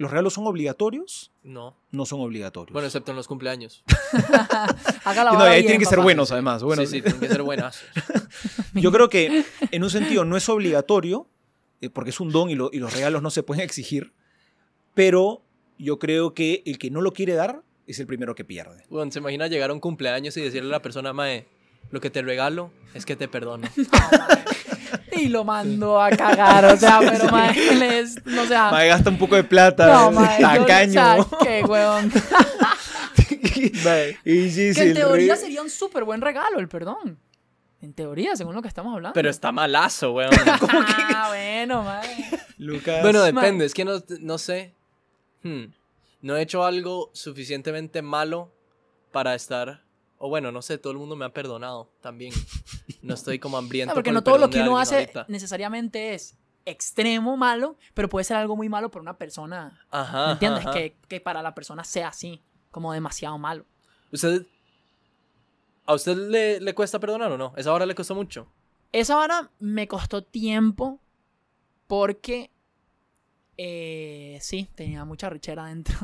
¿Los 0.00 0.10
regalos 0.10 0.32
son 0.32 0.46
obligatorios? 0.46 1.30
No. 1.42 1.76
No 1.90 2.06
son 2.06 2.22
obligatorios. 2.22 2.72
Bueno, 2.72 2.86
excepto 2.86 3.10
en 3.10 3.18
los 3.18 3.28
cumpleaños. 3.28 3.84
Haga 5.04 5.24
la 5.24 5.32
no, 5.32 5.40
ahí 5.40 5.56
bien, 5.56 5.62
tienen 5.66 5.78
que 5.80 5.84
ser 5.84 5.96
papá. 5.96 6.04
buenos, 6.04 6.32
además. 6.32 6.62
Bueno, 6.62 6.80
sí, 6.86 6.88
sí, 6.88 7.02
tienen 7.02 7.20
que 7.20 7.28
ser 7.28 7.42
buenas. 7.42 7.82
Yo 8.72 8.92
creo 8.92 9.10
que 9.10 9.44
en 9.70 9.82
un 9.84 9.90
sentido 9.90 10.24
no 10.24 10.38
es 10.38 10.48
obligatorio, 10.48 11.28
eh, 11.82 11.90
porque 11.90 12.08
es 12.10 12.18
un 12.20 12.30
don 12.32 12.48
y, 12.48 12.54
lo- 12.54 12.70
y 12.72 12.78
los 12.78 12.94
regalos 12.94 13.20
no 13.20 13.28
se 13.28 13.42
pueden 13.42 13.62
exigir, 13.62 14.14
pero 14.94 15.42
yo 15.78 15.98
creo 15.98 16.32
que 16.32 16.62
el 16.64 16.78
que 16.78 16.90
no 16.90 17.02
lo 17.02 17.12
quiere 17.12 17.34
dar 17.34 17.62
es 17.86 17.98
el 18.00 18.06
primero 18.06 18.34
que 18.34 18.44
pierde. 18.46 18.84
Bueno, 18.88 19.12
se 19.12 19.18
imagina 19.18 19.48
llegar 19.48 19.68
a 19.68 19.74
un 19.74 19.80
cumpleaños 19.80 20.34
y 20.38 20.40
decirle 20.40 20.70
a 20.70 20.72
la 20.78 20.82
persona, 20.82 21.12
mae, 21.12 21.46
lo 21.90 22.00
que 22.00 22.08
te 22.08 22.22
regalo 22.22 22.70
es 22.94 23.04
que 23.04 23.16
te 23.16 23.28
perdono. 23.28 23.68
Y 25.12 25.28
lo 25.28 25.44
mando 25.44 26.00
a 26.00 26.10
cagar, 26.10 26.64
o 26.66 26.76
sea, 26.76 27.00
pero 27.08 27.30
mae, 27.30 27.70
él 27.72 27.82
es, 27.82 28.24
no 28.26 28.46
sea, 28.46 28.70
Mae, 28.70 28.88
gasta 28.88 29.10
un 29.10 29.18
poco 29.18 29.34
de 29.36 29.44
plata. 29.44 29.86
no, 29.86 30.12
mae, 30.12 30.40
yo- 30.40 30.48
tacaño. 30.48 30.90
o 30.90 31.24
sea, 31.24 31.38
qué 31.42 31.62
huevón. 31.64 32.12
Mae, 33.84 34.18
y 34.24 34.50
sí, 34.50 34.68
Que 34.68 34.74
sí, 34.74 34.80
en 34.80 34.94
teoría 34.94 35.34
rey- 35.34 35.42
sería 35.42 35.62
un 35.62 35.70
súper 35.70 36.04
buen 36.04 36.20
regalo 36.20 36.58
el 36.60 36.68
perdón. 36.68 37.18
En 37.82 37.94
teoría, 37.94 38.36
según 38.36 38.54
lo 38.54 38.60
que 38.62 38.68
estamos 38.68 38.94
hablando. 38.94 39.14
Pero 39.14 39.30
está 39.30 39.52
malazo, 39.52 40.12
weón. 40.12 40.30
Ah, 40.68 41.28
bueno, 41.28 41.82
mae. 41.82 42.26
Lucas. 42.58 43.00
Bueno, 43.02 43.20
Mae. 43.20 43.32
depende, 43.32 43.64
es 43.64 43.72
que 43.72 43.86
no, 43.86 44.02
no 44.20 44.36
sé. 44.36 44.74
Hmm. 45.42 45.64
No 46.20 46.36
he 46.36 46.42
hecho 46.42 46.64
algo 46.64 47.10
suficientemente 47.14 48.02
malo 48.02 48.52
para 49.12 49.34
estar. 49.34 49.82
O 50.22 50.28
bueno, 50.28 50.52
no 50.52 50.60
sé, 50.60 50.76
todo 50.76 50.92
el 50.92 50.98
mundo 50.98 51.16
me 51.16 51.24
ha 51.24 51.30
perdonado 51.32 51.90
también. 52.02 52.34
No 53.00 53.14
estoy 53.14 53.38
como 53.38 53.56
hambriento. 53.58 53.92
No, 53.92 53.94
porque 53.94 54.10
por 54.10 54.14
no 54.14 54.22
todo 54.22 54.36
lo 54.36 54.50
que 54.50 54.60
uno 54.60 54.78
hace 54.78 54.96
ahorita. 54.96 55.24
necesariamente 55.28 56.12
es 56.12 56.36
extremo 56.66 57.38
malo, 57.38 57.78
pero 57.94 58.10
puede 58.10 58.24
ser 58.24 58.36
algo 58.36 58.54
muy 58.54 58.68
malo 58.68 58.90
por 58.90 59.00
una 59.00 59.16
persona. 59.16 59.80
Ajá. 59.90 60.26
¿Me 60.26 60.32
entiendes? 60.32 60.66
ajá. 60.66 60.74
Que, 60.74 60.94
que 61.08 61.20
para 61.20 61.40
la 61.40 61.54
persona 61.54 61.84
sea 61.84 62.08
así, 62.08 62.42
como 62.70 62.92
demasiado 62.92 63.38
malo. 63.38 63.64
¿Usted. 64.12 64.46
¿A 65.86 65.94
usted 65.94 66.14
le, 66.16 66.60
le 66.60 66.74
cuesta 66.74 67.00
perdonar 67.00 67.32
o 67.32 67.38
no? 67.38 67.54
¿Esa 67.56 67.72
hora 67.72 67.86
le 67.86 67.94
costó 67.94 68.14
mucho? 68.14 68.46
Esa 68.92 69.16
vara 69.16 69.50
me 69.58 69.88
costó 69.88 70.22
tiempo 70.22 71.00
porque 71.86 72.50
eh, 73.56 74.38
sí, 74.42 74.68
tenía 74.74 75.04
mucha 75.06 75.30
richera 75.30 75.64
adentro. 75.64 75.96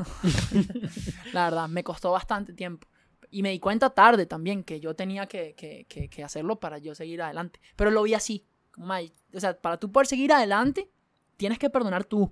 la 1.33 1.45
verdad, 1.45 1.67
me 1.69 1.83
costó 1.83 2.11
bastante 2.11 2.53
tiempo. 2.53 2.87
Y 3.29 3.43
me 3.43 3.51
di 3.51 3.59
cuenta 3.59 3.89
tarde 3.89 4.25
también 4.25 4.63
que 4.63 4.79
yo 4.79 4.95
tenía 4.95 5.27
que, 5.27 5.53
que- 5.55 5.85
que- 5.89 6.09
que 6.09 6.23
hacerlo 6.23 6.59
para 6.59 6.77
yo 6.77 6.95
seguir 6.95 7.21
adelante. 7.21 7.59
Pero 7.75 7.91
lo 7.91 8.03
vi 8.03 8.13
así. 8.13 8.45
como, 8.71 8.87
"Mae, 8.87 9.11
O 9.33 9.39
sea, 9.39 9.57
para 9.59 9.77
tú 9.77 9.91
poder 9.91 10.07
seguir 10.07 10.31
adelante, 10.31 10.89
tienes 11.35 11.59
que 11.59 11.69
perdonar 11.69 12.05
tú. 12.05 12.31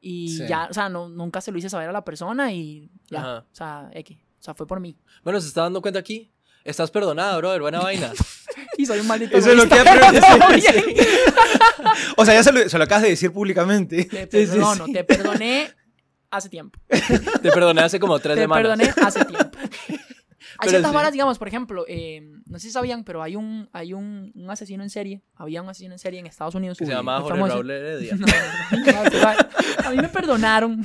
Y 0.00 0.36
Sí. 0.38 0.46
ya, 0.48 0.66
o 0.70 0.74
sea, 0.74 0.88
no, 0.88 1.08
nunca 1.08 1.40
se 1.40 1.52
lo 1.52 1.58
hice 1.58 1.70
saber 1.70 1.88
a 1.88 1.92
la 1.92 2.04
persona 2.04 2.52
y 2.52 2.90
ya. 3.10 3.18
Ajá. 3.20 3.38
O 3.50 3.54
sea, 3.54 3.90
X. 3.94 4.18
O 4.40 4.42
sea, 4.42 4.54
fue 4.54 4.66
por 4.66 4.80
mí. 4.80 4.96
Bueno, 5.22 5.40
se 5.40 5.46
está 5.48 5.62
dando 5.62 5.80
cuenta 5.80 6.00
aquí. 6.00 6.30
Estás 6.64 6.90
perdonada, 6.90 7.36
brother. 7.38 7.60
Buena 7.60 7.80
vaina. 7.80 8.12
Y 8.78 8.86
soy 8.86 9.00
un 9.00 9.06
maldito 9.06 9.36
Eso 9.36 9.50
es 9.50 9.56
lo 9.56 9.68
que 9.68 9.74
O 12.16 12.24
sea, 12.24 12.34
ya 12.34 12.42
se 12.42 12.52
lo, 12.52 12.68
se 12.68 12.78
lo 12.78 12.84
acabas 12.84 13.02
de 13.02 13.10
decir 13.10 13.32
públicamente. 13.32 14.04
Te 14.04 14.26
perdono, 14.26 14.86
te 14.86 15.04
perdoné 15.04 15.70
hace 16.30 16.48
tiempo. 16.48 16.78
Te 16.88 17.50
perdoné 17.50 17.82
hace 17.82 18.00
como 18.00 18.18
tres 18.18 18.36
te 18.36 18.42
semanas. 18.42 18.62
perdoné 18.62 18.94
hace 19.06 19.24
tiempo. 19.24 19.41
Hay 20.62 20.68
ciertas 20.68 20.90
sí. 20.90 20.94
varas, 20.94 21.12
digamos, 21.12 21.38
por 21.38 21.48
ejemplo, 21.48 21.84
eh, 21.88 22.22
no 22.46 22.58
sé 22.58 22.68
si 22.68 22.72
sabían, 22.72 23.02
pero 23.02 23.22
hay 23.22 23.34
un, 23.34 23.68
hay 23.72 23.94
un, 23.94 24.30
un 24.34 24.50
asesino 24.50 24.82
en 24.82 24.90
serie. 24.90 25.22
Había 25.34 25.60
un 25.60 25.68
asesino 25.68 25.94
en 25.94 25.98
serie 25.98 26.20
en 26.20 26.26
Estados 26.26 26.54
Unidos. 26.54 26.78
Que 26.78 26.86
se 26.86 26.92
llamaba 26.92 27.20
Jorge 27.20 27.38
famoso. 27.38 27.54
Raúl 27.54 27.70
Heredia. 27.70 28.16
No, 28.22 28.26
no, 28.76 29.86
a 29.86 29.90
mí 29.90 29.96
me 29.96 30.08
perdonaron 30.08 30.84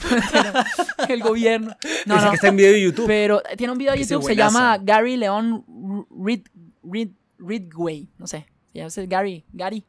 el 1.10 1.22
gobierno. 1.22 1.76
No, 2.06 2.16
Dice 2.16 2.26
no, 2.26 2.32
que 2.32 2.36
está 2.36 2.48
en 2.48 2.58
video 2.58 2.72
de 2.72 2.82
YouTube. 2.82 3.08
pero 3.08 3.42
tiene 3.56 3.72
un 3.72 3.80
video 3.80 3.94
de 3.94 4.00
YouTube, 4.00 4.24
se 4.24 4.36
llama 4.36 4.78
Gary 4.82 5.16
León 5.16 5.64
Rid, 6.24 6.48
Rid, 6.84 7.12
Ridgway, 7.38 8.10
no 8.18 8.28
sé, 8.28 8.48
se 8.74 8.80
llama 8.80 9.08
Gary, 9.08 9.46
Gary. 9.54 9.86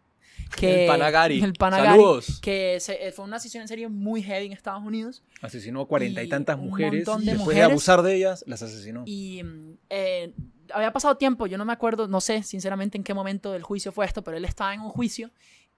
Que, 0.56 0.82
El 0.84 0.88
Panagari. 0.88 1.42
El 1.42 1.52
Panagari. 1.54 1.88
Saludos. 1.90 2.40
Que 2.40 2.78
se- 2.80 3.06
eh, 3.08 3.12
fue 3.12 3.24
una 3.24 3.37
asesino 3.37 3.62
en 3.62 3.68
serie 3.68 3.88
muy 3.88 4.22
heavy 4.22 4.46
en 4.46 4.52
Estados 4.52 4.82
Unidos. 4.84 5.22
Asesinó 5.42 5.80
a 5.82 5.87
cuarenta 5.88 6.22
y 6.22 6.26
Y 6.26 6.28
tantas 6.28 6.58
mujeres. 6.58 6.92
de 6.92 6.98
después 6.98 7.24
de 7.26 7.34
mujeres. 7.37 7.64
abusar 7.64 8.02
de 8.02 8.14
ellas, 8.16 8.44
las 8.46 8.62
asesinó. 8.62 9.02
Y 9.06 9.42
mm, 9.44 9.72
eh, 9.90 10.32
había 10.72 10.92
pasado 10.92 11.16
tiempo, 11.16 11.46
yo 11.46 11.58
no 11.58 11.64
me 11.64 11.72
acuerdo, 11.72 12.08
no 12.08 12.20
sé 12.20 12.42
sinceramente 12.42 12.98
en 12.98 13.04
qué 13.04 13.14
momento 13.14 13.52
del 13.52 13.62
juicio 13.62 13.92
fue 13.92 14.04
esto, 14.06 14.22
pero 14.22 14.37
él 14.37 14.44
estaba 14.44 14.74
en 14.74 14.80
un 14.80 14.90
juicio 14.90 15.30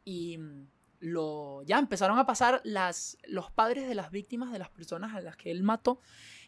y 0.04 0.38
mm, 0.38 0.66
lo, 1.00 1.62
ya 1.64 1.78
empezaron 1.78 2.18
a 2.18 2.26
pasar 2.26 2.60
las, 2.64 3.16
los 3.24 3.50
padres 3.50 3.88
de 3.88 3.94
las 3.94 4.10
víctimas 4.10 4.52
de 4.52 4.58
las 4.58 4.68
personas 4.68 5.14
a 5.14 5.20
las 5.20 5.36
que 5.36 5.50
él 5.50 5.62
mató 5.62 6.00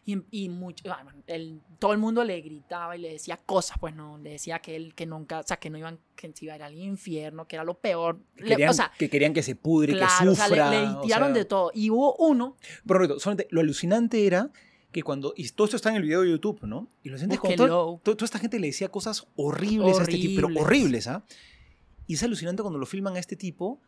y, 0.05 0.21
y 0.31 0.49
mucho, 0.49 0.83
bueno, 0.83 1.11
él- 1.27 1.61
todo 1.79 1.93
el 1.93 1.97
mundo 1.97 2.23
le 2.23 2.41
gritaba 2.41 2.95
y 2.97 2.99
le 3.01 3.11
decía 3.13 3.37
cosas, 3.37 3.77
pues 3.79 3.95
no, 3.95 4.17
le 4.17 4.31
decía 4.31 4.59
que 4.59 4.75
él 4.75 4.93
que 4.95 5.05
nunca, 5.05 5.39
o 5.39 5.43
sea, 5.43 5.57
que 5.57 5.69
no 5.69 5.77
iban, 5.77 5.99
que 6.15 6.31
se 6.33 6.45
iba 6.45 6.53
a 6.53 6.57
ir 6.57 6.63
al 6.63 6.75
infierno, 6.75 7.47
que 7.47 7.55
era 7.55 7.63
lo 7.63 7.75
peor. 7.75 8.19
Que 8.35 8.43
Le- 8.43 8.49
querían, 8.49 8.69
o 8.69 8.73
sea, 8.73 8.91
que 8.97 9.09
querían 9.09 9.33
que 9.33 9.43
se 9.43 9.55
pudre, 9.55 9.93
claro, 9.93 10.11
que 10.23 10.29
o 10.29 10.35
sea, 10.35 10.47
sufra. 10.47 10.69
le, 10.69 10.81
le 10.81 10.87
o 10.89 11.01
tiraron 11.01 11.29
sea. 11.29 11.35
de 11.35 11.45
todo. 11.45 11.71
Y 11.73 11.89
hubo 11.89 12.15
uno, 12.17 12.57
Pero, 12.85 13.19
solamente 13.19 13.47
lo 13.51 13.61
alucinante 13.61 14.25
era 14.27 14.49
que 14.91 15.01
cuando. 15.03 15.33
Y 15.37 15.47
todo 15.49 15.65
esto 15.65 15.77
está 15.77 15.89
en 15.89 15.95
el 15.95 16.03
video 16.03 16.21
de 16.21 16.29
YouTube, 16.31 16.59
¿no? 16.63 16.87
Y 17.01 17.09
lo 17.09 17.13
alucinante 17.13 17.35
es 17.35 17.39
cuando 17.41 17.63
Búsquenlo. 17.63 17.75
todo- 17.75 17.99
to- 18.03 18.15
toda 18.17 18.25
esta 18.25 18.39
gente 18.39 18.59
le 18.59 18.67
decía 18.67 18.89
cosas 18.89 19.25
horribles, 19.35 19.97
a 19.99 20.01
este 20.03 20.13
tipo, 20.17 20.35
pero 20.35 20.47
Horribles. 20.47 20.63
horribles, 20.65 21.07
¿ah? 21.07 21.23
Y 22.07 22.15
es 22.15 22.23
alucinante 22.23 22.61
cuando 22.61 22.77
lo 22.77 22.85
filman 22.85 23.15
a 23.15 23.19
este 23.19 23.35
tipo 23.35 23.81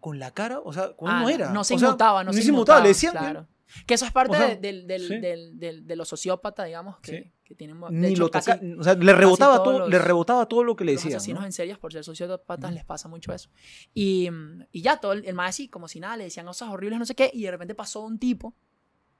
con 0.00 0.18
la 0.20 0.30
cara, 0.30 0.60
o 0.60 0.72
sea, 0.72 0.92
como 0.94 1.10
Ah, 1.10 1.22
no 1.22 1.28
era. 1.28 1.50
No 1.50 1.64
se 1.64 1.74
O 1.74 1.78
sea, 1.78 1.88
inmutaba, 1.88 2.22
no 2.22 2.32
se 2.32 2.38
inmutaba, 2.38 2.52
inmutaba. 2.54 2.80
le 2.82 2.88
decían. 2.88 3.12
Claro. 3.12 3.46
Que 3.86 3.94
eso 3.94 4.04
es 4.06 4.12
parte 4.12 4.36
O 4.36 4.38
sea, 4.38 4.48
de- 4.48 4.56
del, 4.56 4.86
del, 4.86 5.08
sí. 5.08 5.18
del, 5.18 5.58
del- 5.58 5.86
de 5.86 5.96
los 5.96 6.08
sociópatas, 6.08 6.66
digamos, 6.66 6.98
que, 7.00 7.10
Sí. 7.24 7.32
que 7.44 7.54
tienen... 7.56 7.80
Ni 7.90 8.08
hecho, 8.08 8.20
lo 8.22 8.30
casi 8.30 8.52
toca, 8.52 8.64
o 8.78 8.82
sea, 8.84 8.94
le 8.94 9.12
rebotaba, 9.12 9.62
todo, 9.62 9.78
los- 9.80 9.88
le 9.88 9.98
rebotaba 9.98 10.46
todo 10.46 10.62
lo 10.64 10.76
que 10.76 10.84
le 10.84 10.92
los 10.92 11.02
decían. 11.02 11.16
asesinos 11.16 11.40
¿no? 11.40 11.46
en 11.46 11.52
series, 11.52 11.76
por 11.78 11.92
ser 11.92 12.04
sociópatas, 12.04 12.68
Ujú. 12.70 12.74
les 12.74 12.84
pasa 12.84 13.08
mucho 13.08 13.32
eso. 13.32 13.50
Y, 13.92 14.30
mm, 14.30 14.66
y 14.72 14.82
ya, 14.82 14.98
todo 14.98 15.12
el, 15.12 15.24
el 15.26 15.34
más 15.34 15.50
así, 15.50 15.68
como 15.68 15.88
si 15.88 15.98
nada, 16.00 16.16
le 16.16 16.24
decían 16.24 16.46
cosas 16.46 16.68
horribles, 16.68 16.98
no 16.98 17.06
sé 17.06 17.14
qué, 17.16 17.30
y 17.34 17.42
de 17.42 17.50
repente 17.50 17.74
pasó 17.74 18.02
un 18.04 18.18
tipo, 18.18 18.54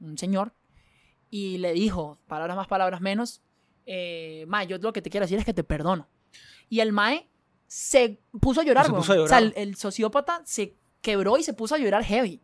un 0.00 0.16
señor, 0.16 0.52
y 1.28 1.59
le 1.59 1.72
dijo, 1.72 2.20
palabras 2.28 2.56
más, 2.56 2.68
palabras 2.68 3.00
menos, 3.00 3.42
eh, 3.85 4.44
Mae, 4.48 4.66
yo 4.68 4.78
lo 4.78 4.92
que 4.92 5.02
te 5.02 5.11
quiero 5.11 5.24
decir 5.24 5.38
es 5.38 5.44
que 5.44 5.54
te 5.54 5.64
perdono. 5.64 6.09
Y 6.68 6.80
el 6.80 6.92
Mae 6.92 7.28
se 7.66 8.20
puso 8.40 8.61
a 8.61 8.64
llorar, 8.64 8.85
Se 8.87 8.92
weón. 8.92 9.00
puso 9.02 9.12
a 9.12 9.22
O 9.22 9.26
sea, 9.26 9.40
llorar. 9.40 9.52
el, 9.56 9.68
el 9.70 9.74
sociópata 9.76 10.42
se 10.44 10.76
quebró 11.00 11.37
y 11.37 11.42
se 11.42 11.52
puso 11.52 11.74
a 11.74 11.78
llorar 11.78 12.04
heavy. 12.04 12.40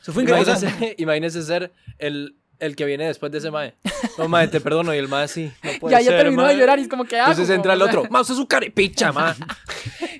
Eso 0.00 0.12
fue 0.12 0.22
increíble. 0.24 0.50
Imagínese, 0.52 0.94
imagínese 0.98 1.42
ser 1.42 1.72
el, 1.98 2.36
el 2.58 2.76
que 2.76 2.84
viene 2.84 3.06
después 3.06 3.30
de 3.32 3.38
ese 3.38 3.50
mae. 3.50 3.74
No, 4.18 4.28
mae, 4.28 4.48
te 4.48 4.60
perdono. 4.60 4.94
Y 4.94 4.98
el 4.98 5.08
mae 5.08 5.28
sí. 5.28 5.50
No 5.62 5.70
puede 5.80 5.92
ya, 5.94 6.00
ya 6.00 6.10
ser, 6.12 6.20
terminó 6.22 6.42
de 6.42 6.48
mae. 6.48 6.56
llorar 6.58 6.78
y 6.78 6.82
es 6.82 6.88
como 6.88 7.04
que... 7.04 7.16
ah, 7.16 7.30
Entonces 7.30 7.50
entra 7.54 7.74
el 7.74 7.82
otro. 7.82 8.04
Mae, 8.10 8.22
usted 8.22 8.34
es 8.34 8.40
un 8.40 8.46
carepicha, 8.46 9.12
mae. 9.12 9.34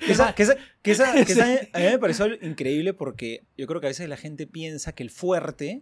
Que 0.05 0.11
esa, 0.11 0.35
que 0.35 0.43
esa- 0.43 0.55
que 0.83 0.91
esa- 0.91 1.13
que 1.25 1.31
esa 1.31 1.45
a 1.73 1.79
mí 1.79 1.85
me 1.85 1.97
pareció 1.97 2.27
increíble 2.43 2.93
porque 2.93 3.47
yo 3.57 3.65
creo 3.65 3.81
que 3.81 3.87
a 3.87 3.89
veces 3.89 4.07
la 4.07 4.17
gente 4.17 4.45
piensa 4.45 4.93
que 4.93 5.01
el 5.01 5.09
fuerte 5.09 5.81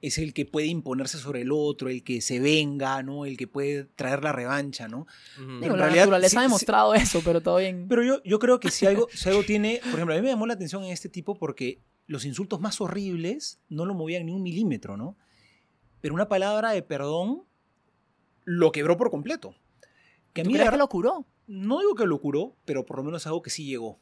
es 0.00 0.18
el 0.18 0.32
que 0.32 0.44
puede 0.46 0.68
imponerse 0.68 1.18
sobre 1.18 1.40
el 1.40 1.50
otro, 1.50 1.88
el 1.88 2.04
que 2.04 2.20
se 2.20 2.38
venga, 2.38 3.02
¿no? 3.02 3.26
El 3.26 3.36
que 3.36 3.48
puede 3.48 3.82
traer 3.82 4.22
la 4.22 4.30
revancha, 4.30 4.86
¿no? 4.86 5.08
Digo, 5.36 5.50
En 5.64 5.72
la 5.72 5.76
realidad, 5.86 6.02
naturaleza 6.04 6.30
sí- 6.30 6.36
ha 6.36 6.40
sí- 6.40 6.44
demostrado 6.46 6.94
eso, 6.94 7.20
pero 7.24 7.40
todo 7.40 7.56
bien. 7.56 7.86
Pero 7.88 8.04
yo, 8.04 8.22
yo 8.22 8.38
creo 8.38 8.60
que 8.60 8.70
si 8.70 8.86
algo, 8.86 9.08
si 9.12 9.28
algo 9.28 9.42
tiene, 9.42 9.80
por 9.82 9.94
ejemplo, 9.94 10.14
a 10.14 10.18
mí 10.18 10.22
me 10.22 10.28
llamó 10.28 10.46
la 10.46 10.54
atención 10.54 10.84
en 10.84 10.92
este 10.92 11.08
tipo 11.08 11.36
porque 11.36 11.80
los 12.08 12.24
insultos 12.24 12.60
más 12.60 12.80
horribles 12.80 13.60
no 13.68 13.84
lo 13.86 13.94
movían 13.94 14.26
ni 14.26 14.32
un 14.32 14.42
milímetro, 14.42 14.96
¿no? 14.96 15.16
Pero 16.00 16.14
una 16.14 16.28
palabra 16.28 16.72
de 16.72 16.82
perdón 16.82 17.44
lo 18.44 18.72
quebró 18.72 18.96
por 18.96 19.10
completo. 19.10 19.54
Que 20.32 20.40
a 20.40 20.44
¿Tú 20.44 20.50
mí 20.50 20.56
crees 20.56 20.70
que 20.70 20.76
lo 20.76 20.88
curó? 20.88 21.24
no 21.46 21.78
digo 21.80 21.94
que 21.94 22.06
lo 22.06 22.20
curó, 22.20 22.56
pero 22.64 22.84
por 22.84 22.98
lo 22.98 23.04
menos 23.04 23.26
algo 23.26 23.40
que 23.42 23.50
sí 23.50 23.64
llegó. 23.64 23.98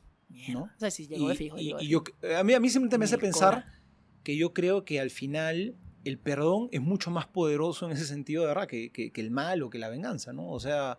¿no? 0.48 0.62
O 0.64 0.70
sea, 0.78 0.90
si 0.90 1.06
llegó 1.06 1.26
y, 1.26 1.28
de 1.28 1.34
fijo. 1.36 1.56
y- 1.58 1.74
y 1.80 1.88
yo, 1.88 2.02
a, 2.36 2.42
mí, 2.42 2.52
a 2.54 2.58
mí 2.60 2.68
simplemente 2.68 2.98
me 2.98 3.04
hace 3.04 3.16
pensar 3.18 3.54
cobra. 3.64 3.80
que 4.24 4.36
yo 4.36 4.52
creo 4.52 4.84
que 4.84 4.98
al 5.00 5.10
final 5.10 5.76
el 6.04 6.18
perdón 6.18 6.68
es 6.72 6.80
mucho 6.80 7.10
más 7.12 7.26
poderoso 7.26 7.86
en 7.86 7.92
ese 7.92 8.06
sentido, 8.06 8.42
de 8.42 8.48
verdad, 8.48 8.66
que, 8.66 8.90
que- 8.90 9.12
que 9.12 9.20
el 9.20 9.30
mal 9.30 9.62
o 9.62 9.70
que 9.70 9.78
la 9.78 9.88
venganza, 9.88 10.32
¿no? 10.32 10.48
O 10.50 10.58
sea, 10.60 10.98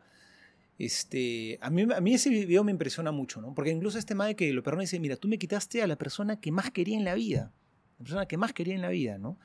este, 0.77 1.57
a, 1.61 1.69
mí, 1.69 1.87
a 1.93 2.01
mí 2.01 2.13
ese 2.13 2.29
video 2.29 2.63
me 2.63 2.71
impresiona 2.71 3.11
mucho, 3.11 3.41
¿no? 3.41 3.53
Porque 3.53 3.71
incluso 3.71 3.97
este 3.97 4.15
madre 4.15 4.35
que 4.35 4.51
lo 4.53 4.63
perdona 4.63 4.81
dice, 4.81 4.99
mira, 4.99 5.15
tú 5.15 5.27
me 5.27 5.37
quitaste 5.39 5.81
a 5.81 5.87
la 5.87 5.95
persona 5.95 6.39
que 6.39 6.51
más 6.51 6.71
quería 6.71 6.97
en 6.97 7.03
la 7.03 7.15
vida, 7.15 7.51
la 7.97 8.03
persona 8.03 8.25
que 8.27 8.37
más 8.37 8.53
quería 8.53 8.75
en 8.75 8.81
la 8.81 8.89
vida, 8.89 9.17
¿no? 9.17 9.39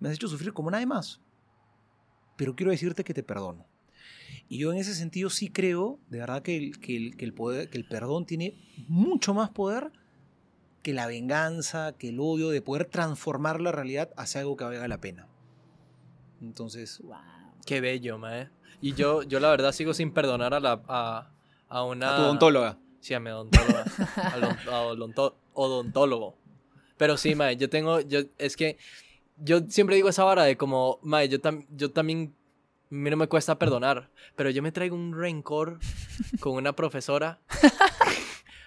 Me 0.00 0.08
has 0.08 0.14
hecho 0.14 0.28
sufrir 0.28 0.52
como 0.52 0.70
nadie 0.70 0.86
más, 0.86 1.20
pero 2.36 2.56
quiero 2.56 2.72
decirte 2.72 3.04
que 3.04 3.14
te 3.14 3.22
perdono. 3.22 3.66
Y 4.48 4.58
yo 4.58 4.72
en 4.72 4.78
ese 4.78 4.94
sentido 4.94 5.30
sí 5.30 5.48
creo, 5.48 6.00
de 6.08 6.18
verdad, 6.18 6.42
que 6.42 6.56
el, 6.56 6.80
que 6.80 6.96
el, 6.96 7.16
que 7.16 7.24
el 7.24 7.32
poder, 7.32 7.70
que 7.70 7.78
el 7.78 7.86
perdón 7.86 8.26
tiene 8.26 8.54
mucho 8.88 9.34
más 9.34 9.50
poder 9.50 9.92
que 10.82 10.92
la 10.92 11.06
venganza, 11.06 11.96
que 11.96 12.08
el 12.08 12.18
odio, 12.18 12.50
de 12.50 12.60
poder 12.60 12.86
transformar 12.86 13.60
la 13.60 13.70
realidad 13.70 14.10
hacia 14.16 14.40
algo 14.40 14.56
que 14.56 14.64
valga 14.64 14.88
la 14.88 15.00
pena. 15.00 15.28
Entonces, 16.40 17.00
Wow. 17.00 17.18
Qué 17.64 17.80
bello, 17.80 18.18
mae. 18.18 18.48
Y 18.82 18.92
yo, 18.94 19.22
yo 19.22 19.40
la 19.40 19.48
verdad 19.50 19.72
sigo 19.72 19.94
sin 19.94 20.12
perdonar 20.12 20.52
a 20.52 20.60
la 20.60 20.82
a, 20.88 21.30
a 21.68 21.84
una 21.84 22.12
a 22.14 22.16
tu 22.16 22.22
odontóloga. 22.22 22.76
Sí, 23.00 23.14
a 23.14 23.20
mi 23.20 23.30
odontóloga. 23.30 23.84
a 24.70 24.80
odontólogo. 25.54 26.36
Pero 26.96 27.16
sí, 27.16 27.34
mae, 27.34 27.56
yo 27.56 27.68
tengo, 27.70 28.00
yo, 28.00 28.20
es 28.38 28.56
que 28.56 28.76
yo 29.36 29.60
siempre 29.68 29.96
digo 29.96 30.08
esa 30.08 30.24
vara 30.24 30.44
de 30.44 30.56
como, 30.56 30.98
mae, 31.02 31.28
yo, 31.28 31.40
tam- 31.40 31.66
yo 31.70 31.90
también, 31.90 32.34
a 32.90 32.94
mí 32.94 33.10
no 33.10 33.16
me 33.16 33.26
cuesta 33.28 33.58
perdonar, 33.58 34.10
pero 34.36 34.50
yo 34.50 34.62
me 34.62 34.70
traigo 34.72 34.94
un 34.94 35.14
rencor 35.18 35.78
con 36.40 36.52
una 36.54 36.74
profesora 36.74 37.40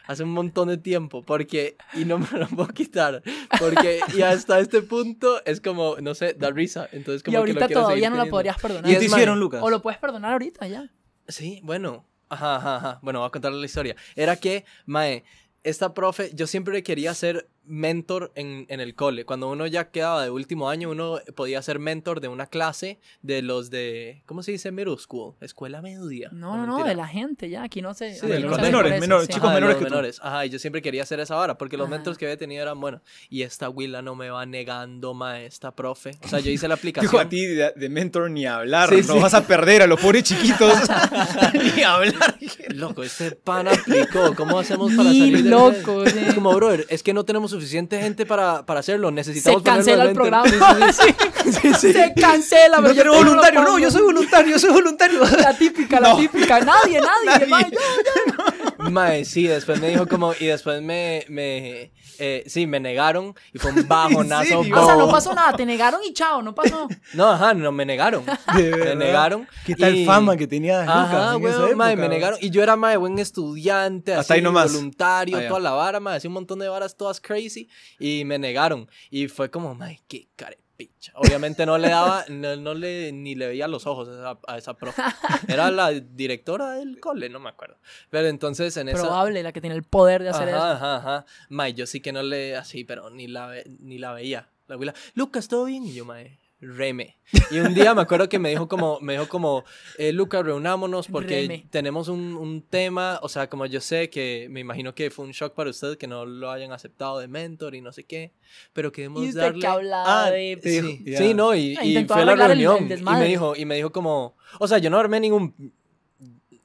hace 0.07 0.23
un 0.23 0.31
montón 0.31 0.67
de 0.69 0.77
tiempo, 0.77 1.21
porque, 1.21 1.75
y 1.93 2.05
no 2.05 2.19
me 2.19 2.27
lo 2.37 2.47
puedo 2.47 2.69
quitar, 2.69 3.23
porque, 3.59 3.99
y 4.15 4.21
hasta 4.21 4.59
este 4.59 4.81
punto 4.81 5.43
es 5.45 5.61
como, 5.61 5.97
no 6.01 6.15
sé, 6.15 6.33
da 6.33 6.51
risa, 6.51 6.87
entonces 6.91 7.23
como 7.23 7.37
Y 7.37 7.45
que 7.45 7.53
lo 7.53 7.59
ahorita 7.59 7.67
todavía 7.81 8.09
no 8.09 8.17
la 8.17 8.25
podrías 8.25 8.59
perdonar. 8.59 8.91
¿Y 8.91 8.95
te 8.97 9.05
hicieron, 9.05 9.39
Lucas? 9.39 9.61
O 9.63 9.69
lo 9.69 9.81
puedes 9.81 9.99
perdonar 9.99 10.33
ahorita 10.33 10.67
ya. 10.67 10.89
Sí, 11.27 11.59
bueno. 11.63 12.05
Ajá, 12.27 12.55
ajá, 12.55 12.77
ajá. 12.77 12.99
Bueno, 13.03 13.19
voy 13.19 13.27
a 13.27 13.31
contar 13.31 13.51
la 13.51 13.65
historia. 13.65 13.95
Era 14.15 14.35
que, 14.35 14.65
mae, 14.87 15.23
esta 15.63 15.93
profe, 15.93 16.31
yo 16.33 16.47
siempre 16.47 16.81
quería 16.83 17.13
ser 17.13 17.49
mentor 17.67 18.31
en, 18.35 18.65
en 18.69 18.79
el 18.79 18.95
cole. 18.95 19.25
Cuando 19.25 19.49
uno 19.49 19.67
ya 19.67 19.89
quedaba 19.91 20.23
de 20.23 20.29
último 20.29 20.69
año, 20.69 20.89
uno 20.89 21.19
podía 21.35 21.61
ser 21.61 21.79
mentor 21.79 22.21
de 22.21 22.27
una 22.27 22.47
clase 22.47 22.99
de 23.21 23.41
los 23.41 23.69
de, 23.69 24.21
¿cómo 24.25 24.43
se 24.43 24.51
dice? 24.51 24.71
Middle 24.71 24.97
school, 24.97 25.35
escuela 25.41 25.81
media. 25.81 26.29
No, 26.31 26.53
¿O 26.53 26.57
no, 26.57 26.65
no, 26.65 26.83
de 26.83 26.95
la 26.95 27.07
gente 27.07 27.49
ya. 27.49 27.63
Aquí 27.63 27.81
no 27.81 27.93
sé. 27.93 28.15
Sí, 28.15 28.27
de 28.27 28.39
los 28.39 28.59
menores, 28.61 28.99
menores, 28.99 29.27
sí. 29.27 29.33
chicos 29.33 29.49
Ajá, 29.49 29.55
menores 29.55 29.75
que 29.77 29.83
tú. 29.85 29.89
menores. 29.89 30.19
Ajá, 30.21 30.45
y 30.45 30.49
yo 30.49 30.59
siempre 30.59 30.81
quería 30.81 31.03
hacer 31.03 31.19
esa 31.19 31.35
vara, 31.35 31.57
porque 31.57 31.77
los 31.77 31.87
Ajá. 31.87 31.95
mentors 31.95 32.17
que 32.17 32.25
había 32.25 32.37
tenido 32.37 32.61
eran 32.61 32.79
buenos. 32.79 33.01
Y 33.29 33.41
esta 33.41 33.69
Willa 33.69 34.01
no 34.01 34.15
me 34.15 34.29
va 34.29 34.45
negando, 34.45 35.13
mae, 35.13 35.45
esta 35.45 35.71
profe. 35.75 36.11
O 36.23 36.27
sea, 36.27 36.39
yo 36.39 36.51
hice 36.51 36.67
la 36.67 36.75
aplicación. 36.75 37.09
Dijo 37.11 37.19
a 37.19 37.29
ti 37.29 37.45
de, 37.45 37.71
de 37.75 37.89
mentor 37.89 38.29
ni 38.31 38.45
hablar, 38.45 38.89
Sí, 38.89 39.01
no 39.07 39.15
sí. 39.15 39.19
vas 39.19 39.33
a 39.33 39.45
perder 39.47 39.81
a 39.81 39.87
los 39.87 39.99
pobres 39.99 40.23
chiquitos. 40.23 40.73
ni 41.75 41.83
hablar. 41.83 42.37
Loco, 42.69 43.03
este 43.03 43.31
pan 43.31 43.67
aplicó. 43.67 44.35
¿Cómo 44.35 44.59
hacemos 44.59 44.91
para 44.93 45.09
salir 45.09 45.43
de 45.43 45.49
loco, 45.49 46.05
sí. 46.07 46.19
Es 46.27 46.33
como, 46.33 46.53
brother, 46.53 46.85
es 46.89 47.01
que 47.03 47.13
no 47.13 47.23
tenemos 47.25 47.53
suficiente 47.55 47.99
gente 47.99 48.25
para, 48.25 48.65
para 48.65 48.79
hacerlo. 48.81 49.09
Se 49.09 49.13
Necesitamos 49.15 49.63
cancela 49.63 50.03
el 50.05 50.13
programa. 50.13 50.43
de 50.43 50.51
mentor". 50.57 50.93
Sí, 50.93 51.51
sí, 51.61 51.73
sí. 51.73 51.93
Se 51.93 52.13
cancela, 52.19 52.77
No 52.77 52.83
pero 52.83 52.93
yo 52.93 53.03
lo 53.05 53.13
voluntario, 53.15 53.61
no, 53.63 53.79
yo 53.79 53.91
soy 53.91 54.01
voluntario, 54.03 54.51
yo 54.51 54.59
soy 54.59 54.71
voluntario. 54.71 55.21
La 55.39 55.57
típica, 55.57 55.99
la 55.99 56.09
No. 56.09 56.17
típica. 56.17 56.59
Nadie, 56.59 56.99
nadie. 57.01 57.25
Nadie. 57.25 57.47
mae, 57.47 57.71
yo- 57.71 58.89
Mae, 58.91 59.25
sí, 59.25 59.47
después 59.47 59.79
me 59.79 59.89
dijo 59.89 60.07
como, 60.07 60.33
y 60.39 60.45
después 60.45 60.81
me, 60.81 61.25
me 61.29 61.91
eh, 62.19 62.43
sí, 62.47 62.67
me 62.67 62.79
negaron 62.79 63.33
y 63.53 63.59
fue 63.59 63.71
un 63.71 63.87
bajonazo. 63.87 64.43
serio? 64.63 64.81
O 64.81 64.85
sea, 64.85 64.95
no 64.95 65.09
pasó 65.09 65.33
nada. 65.33 65.55
Te 65.55 65.65
negaron 65.65 66.01
y 66.07 66.13
chao, 66.13 66.41
no 66.41 66.53
pasó. 66.55 66.87
No, 67.13 67.31
ajá, 67.31 67.53
no, 67.53 67.71
me 67.71 67.85
negaron. 67.85 68.23
De 68.55 68.71
Me 68.71 68.95
negaron. 68.95 69.47
¿Qué 69.65 69.75
tal 69.75 69.95
y- 69.95 70.05
fama 70.05 70.35
que 70.35 70.47
tenía 70.47 70.81
Ajá, 70.81 71.37
weón, 71.37 71.69
época? 71.71 71.95
me 71.95 72.09
negaron. 72.09 72.39
Y 72.41 72.49
yo 72.49 72.61
era, 72.63 72.75
mae, 72.75 72.97
buen 72.97 73.19
estudiante, 73.19 74.11
Hasta 74.13 74.21
así, 74.21 74.33
ahí 74.33 74.41
nomás. 74.41 74.73
voluntario, 74.73 75.37
Ah, 75.37 75.47
toda 75.47 75.59
la 75.59 75.71
vara, 75.71 75.99
mae, 75.99 76.17
hacía 76.17 76.29
un 76.29 76.33
montón 76.35 76.59
de 76.59 76.67
varas 76.67 76.95
todas 76.97 77.19
crazy. 77.21 77.69
Y 77.99 78.23
me 78.25 78.37
negaron. 78.39 78.89
Y 79.09 79.27
fue 79.27 79.49
como, 79.49 79.75
mae, 79.75 80.01
qué 80.07 80.27
carepicha. 80.75 81.11
Obviamente 81.15 81.65
no 81.65 81.77
le 81.77 81.89
daba, 81.89 82.25
no, 82.29 82.55
no 82.55 82.73
le, 82.73 83.11
ni 83.11 83.35
le 83.35 83.47
veía 83.47 83.67
los 83.67 83.87
ojos 83.87 84.07
a 84.09 84.11
esa, 84.13 84.39
a 84.47 84.57
esa 84.57 84.73
profe. 84.75 85.01
Era 85.47 85.71
la 85.71 85.91
directora 85.91 86.71
del 86.71 86.99
cole, 86.99 87.29
no 87.29 87.39
me 87.39 87.49
acuerdo. 87.49 87.77
Pero 88.09 88.27
entonces 88.27 88.75
en 88.77 88.89
esa... 88.89 89.01
Probable, 89.01 89.41
la 89.43 89.51
que 89.53 89.61
tiene 89.61 89.75
el 89.75 89.83
poder 89.83 90.23
de 90.23 90.29
hacer 90.29 90.49
Ajá, 90.49 90.57
eso. 90.57 90.65
ajá, 90.85 90.95
ajá. 90.97 91.25
Mae, 91.49 91.73
yo 91.73 91.85
sí 91.87 92.01
que 92.01 92.11
no 92.11 92.23
le 92.23 92.55
así, 92.55 92.83
pero 92.83 93.09
ni 93.09 93.27
la, 93.27 93.47
ve- 93.47 93.65
ni 93.79 93.97
la 93.97 94.13
veía. 94.13 94.49
La 94.67 94.75
abuela, 94.75 94.93
Lucas, 95.13 95.47
¿todo 95.47 95.65
bien? 95.65 95.85
Y 95.85 95.93
yo, 95.93 96.05
mae, 96.05 96.37
reme. 96.65 97.17
Y 97.51 97.59
un 97.59 97.73
día 97.73 97.93
me 97.95 98.01
acuerdo 98.01 98.29
que 98.29 98.37
me 98.39 98.49
dijo 98.49 98.67
como, 98.67 98.99
me 99.01 99.13
dijo 99.13 99.27
como, 99.27 99.63
eh, 99.97 100.11
Lucas, 100.11 100.43
reunámonos 100.45 101.07
porque 101.07 101.41
Reme. 101.41 101.65
tenemos 101.69 102.07
un, 102.07 102.35
un 102.35 102.61
tema, 102.61 103.19
o 103.21 103.29
sea, 103.29 103.49
como 103.49 103.65
yo 103.65 103.81
sé 103.81 104.09
que 104.09 104.47
me 104.49 104.59
imagino 104.59 104.93
que 104.93 105.09
fue 105.11 105.25
un 105.25 105.31
shock 105.31 105.53
para 105.55 105.69
usted 105.69 105.97
que 105.97 106.07
no 106.07 106.25
lo 106.25 106.51
hayan 106.51 106.71
aceptado 106.71 107.19
de 107.19 107.27
mentor 107.27 107.73
y 107.75 107.81
no 107.81 107.91
sé 107.91 108.03
qué, 108.03 108.31
pero 108.73 108.91
queremos 108.91 109.23
Y 109.23 109.29
usted 109.29 109.41
darle... 109.41 109.59
que 109.61 109.67
hablaba 109.67 110.25
Ah, 110.25 110.31
de... 110.31 110.59
Sí, 110.63 111.03
ya. 111.05 111.17
sí, 111.17 111.33
no, 111.33 111.55
y, 111.55 111.77
y 111.81 112.05
fue 112.05 112.21
a 112.21 112.25
la 112.25 112.31
arreglar 112.33 112.51
el- 112.51 112.59
el 112.61 112.67
reunión 112.67 112.99
y 112.99 113.19
me 113.19 113.25
dijo, 113.27 113.55
y 113.55 113.65
me 113.65 113.75
dijo 113.75 113.91
como, 113.91 114.35
o 114.59 114.67
sea, 114.67 114.77
yo 114.77 114.89
no 114.89 114.97
armé 114.99 115.19
ningún, 115.19 115.73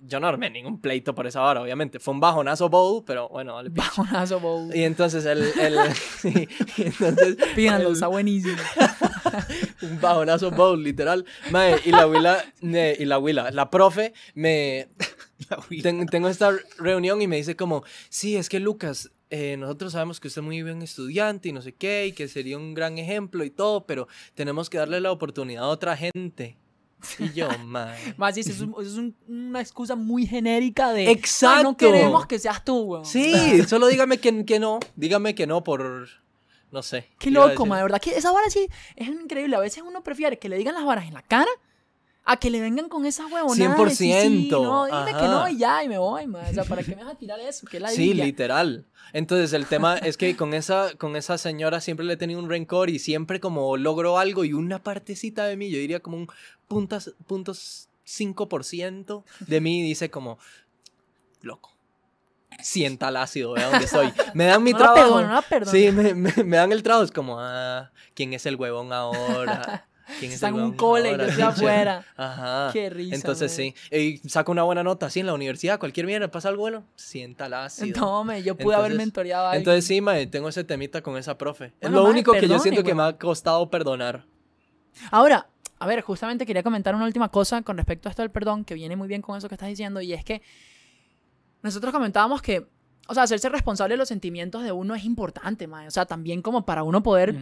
yo 0.03 0.19
no 0.21 0.27
armé 0.27 0.51
ningún 0.51 0.81
pleito 0.81 1.15
por 1.15 1.27
esa 1.27 1.43
hora, 1.43 1.63
obviamente, 1.63 1.99
fue 2.01 2.15
un 2.15 2.21
bajonazo 2.21 2.69
bowl, 2.69 3.05
pero 3.07 3.29
bueno. 3.29 3.61
Bajonazo, 3.71 4.41
bow. 4.41 4.71
Y 4.75 4.83
entonces 4.85 5.25
el, 5.27 5.43
el 5.61 5.79
sí, 5.95 6.49
y 6.77 6.83
entonces 6.83 7.37
Pídanlo, 7.55 7.89
el- 7.89 7.95
está 7.95 8.07
buenísimo. 8.09 8.57
un 9.83 10.01
bajonazo 10.01 10.51
bowl, 10.51 10.83
literal. 10.83 11.25
Mae, 11.51 11.77
y 11.85 11.91
la 11.91 12.07
huila, 12.07 12.45
ne- 12.61 12.97
y 12.99 13.05
la 13.05 13.19
huila, 13.19 13.51
la 13.51 13.71
profe 13.71 14.13
me 14.35 14.89
La 15.49 15.59
ten- 15.83 16.07
tengo 16.07 16.29
esta 16.29 16.53
reunión 16.79 17.23
y 17.23 17.27
me 17.27 17.37
dice 17.37 17.57
como, 17.57 17.83
sí, 18.11 18.37
es 18.37 18.49
que 18.49 18.61
Lucas, 18.61 19.11
eh, 19.31 19.57
nosotros 19.57 19.93
sabemos 19.93 20.21
que 20.21 20.29
usted 20.29 20.43
es 20.43 20.45
muy 20.45 20.63
buen 20.63 20.83
estudiante 20.83 21.49
y 21.49 21.53
no 21.53 21.63
sé 21.63 21.75
qué, 21.75 22.07
y 22.09 22.13
que 22.13 22.29
sería 22.29 22.59
un 22.59 22.75
gran 22.75 22.99
ejemplo 22.99 23.43
y 23.45 23.51
todo, 23.51 23.87
pero 23.87 24.07
tenemos 24.35 24.69
que 24.69 24.77
darle 24.79 25.01
la 25.01 25.11
oportunidad 25.13 25.65
a 25.65 25.69
otra 25.69 25.97
gente. 25.97 26.59
Y 27.19 27.33
yo, 27.33 27.49
mae. 27.65 27.97
Más 28.19 28.35
dice, 28.35 28.51
es, 28.51 28.59
eso 28.61 28.81
es 28.83 28.95
un- 28.97 29.17
una 29.29 29.61
excusa 29.63 29.97
muy 29.97 30.27
genérica 30.27 30.93
de... 30.93 31.11
Exacto. 31.11 31.57
"Ay, 31.57 31.63
No 31.65 31.77
queremos 31.79 32.27
que 32.27 32.39
seas 32.39 32.63
tú, 32.63 32.79
weón. 32.83 33.07
Sí, 33.07 33.63
solo 33.67 33.87
dígame 33.87 34.19
que, 34.19 34.45
que 34.45 34.61
no, 34.61 34.79
dígame 34.97 35.35
que 35.35 35.47
no 35.47 35.65
por, 35.65 36.09
no 36.73 36.83
sé. 36.83 37.09
Qué 37.19 37.31
loco, 37.31 37.67
ma, 37.67 37.79
de 37.79 37.83
verdad 37.83 38.01
que 38.01 38.17
esa 38.17 38.33
vara 38.33 38.49
sí 38.51 38.69
es 38.97 39.09
increíble. 39.09 39.57
A 39.57 39.61
veces 39.61 39.83
uno 39.87 40.03
prefiere 40.03 40.39
que 40.39 40.49
le 40.49 40.57
digan 40.57 40.75
las 40.75 40.85
varas 40.85 41.07
en 41.07 41.15
la 41.15 41.23
cara 41.23 41.51
a 42.25 42.37
que 42.37 42.51
le 42.51 42.61
vengan 42.61 42.89
con 42.89 43.07
esa 43.07 43.27
huevonadas. 43.27 43.79
de, 43.79 43.91
sí, 43.91 44.13
sí, 44.13 44.51
100%, 44.51 44.63
no, 44.63 44.85
dime 44.85 45.19
que 45.19 45.27
no 45.27 45.49
y 45.49 45.59
ya, 45.59 45.83
y 45.83 45.89
me 45.89 45.99
voy, 45.99 46.27
ma. 46.27 46.41
O 46.49 46.53
sea, 46.53 46.65
¿para 46.65 46.83
qué 46.83 46.95
me 46.95 47.03
vas 47.03 47.15
a 47.15 47.19
tirar 47.19 47.41
eso? 47.41 47.67
¿Qué 47.67 47.81
la 47.81 47.89
Sí, 47.89 48.15
literal. 48.15 48.87
Entonces 49.13 49.53
el 49.53 49.67
tema 49.67 49.97
es 49.97 50.17
que 50.17 50.37
con 50.37 50.55
esa, 50.55 50.95
con 50.97 51.17
esa 51.17 51.39
señora 51.39 51.81
siempre 51.81 52.07
le 52.07 52.13
he 52.13 52.17
tenido 52.17 52.39
un 52.39 52.49
rencor 52.49 52.91
y 52.91 52.99
siempre 52.99 53.41
como 53.41 53.77
logro 53.77 54.19
algo 54.19 54.45
y 54.45 54.53
una 54.53 54.83
partecita 54.83 55.47
de 55.47 55.57
mí, 55.57 55.71
yo 55.71 55.79
diría 55.79 56.01
como 56.01 56.19
un 56.19 56.29
puntas, 56.69 57.13
puntos 57.27 57.89
5% 58.07 59.25
de 59.41 59.61
mí 59.61 59.83
dice 59.83 60.11
como, 60.11 60.39
loco, 61.43 61.73
sienta 62.63 63.09
el 63.09 63.17
ácido, 63.17 63.53
vea 63.53 63.69
dónde 63.71 63.85
estoy. 63.85 64.13
Me 64.35 64.45
dan 64.47 64.63
mi 64.63 64.73
no 64.73 64.79
trabajo. 64.79 65.03
perdono, 65.17 65.27
no 65.29 65.35
la 65.35 65.43
perdono. 65.43 65.71
Sí, 65.73 65.91
me, 65.91 66.15
me- 66.15 66.45
me 66.45 66.57
dan 66.57 66.73
el 66.73 66.83
trabajo, 66.83 67.05
es 67.05 67.13
como, 67.13 67.37
ah, 67.41 67.91
¿quién 68.15 68.33
es 68.33 68.47
el 68.47 68.57
huevón 68.57 68.93
ahora? 68.93 69.87
¿Quién 70.19 70.33
es 70.33 70.37
Está 70.37 70.49
el 70.49 70.55
en 70.55 70.61
un 70.61 70.63
huevón 70.71 70.77
cole 70.77 71.09
y 71.09 71.13
yo 71.13 71.13
ahora, 71.13 71.27
estoy 71.29 71.43
afuera. 71.45 72.05
Ajá. 72.17 72.71
Qué 72.73 72.91
risa, 72.91 73.15
Entonces 73.15 73.53
man. 73.53 73.75
sí, 73.91 73.97
y 74.23 74.29
saco 74.29 74.51
una 74.51 74.65
buena 74.65 74.83
nota 74.83 75.07
así 75.07 75.21
en 75.21 75.27
la 75.27 75.35
universidad, 75.35 75.79
cualquier 75.79 76.07
mierda, 76.07 76.29
pasa 76.31 76.49
algo 76.49 76.63
bueno, 76.63 76.85
sienta 76.97 77.47
el 77.47 77.55
ácido. 77.55 78.01
No, 78.01 78.25
me, 78.25 78.43
yo 78.43 78.57
pude 78.57 78.75
haber 78.75 78.95
mentoreado 78.95 79.45
a 79.47 79.51
alguien. 79.51 79.61
Entonces 79.61 79.85
sí, 79.87 80.01
mae, 80.01 80.27
tengo 80.27 80.49
ese 80.49 80.65
temita 80.65 81.01
con 81.03 81.17
esa 81.17 81.39
profe. 81.39 81.73
es 81.81 81.91
lo 81.91 82.05
único 82.05 82.33
que 82.33 82.49
yo 82.49 82.59
siento 82.59 82.83
que 82.83 82.95
me 82.95 83.05
ha 83.05 83.13
costado 83.19 83.71
perdonar. 83.71 84.25
Ahora, 85.13 85.47
a 85.79 85.87
ver, 85.87 86.01
justamente 86.03 86.45
quería 86.45 86.63
comentar 86.65 86.95
una 86.97 87.05
última 87.07 87.29
cosa 87.31 87.63
con 87.63 87.77
respecto 87.77 88.09
a 88.09 88.11
esto 88.11 88.23
del 88.23 88.31
perdón, 88.33 88.65
que 88.65 88.75
viene 88.75 88.97
muy 88.97 89.07
bien 89.07 89.23
con 89.23 89.39
eso 89.39 89.49
que 89.49 89.55
estás 89.55 89.69
diciendo, 89.69 90.01
y 90.01 90.13
es 90.13 90.25
que 90.25 90.43
nosotros 91.63 91.93
comentábamos 91.93 92.43
que, 92.43 92.67
o 93.09 93.15
sea, 93.15 93.25
hacerse 93.25 93.49
responsable 93.49 93.95
de 93.95 93.99
los 93.99 94.09
sentimientos 94.09 94.63
de 94.63 94.73
uno 94.73 94.95
es 94.95 95.05
importante, 95.05 95.67
mae. 95.67 95.87
O 95.87 95.91
sea, 95.91 96.07
también 96.07 96.43
como 96.43 96.65
para 96.65 96.83
uno 96.83 97.03
poder, 97.03 97.37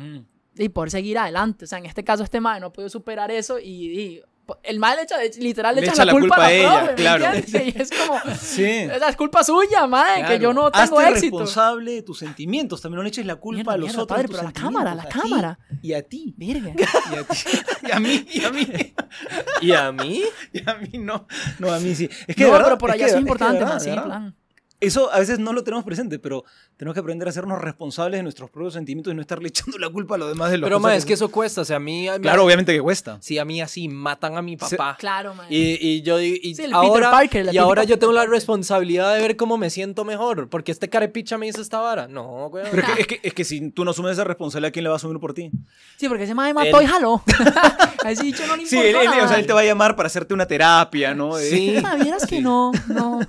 y 0.56 0.68
poder 0.70 0.90
seguir 0.90 1.18
adelante. 1.18 1.64
O 1.64 1.68
sea, 1.68 1.78
en 1.78 1.86
este 1.86 2.04
caso, 2.04 2.24
este 2.24 2.40
mae 2.40 2.60
no 2.60 2.66
ha 2.66 2.72
podido 2.72 2.88
superar 2.88 3.30
eso 3.30 3.58
y, 3.58 4.00
y 4.00 4.22
el 4.62 4.78
mae 4.78 4.96
le 4.96 5.02
echa, 5.02 5.16
literal 5.38 5.74
le, 5.74 5.80
Le 5.82 5.86
echa, 5.88 6.04
la, 6.04 6.12
culpa, 6.12 6.36
a, 6.36 6.38
la 6.40 6.52
ella, 6.52 6.68
profe, 6.78 6.88
¿me 6.90 6.94
claro. 6.96 7.24
Y 7.64 7.74
es 7.80 7.90
como, 7.90 8.20
Sí. 8.40 8.64
esa 8.64 9.08
es 9.08 9.16
culpa 9.16 9.44
suya, 9.44 9.86
mae, 9.86 10.24
que 10.26 10.38
yo 10.38 10.52
no 10.52 10.70
tengo 10.70 10.98
Hazte 10.98 11.10
éxito. 11.10 11.38
responsable 11.38 11.92
de 11.94 12.02
tus 12.02 12.18
sentimientos. 12.18 12.80
También 12.80 12.96
no 12.98 13.02
le 13.02 13.08
eches 13.08 13.26
la 13.26 13.36
culpa 13.36 13.56
Mierda, 13.56 13.72
a 13.72 13.76
los 13.76 13.86
mierda, 13.88 14.02
otros. 14.02 14.16
padre, 14.16 14.28
pero 14.28 14.40
a 14.40 14.44
la 14.44 14.52
cámara, 14.52 14.92
a 14.92 14.94
la 14.94 15.04
cámara. 15.08 15.58
Y 15.82 15.92
a 15.92 16.02
ti. 16.02 16.34
Virgen. 16.36 16.76
Y 17.12 17.16
a 17.16 17.22
ti. 17.24 17.38
Y 17.82 17.90
a 17.92 18.00
mí. 18.00 18.26
Y 18.32 18.44
a 18.44 18.50
mí. 18.50 18.94
¿Y 19.62 19.72
a 19.72 19.92
mí? 19.92 20.22
Y 20.52 20.68
a 20.70 20.74
mí 20.76 20.98
no. 20.98 21.26
No, 21.58 21.72
a 21.72 21.78
mí 21.80 21.94
sí. 21.94 22.08
Es 22.26 22.34
que 22.36 22.42
no, 22.44 22.46
de 22.48 22.52
verdad, 22.52 22.64
pero 22.66 22.78
por 22.78 22.90
es 22.90 22.94
allá 22.96 23.04
que- 23.04 23.10
eso 23.10 23.18
es 23.18 23.24
es 23.24 23.24
que 23.24 23.24
de 23.24 23.30
importante, 23.30 23.58
verdad, 23.58 23.74
mae, 23.78 23.84
de 23.84 23.94
sí, 23.94 24.06
plan. 24.06 24.34
Eso 24.80 25.12
a 25.12 25.18
veces 25.18 25.38
no 25.40 25.52
lo 25.52 25.64
tenemos 25.64 25.84
presente, 25.84 26.18
pero 26.20 26.44
tenemos 26.76 26.94
que 26.94 27.00
aprender 27.00 27.26
a 27.26 27.30
hacernos 27.30 27.60
responsables 27.60 28.18
de 28.18 28.22
nuestros 28.22 28.48
propios 28.50 28.74
sentimientos 28.74 29.12
y 29.12 29.16
no 29.16 29.20
estarle 29.22 29.48
echando 29.48 29.76
la 29.78 29.88
culpa 29.90 30.14
a 30.14 30.18
los 30.18 30.28
demás 30.28 30.50
de 30.50 30.58
los 30.58 30.66
Pero, 30.68 30.78
mae, 30.78 30.96
es 30.96 31.04
que 31.04 31.14
eso 31.14 31.30
cuesta. 31.30 31.62
O 31.62 31.64
sea, 31.64 31.76
a 31.76 31.80
mí... 31.80 32.08
a 32.08 32.14
mí- 32.18 32.22
Claro, 32.22 32.44
obviamente 32.44 32.72
que 32.74 32.80
cuesta. 32.80 33.18
Sí, 33.20 33.38
a 33.38 33.44
mí 33.44 33.60
así 33.60 33.88
matan 33.88 34.36
a 34.36 34.42
mi 34.42 34.56
papá. 34.56 34.96
Claro, 34.98 35.34
mae. 35.34 35.46
Y, 35.52 35.78
y 35.80 36.02
yo 36.02 36.20
y 36.20 36.36
Sí, 36.54 36.62
el 36.62 36.70
Peter 36.70 36.74
ahora, 36.74 37.10
Parker, 37.10 37.46
la 37.46 37.52
y 37.52 37.58
ahora 37.58 37.82
yo 37.84 37.98
tengo 37.98 38.12
Peter 38.12 38.14
la 38.14 38.20
Parker. 38.22 38.34
responsabilidad 38.34 39.14
de 39.16 39.20
ver 39.22 39.36
cómo 39.36 39.56
me 39.58 39.70
siento 39.70 40.04
mejor. 40.04 40.48
Porque 40.48 40.70
este 40.72 40.88
carepicha 40.88 41.38
me 41.38 41.48
hizo 41.48 41.60
esta 41.60 41.80
vara. 41.80 42.06
No, 42.06 42.48
güey. 42.50 42.64
Pero 42.70 42.82
es 42.82 42.94
que, 42.94 43.00
es, 43.00 43.06
que, 43.06 43.20
es 43.24 43.34
que 43.34 43.44
si 43.44 43.70
tú 43.70 43.84
no 43.84 43.90
asumes 43.90 44.12
esa 44.12 44.24
responsabilidad, 44.24 44.72
¿quién 44.72 44.84
le 44.84 44.90
va 44.90 44.94
a 44.94 44.98
asumir 44.98 45.18
por 45.18 45.34
ti? 45.34 45.50
Sí, 45.96 46.08
porque 46.08 46.24
ese 46.24 46.34
mae 46.34 46.54
mató 46.54 46.78
Él- 46.78 46.84
y 46.84 46.86
jaló. 46.86 47.22
Así 48.04 48.26
dicho 48.26 48.46
no 48.46 48.56
le 48.56 48.64
Sí, 48.66 48.78
él, 48.78 48.94
él- 48.94 49.08
o 49.24 49.28
sea, 49.28 49.38
él 49.38 49.46
te 49.46 49.52
va 49.52 49.60
a 49.60 49.64
llamar 49.64 49.96
para 49.96 50.06
hacerte 50.06 50.32
una 50.34 50.46
terapia, 50.46 51.14
¿no? 51.14 51.36
Sí. 51.36 51.76
Vieras 52.00 52.24
que 52.26 52.40
no, 52.40 52.70
no. 52.86 53.20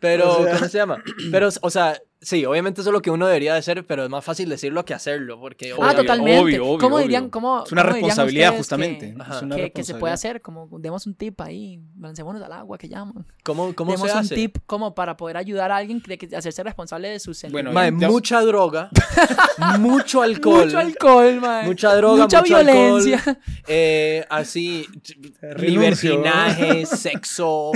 Pero, 0.00 0.38
O 0.38 0.44
sea- 0.44 0.54
¿cómo 0.54 0.68
se 0.68 0.78
llama? 0.78 0.93
Pero, 1.30 1.48
o 1.60 1.70
sea, 1.70 2.00
sí, 2.24 2.44
obviamente 2.44 2.80
eso 2.80 2.90
es 2.90 2.92
lo 2.94 3.00
que 3.02 3.10
uno 3.10 3.26
debería 3.26 3.52
de 3.52 3.58
hacer, 3.60 3.86
pero 3.86 4.04
es 4.04 4.10
más 4.10 4.24
fácil 4.24 4.48
decirlo 4.48 4.84
que 4.84 4.94
hacerlo, 4.94 5.38
porque... 5.38 5.72
ah, 5.72 5.76
Obvio, 5.78 5.94
totalmente. 5.96 6.40
obvio, 6.40 6.66
obvio, 6.66 6.78
¿Cómo 6.78 6.96
obvio. 6.96 7.02
dirían, 7.04 7.30
cómo, 7.30 7.64
Es 7.64 7.72
una 7.72 7.82
cómo 7.82 7.92
responsabilidad, 7.94 8.56
justamente. 8.56 9.14
Que, 9.14 9.22
Ajá. 9.22 9.36
Es 9.36 9.42
una 9.42 9.56
que- 9.56 9.72
que 9.72 9.84
se 9.84 9.94
puede 9.94 10.12
hacer, 10.14 10.40
como 10.42 10.68
demos 10.80 11.06
un 11.06 11.14
tip 11.14 11.40
ahí, 11.40 11.80
lancémonos 12.00 12.42
al 12.42 12.52
agua, 12.52 12.76
que 12.78 12.88
llaman. 12.88 13.26
¿Cómo, 13.44 13.74
cómo 13.74 13.92
demos 13.92 14.10
se 14.10 14.16
un 14.18 14.28
tip 14.28 14.56
como 14.66 14.94
para 14.94 15.16
poder 15.16 15.36
ayudar 15.36 15.70
a 15.70 15.76
alguien 15.76 16.02
de 16.06 16.18
que 16.18 16.34
hacerse 16.36 16.62
responsable 16.62 17.08
de 17.08 17.20
sus 17.20 17.40
Bueno, 17.50 17.70
sentimientos. 17.70 17.74
Mae, 17.74 18.00
Ya- 18.00 18.08
mucha 18.10 18.40
droga, 18.42 18.90
mucho 19.78 20.22
alcohol, 20.22 20.64
Mucho 20.66 20.78
alcohol, 20.78 21.40
mae. 21.40 21.64
mucha 21.66 21.94
droga, 21.94 22.22
Mucha 22.24 22.40
mucho 22.40 22.54
violencia. 22.54 23.16
alcohol, 23.18 23.38
eh, 23.68 24.24
así, 24.30 24.86
libertinaje, 25.56 26.86
sexo. 26.86 27.72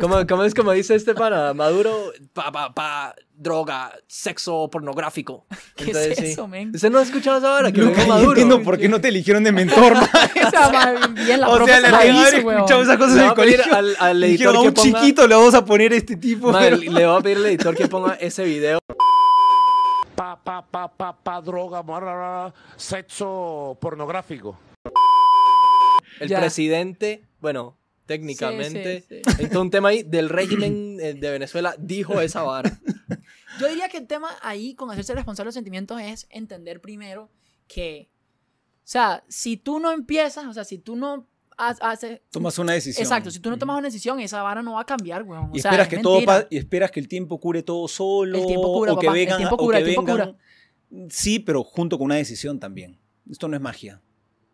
¿Cómo, 0.00 0.26
cómo 0.26 0.44
es 0.44 0.54
como 0.54 0.72
dice 0.72 0.94
este 0.94 1.14
pana? 1.14 1.54
Maduro, 1.54 2.12
pa, 2.32 2.50
pa, 2.52 2.72
pa, 2.72 3.14
droga. 3.34 3.79
Para 3.88 3.98
sexo 4.06 4.68
pornográfico. 4.70 5.46
¿Qué 5.76 5.84
Entonces, 5.84 6.12
es 6.12 6.18
sí. 6.18 6.26
eso, 6.32 6.48
men? 6.48 6.72
¿Usted 6.74 6.90
no 6.90 6.98
ha 6.98 7.02
escuchado 7.02 7.38
esa 7.38 7.54
hora? 7.54 7.72
Que 7.72 7.80
Nunca 7.80 8.06
maduro. 8.06 8.30
entiendo 8.30 8.62
por 8.62 8.78
qué 8.78 8.88
no 8.88 9.00
te 9.00 9.08
eligieron 9.08 9.44
de 9.44 9.52
mentor. 9.52 9.94
O 10.46 10.50
sea, 10.50 10.70
ma, 10.70 11.06
bien, 11.08 11.40
la 11.40 11.48
o 11.48 11.64
sea, 11.66 11.76
se 11.76 11.82
la 11.82 11.90
la 11.90 11.98
de 12.02 12.10
haber 12.10 12.34
escuchado 12.34 12.82
esas 12.82 12.96
cosas 12.96 13.14
Le 13.16 13.22
en 13.24 13.26
voy 13.26 13.26
el 13.26 13.30
a 13.30 13.34
pedir 13.34 13.56
colegio. 13.62 13.76
al, 13.76 13.96
al 13.98 14.24
editor 14.24 14.48
a 14.48 14.52
que 14.60 14.68
un 14.68 14.74
ponga... 14.74 15.00
chiquito 15.00 15.26
le 15.26 15.34
vamos 15.34 15.54
a 15.54 15.64
poner 15.64 15.92
este 15.92 16.16
tipo. 16.16 16.50
Madre, 16.52 16.76
pero- 16.78 16.92
le 16.92 17.06
voy 17.06 17.18
a 17.18 17.20
pedir 17.22 17.36
al 17.38 17.46
editor 17.46 17.76
que 17.76 17.88
ponga 17.88 18.14
ese 18.14 18.44
video. 18.44 18.78
pa, 20.14 20.36
pa, 20.42 20.62
pa, 20.66 20.88
pa, 20.88 21.16
pa, 21.16 21.40
droga, 21.40 21.82
bla, 21.82 22.52
sexo 22.76 23.76
pornográfico. 23.80 24.58
El 26.18 26.28
Ya. 26.28 26.40
presidente, 26.40 27.22
bueno, 27.40 27.76
técnicamente, 28.06 29.04
Sí, 29.08 29.22
sí, 29.22 29.22
sí. 29.24 29.36
hay 29.42 29.48
todo 29.48 29.62
un 29.62 29.70
tema 29.70 29.90
ahí 29.90 30.02
del 30.02 30.28
régimen 30.28 30.98
eh, 31.00 31.14
de 31.14 31.30
Venezuela, 31.30 31.74
dijo 31.78 32.20
esa 32.20 32.42
vara. 32.42 32.72
Yo 33.60 33.68
diría 33.68 33.88
que 33.88 33.98
el 33.98 34.06
tema 34.06 34.30
ahí 34.42 34.74
con 34.74 34.90
hacerse 34.90 35.14
responsable 35.14 35.46
de 35.46 35.48
los 35.48 35.54
sentimientos 35.54 36.00
es 36.00 36.26
entender 36.30 36.80
primero 36.80 37.30
que, 37.68 38.08
o 38.78 38.80
sea, 38.84 39.22
si 39.28 39.56
tú 39.56 39.78
no 39.78 39.92
empiezas, 39.92 40.46
o 40.46 40.52
sea, 40.52 40.64
si 40.64 40.78
tú 40.78 40.96
no 40.96 41.26
ha- 41.56 41.76
haces... 41.80 42.20
Tomas 42.30 42.58
una 42.58 42.72
decisión. 42.72 43.02
Exacto, 43.04 43.30
si 43.30 43.38
tú 43.40 43.50
no 43.50 43.58
tomas 43.58 43.78
una 43.78 43.88
decisión, 43.88 44.18
esa 44.20 44.42
vara 44.42 44.62
no 44.62 44.72
va 44.74 44.80
a 44.80 44.86
cambiar, 44.86 45.22
weón. 45.22 45.50
O 45.52 45.56
Y 45.56 45.60
sea, 45.60 45.70
esperas 45.70 45.88
es 45.88 45.96
que 45.96 46.02
todo 46.02 46.14
mentira. 46.16 46.40
pa- 46.42 46.46
y 46.50 46.56
esperas 46.56 46.90
que 46.90 47.00
el 47.00 47.06
tiempo 47.08 47.38
cure 47.38 47.62
todo 47.62 47.86
solo. 47.86 48.38
El 48.38 48.46
tiempo 48.46 48.72
cura, 48.72 48.92
o 48.94 48.98
que 48.98 49.06
papá, 49.06 49.16
el 49.18 49.24
vengan, 49.24 49.36
tiempo 49.38 49.54
o 49.54 49.58
cura, 49.58 49.78
que 49.78 49.84
el 49.84 49.90
tiempo 49.90 50.12
vengan- 50.14 50.36
Sí, 51.10 51.38
pero 51.38 51.62
junto 51.62 51.98
con 51.98 52.06
una 52.06 52.16
decisión 52.16 52.58
también. 52.58 52.98
Esto 53.30 53.46
no 53.46 53.54
es 53.56 53.62
magia. 53.62 54.00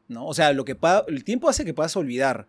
¿no? 0.08 0.26
O 0.26 0.34
sea, 0.34 0.52
lo 0.52 0.64
que 0.64 0.76
el 1.08 1.24
tiempo 1.24 1.48
hace 1.48 1.64
que 1.64 1.74
puedas 1.74 1.96
olvidar. 1.96 2.46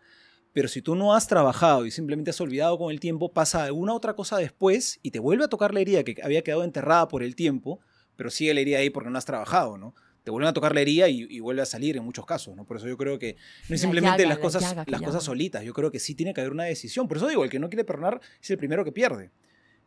Pero 0.58 0.68
si 0.70 0.82
tú 0.82 0.96
no 0.96 1.14
has 1.14 1.28
trabajado 1.28 1.86
y 1.86 1.92
simplemente 1.92 2.32
has 2.32 2.42
olvidado 2.42 2.80
con 2.80 2.92
el 2.92 3.00
tiempo, 3.00 3.32
pasa 3.32 3.66
alguna 3.66 3.94
otra 3.94 4.16
cosa 4.16 4.38
después 4.40 5.00
y 5.04 5.12
te 5.12 5.20
vuelve 5.20 5.44
a 5.44 5.48
tocar 5.50 5.72
la 5.72 5.82
herida 5.82 6.04
que 6.04 6.16
había 6.24 6.42
quedado 6.42 6.64
enterrada 6.64 7.08
por 7.08 7.22
el 7.22 7.36
tiempo, 7.36 7.80
pero 8.16 8.32
sigue 8.32 8.56
la 8.56 8.62
herida 8.62 8.80
ahí 8.80 8.90
porque 8.90 9.12
no 9.12 9.20
has 9.20 9.26
trabajado, 9.26 9.78
¿no? 9.78 9.94
Te 10.24 10.32
vuelven 10.32 10.50
a 10.50 10.54
tocar 10.54 10.74
la 10.74 10.82
herida 10.82 11.10
y, 11.10 11.28
y 11.30 11.40
vuelve 11.42 11.62
a 11.62 11.66
salir 11.68 11.96
en 11.96 12.04
muchos 12.04 12.26
casos, 12.26 12.56
¿no? 12.56 12.66
Por 12.66 12.78
eso 12.78 12.88
yo 12.88 12.98
creo 12.98 13.20
que 13.20 13.34
no 13.36 13.40
La 13.70 13.76
es 13.76 13.82
simplemente 13.82 14.24
llaga, 14.24 14.30
las 14.30 14.38
la 14.40 14.42
cosas, 14.42 14.62
llaga 14.64 14.86
las 14.88 15.00
cosas 15.06 15.24
solitas. 15.26 15.64
Yo 15.64 15.74
creo 15.76 15.92
que 15.92 16.00
sí 16.00 16.16
tiene 16.16 16.34
que 16.34 16.42
haber 16.42 16.52
una 16.54 16.64
decisión. 16.64 17.08
Por 17.08 17.18
eso 17.18 17.28
digo, 17.28 17.44
el 17.44 17.52
que 17.52 17.60
no 17.60 17.70
quiere 17.70 17.84
perdonar 17.86 18.20
es 18.42 18.50
el 18.50 18.58
primero 18.58 18.84
que 18.84 18.92
pierde. 18.92 19.30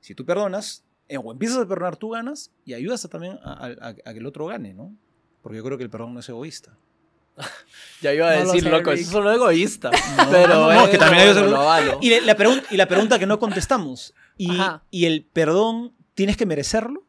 Si 0.01 0.15
tú 0.15 0.25
perdonas, 0.25 0.85
eh, 1.09 1.17
o 1.19 1.33
empiezas 1.33 1.59
a 1.59 1.67
perdonar, 1.67 1.97
tú 1.97 2.11
ganas 2.11 2.53
y 2.65 2.75
ayudas 2.75 3.05
a 3.05 3.09
también 3.09 3.41
a, 3.43 3.67
a- 3.67 3.89
a 3.89 4.13
que 4.13 4.21
el 4.21 4.27
otro 4.27 4.47
gane, 4.47 4.73
¿no? 4.73 4.95
Porque 5.43 5.57
yo 5.59 5.65
creo 5.65 5.77
que 5.77 5.83
el 5.83 5.91
perdón 5.91 6.15
no 6.15 6.21
es 6.21 6.29
egoísta. 6.29 6.79
Ya 8.03 8.15
iba 8.15 8.31
a 8.31 8.37
No 8.37 8.39
lo 8.41 8.47
decir, 8.47 8.63
sé, 8.63 8.71
loco, 8.71 8.91
Rick. 8.93 9.01
eso 9.03 9.19
es 9.19 9.25
lo 9.25 9.31
egoísta. 9.33 9.91
pero 10.31 10.55
no, 10.55 10.73
no, 10.73 10.91
que 10.91 10.97
también 10.97 11.29
hay 11.29 11.35
lo 11.35 11.61
avalo. 11.61 11.99
Y 12.01 12.09
la, 12.09 12.63
y 12.71 12.77
la 12.79 12.87
pregunta 12.87 13.19
que 13.19 13.27
no 13.27 13.39
contestamos, 13.39 14.15
¿y. 14.39 14.51
¿y 14.91 15.05
el 15.05 15.25
perdón 15.31 15.93
tienes 16.15 16.37
que 16.39 16.47
merecerlo? 16.47 17.05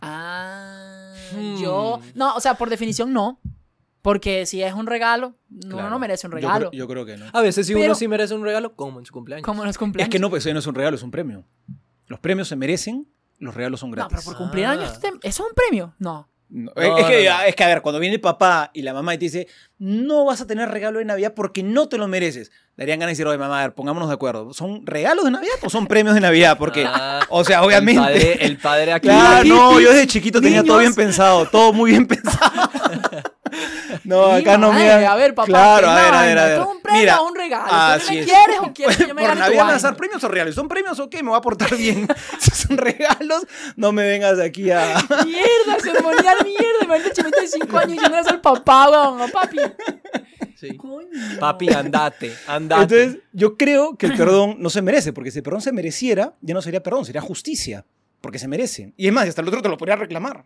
Ah, 0.00 0.84
Hmm. 1.32 1.60
yo... 1.60 2.00
No, 2.14 2.34
o 2.36 2.40
sea, 2.40 2.54
por 2.54 2.70
definición 2.70 3.12
no. 3.12 3.38
Porque 4.00 4.46
si 4.46 4.62
es 4.62 4.72
un 4.72 4.86
regalo, 4.86 5.34
uno 5.50 5.74
Claro. 5.76 5.90
no 5.90 5.98
merece 5.98 6.26
un 6.26 6.30
Yo 6.32 6.36
regalo. 6.36 6.70
creo- 6.70 6.78
Yo, 6.78 6.88
creo 6.88 7.04
que 7.04 7.16
no. 7.16 7.26
A 7.32 7.40
veces 7.42 7.66
si 7.66 7.74
Pero- 7.74 7.86
uno 7.86 7.94
sí 7.94 8.06
merece 8.08 8.34
un 8.34 8.44
regalo, 8.44 8.74
como 8.76 9.00
en 9.00 9.04
su 9.06 9.12
cumpleaños. 9.12 9.44
Como 9.44 9.62
en 9.62 9.66
los 9.66 9.76
cumpleaños. 9.76 10.08
Es 10.08 10.12
que 10.12 10.18
no, 10.20 10.30
pues 10.30 10.46
eso 10.46 10.52
no 10.54 10.60
es 10.60 10.66
un 10.66 10.74
regalo, 10.74 10.96
es 10.96 11.02
un 11.02 11.10
premio. 11.10 11.44
Los 12.06 12.20
premios 12.20 12.48
se 12.48 12.56
merecen, 12.56 13.08
los 13.40 13.54
regalos 13.54 13.80
son 13.80 13.90
No, 13.90 13.96
gratis. 13.96 14.18
pero 14.18 14.24
por 14.24 14.36
cumplir 14.36 14.64
Ah. 14.66 14.70
años, 14.70 14.92
¿eso 15.02 15.18
es 15.22 15.40
un 15.40 15.48
premio? 15.54 15.94
No. 15.98 16.28
No, 16.50 16.72
No, 16.74 16.82
es, 16.82 17.04
que, 17.06 17.24
no, 17.28 17.36
no. 17.36 17.42
es 17.44 17.54
que, 17.54 17.64
a 17.64 17.66
ver, 17.68 17.82
cuando 17.82 17.98
viene 18.00 18.14
el 18.16 18.20
papá 18.20 18.70
y 18.72 18.82
la 18.82 18.94
mamá 18.94 19.14
y 19.14 19.18
te 19.18 19.26
dice, 19.26 19.48
no 19.78 20.24
vas 20.24 20.40
a 20.40 20.46
tener 20.46 20.68
regalo 20.70 20.98
de 20.98 21.04
Navidad 21.04 21.34
porque 21.34 21.62
no 21.62 21.88
te 21.88 21.98
lo 21.98 22.08
mereces, 22.08 22.50
darían 22.76 22.98
ganas 22.98 23.10
de 23.10 23.12
decir, 23.12 23.26
oye, 23.26 23.36
mamá, 23.38 23.60
a 23.60 23.66
ver, 23.66 23.74
pongámonos 23.74 24.08
de 24.08 24.14
acuerdo. 24.14 24.54
¿Son 24.54 24.86
regalos 24.86 25.24
de 25.26 25.30
Navidad 25.30 25.54
o 25.62 25.68
son 25.68 25.86
premios 25.86 26.14
de 26.14 26.20
Navidad? 26.22 26.56
Porque, 26.58 26.84
Ah, 26.86 27.20
o 27.28 27.44
sea, 27.44 27.62
obviamente. 27.62 28.00
El 28.00 28.06
padre, 28.08 28.46
el 28.46 28.56
padre 28.58 28.92
aquí. 28.92 29.08
Claro, 29.08 29.44
no, 29.46 29.80
yo 29.80 29.90
desde 29.92 30.06
chiquito 30.06 30.40
tenía 30.40 30.62
todo 30.64 30.78
bien 30.78 30.94
pensado, 30.94 31.46
todo 31.48 31.72
muy 31.72 31.90
bien 31.90 32.06
pensado. 32.08 32.70
No, 34.04 34.26
acá 34.32 34.58
no 34.58 34.72
mira. 34.72 35.12
A 35.12 35.16
ver, 35.16 35.34
papá. 35.34 35.46
Claro, 35.46 35.86
¿qué 35.86 35.92
a 35.92 35.94
ver, 35.94 36.14
a 36.14 36.22
ver, 36.22 36.38
a 36.38 36.44
ver. 36.44 36.52
¿Esto 36.54 36.62
es 36.70 36.76
un 36.76 36.82
premio 36.82 37.00
Mira, 37.00 37.20
o 37.20 37.28
un 37.28 37.34
regalo? 37.36 37.66
así 37.70 38.06
¿Tú 38.06 38.12
me 38.14 38.20
es. 38.20 38.26
quieres 38.26 38.58
o 38.60 38.72
quieres 38.72 38.96
que 38.96 39.06
yo 39.08 39.14
me 39.14 39.22
Por 39.22 39.28
gane 39.28 39.40
Navidad 39.40 39.50
me 39.50 39.56
van 39.56 39.66
a 39.66 39.72
vaina? 39.72 39.82
dar 39.88 39.96
premios 39.96 40.24
o 40.24 40.28
regalos. 40.28 40.54
¿Son 40.54 40.68
premios 40.68 40.98
o 41.00 41.10
qué? 41.10 41.22
Me 41.22 41.30
voy 41.30 41.38
a 41.38 41.40
portar 41.40 41.76
bien. 41.76 42.06
si 42.38 42.50
son 42.50 42.76
regalos, 42.76 43.46
no 43.76 43.92
me 43.92 44.02
vengas 44.06 44.38
aquí 44.40 44.70
a. 44.70 44.96
Mierda, 45.24 45.80
ceremonial, 45.82 46.36
mierda. 46.44 46.84
Imagínate 46.84 47.12
chimito 47.14 47.40
de 47.40 47.48
5 47.48 47.78
años 47.78 47.92
diciendo 47.92 48.18
eso 48.18 48.30
al 48.30 48.40
papá, 48.40 48.88
weón. 48.90 49.22
a 49.22 49.28
papi. 49.28 49.58
Sí. 50.56 50.76
Coño. 50.76 51.08
Papi, 51.38 51.72
andate, 51.72 52.34
andate. 52.48 52.82
Entonces, 53.02 53.22
yo 53.32 53.56
creo 53.56 53.96
que 53.96 54.06
el 54.06 54.16
perdón 54.16 54.56
no 54.58 54.70
se 54.70 54.82
merece, 54.82 55.12
porque 55.12 55.30
si 55.30 55.38
el 55.38 55.44
perdón 55.44 55.60
se 55.60 55.70
mereciera, 55.72 56.34
ya 56.40 56.52
no 56.54 56.62
sería 56.62 56.82
perdón, 56.82 57.04
sería 57.04 57.20
justicia, 57.20 57.84
porque 58.20 58.40
se 58.40 58.48
merece. 58.48 58.92
Y 58.96 59.06
es 59.06 59.12
más, 59.12 59.28
hasta 59.28 59.40
el 59.40 59.48
otro 59.48 59.62
te 59.62 59.68
lo 59.68 59.76
podría 59.78 59.94
reclamar. 59.94 60.44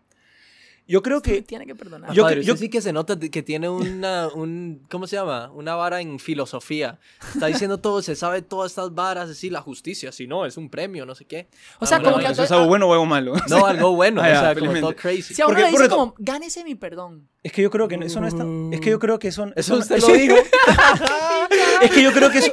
Yo 0.85 1.01
creo 1.01 1.21
que 1.21 1.41
Tiene 1.41 1.65
que 1.65 1.75
perdonar. 1.75 2.09
Ah, 2.11 2.13
yo- 2.13 2.23
padre, 2.23 2.43
yo- 2.43 2.57
sí 2.57 2.69
que 2.69 2.81
se 2.81 2.91
nota 2.91 3.17
que 3.17 3.41
tiene 3.41 3.69
una, 3.69 4.27
un, 4.27 4.85
¿cómo 4.91 5.07
se 5.07 5.15
llama? 5.15 5.49
Una 5.53 5.75
vara 5.75 6.01
en 6.01 6.19
filosofía. 6.19 6.99
Está 7.33 7.45
diciendo 7.47 7.77
todo, 7.79 8.01
se 8.01 8.15
sabe 8.15 8.41
todas 8.41 8.71
estas 8.73 8.93
varas, 8.93 9.29
así, 9.29 9.49
la 9.49 9.61
justicia, 9.61 10.11
si 10.11 10.27
no, 10.27 10.45
es 10.45 10.57
un 10.57 10.69
premio, 10.69 11.05
no 11.05 11.15
sé 11.15 11.25
qué. 11.25 11.47
O 11.79 11.85
sea, 11.85 11.97
Ah, 11.97 11.99
como 12.01 12.13
bueno, 12.15 12.27
que 12.27 12.33
¿Eso 12.33 12.43
es 12.43 12.51
algo 12.51 12.67
bueno 12.67 12.89
o 12.89 12.93
algo 12.93 13.05
malo? 13.05 13.33
No, 13.49 13.65
algo 13.65 13.95
bueno, 13.95 14.21
Ah, 14.21 14.27
o 14.27 14.39
sea, 14.39 14.55
como 14.55 14.73
todo 14.79 14.95
crazy. 14.95 15.33
Si 15.33 15.41
a 15.41 15.45
uno 15.45 15.53
Porque- 15.55 15.61
le 15.61 15.67
dice 15.71 15.83
porque- 15.83 15.89
como, 15.95 16.15
gánese 16.19 16.63
mi 16.65 16.75
perdón. 16.75 17.29
Es 17.43 17.51
que 17.51 17.61
yo 17.61 17.69
creo 17.69 17.87
que 17.87 17.95
eso 17.95 18.19
no 18.21 18.27
está. 18.27 18.45
Es 18.71 18.79
que 18.81 18.89
yo 18.89 18.99
creo 18.99 19.19
que 19.19 19.27
eso. 19.29 19.51
Eso 19.55 19.77
usted 19.77 19.99
lo 20.01 20.07
dijo. 20.07 20.35
Es 21.81 21.91
que 21.91 22.01
yo 22.01 22.11
creo 22.13 22.29
que 22.29 22.37
eso. 22.39 22.51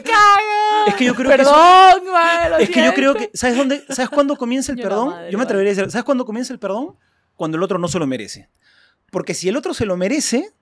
Es 0.87 0.95
que 0.95 1.05
yo 1.05 1.15
creo 1.15 1.31
que 1.31 1.43
eso- 1.43 1.51
Perdón, 1.53 2.13
mae, 2.13 2.51
lo 2.51 2.57
Es 2.59 2.71
que 2.71 2.85
yo 2.85 2.93
creo 2.95 3.15
que. 3.15 3.31
¿Sabes 3.35 3.57
dónde? 3.57 3.85
¿Sabes 3.89 4.09
cuándo 4.11 4.37
comienza 4.37 4.73
el 4.73 4.79
Yo 4.79 4.85
perdón? 4.85 5.11
madre, 5.11 5.31
Yo 5.31 5.39
me 5.39 5.45
atrevería 5.45 5.73
a 5.73 5.75
decir. 5.77 5.91
¿Sabes 5.91 6.05
cuándo 6.05 6.25
comienza 6.25 6.53
el 6.53 6.59
perdón? 6.59 6.97
Cuando 7.41 7.57
el 7.57 7.63
otro 7.63 7.79
no 7.79 7.89
se 7.89 7.99
lo 7.99 8.07
merece. 8.07 8.51
Porque 9.11 9.33
si 9.33 9.49
el 9.49 9.57
otro 9.57 9.73
se 9.73 9.87
lo 9.87 9.97
merece, 9.97 10.53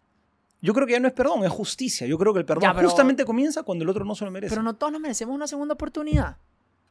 yo 0.63 0.73
creo 0.75 0.87
que 0.87 0.93
ya 0.93 1.01
no 1.01 1.09
es 1.09 1.13
perdón, 1.13 1.43
es 1.45 1.51
justicia. 1.51 2.07
Yo 2.07 2.17
creo 2.19 2.33
que 2.33 2.39
el 2.39 2.45
perdón 2.47 2.63
Ya, 2.63 2.73
pero- 2.73 2.89
justamente 2.89 3.25
comienza 3.25 3.65
cuando 3.65 3.83
el 3.83 3.89
otro 3.91 4.05
no 4.05 4.15
se 4.15 4.25
lo 4.25 4.31
merece. 4.31 4.51
Pero 4.51 4.63
no 4.63 4.77
todos 4.77 4.93
nos 4.93 5.01
merecemos 5.01 5.35
una 5.35 5.49
segunda 5.49 5.75
oportunidad. 5.75 6.37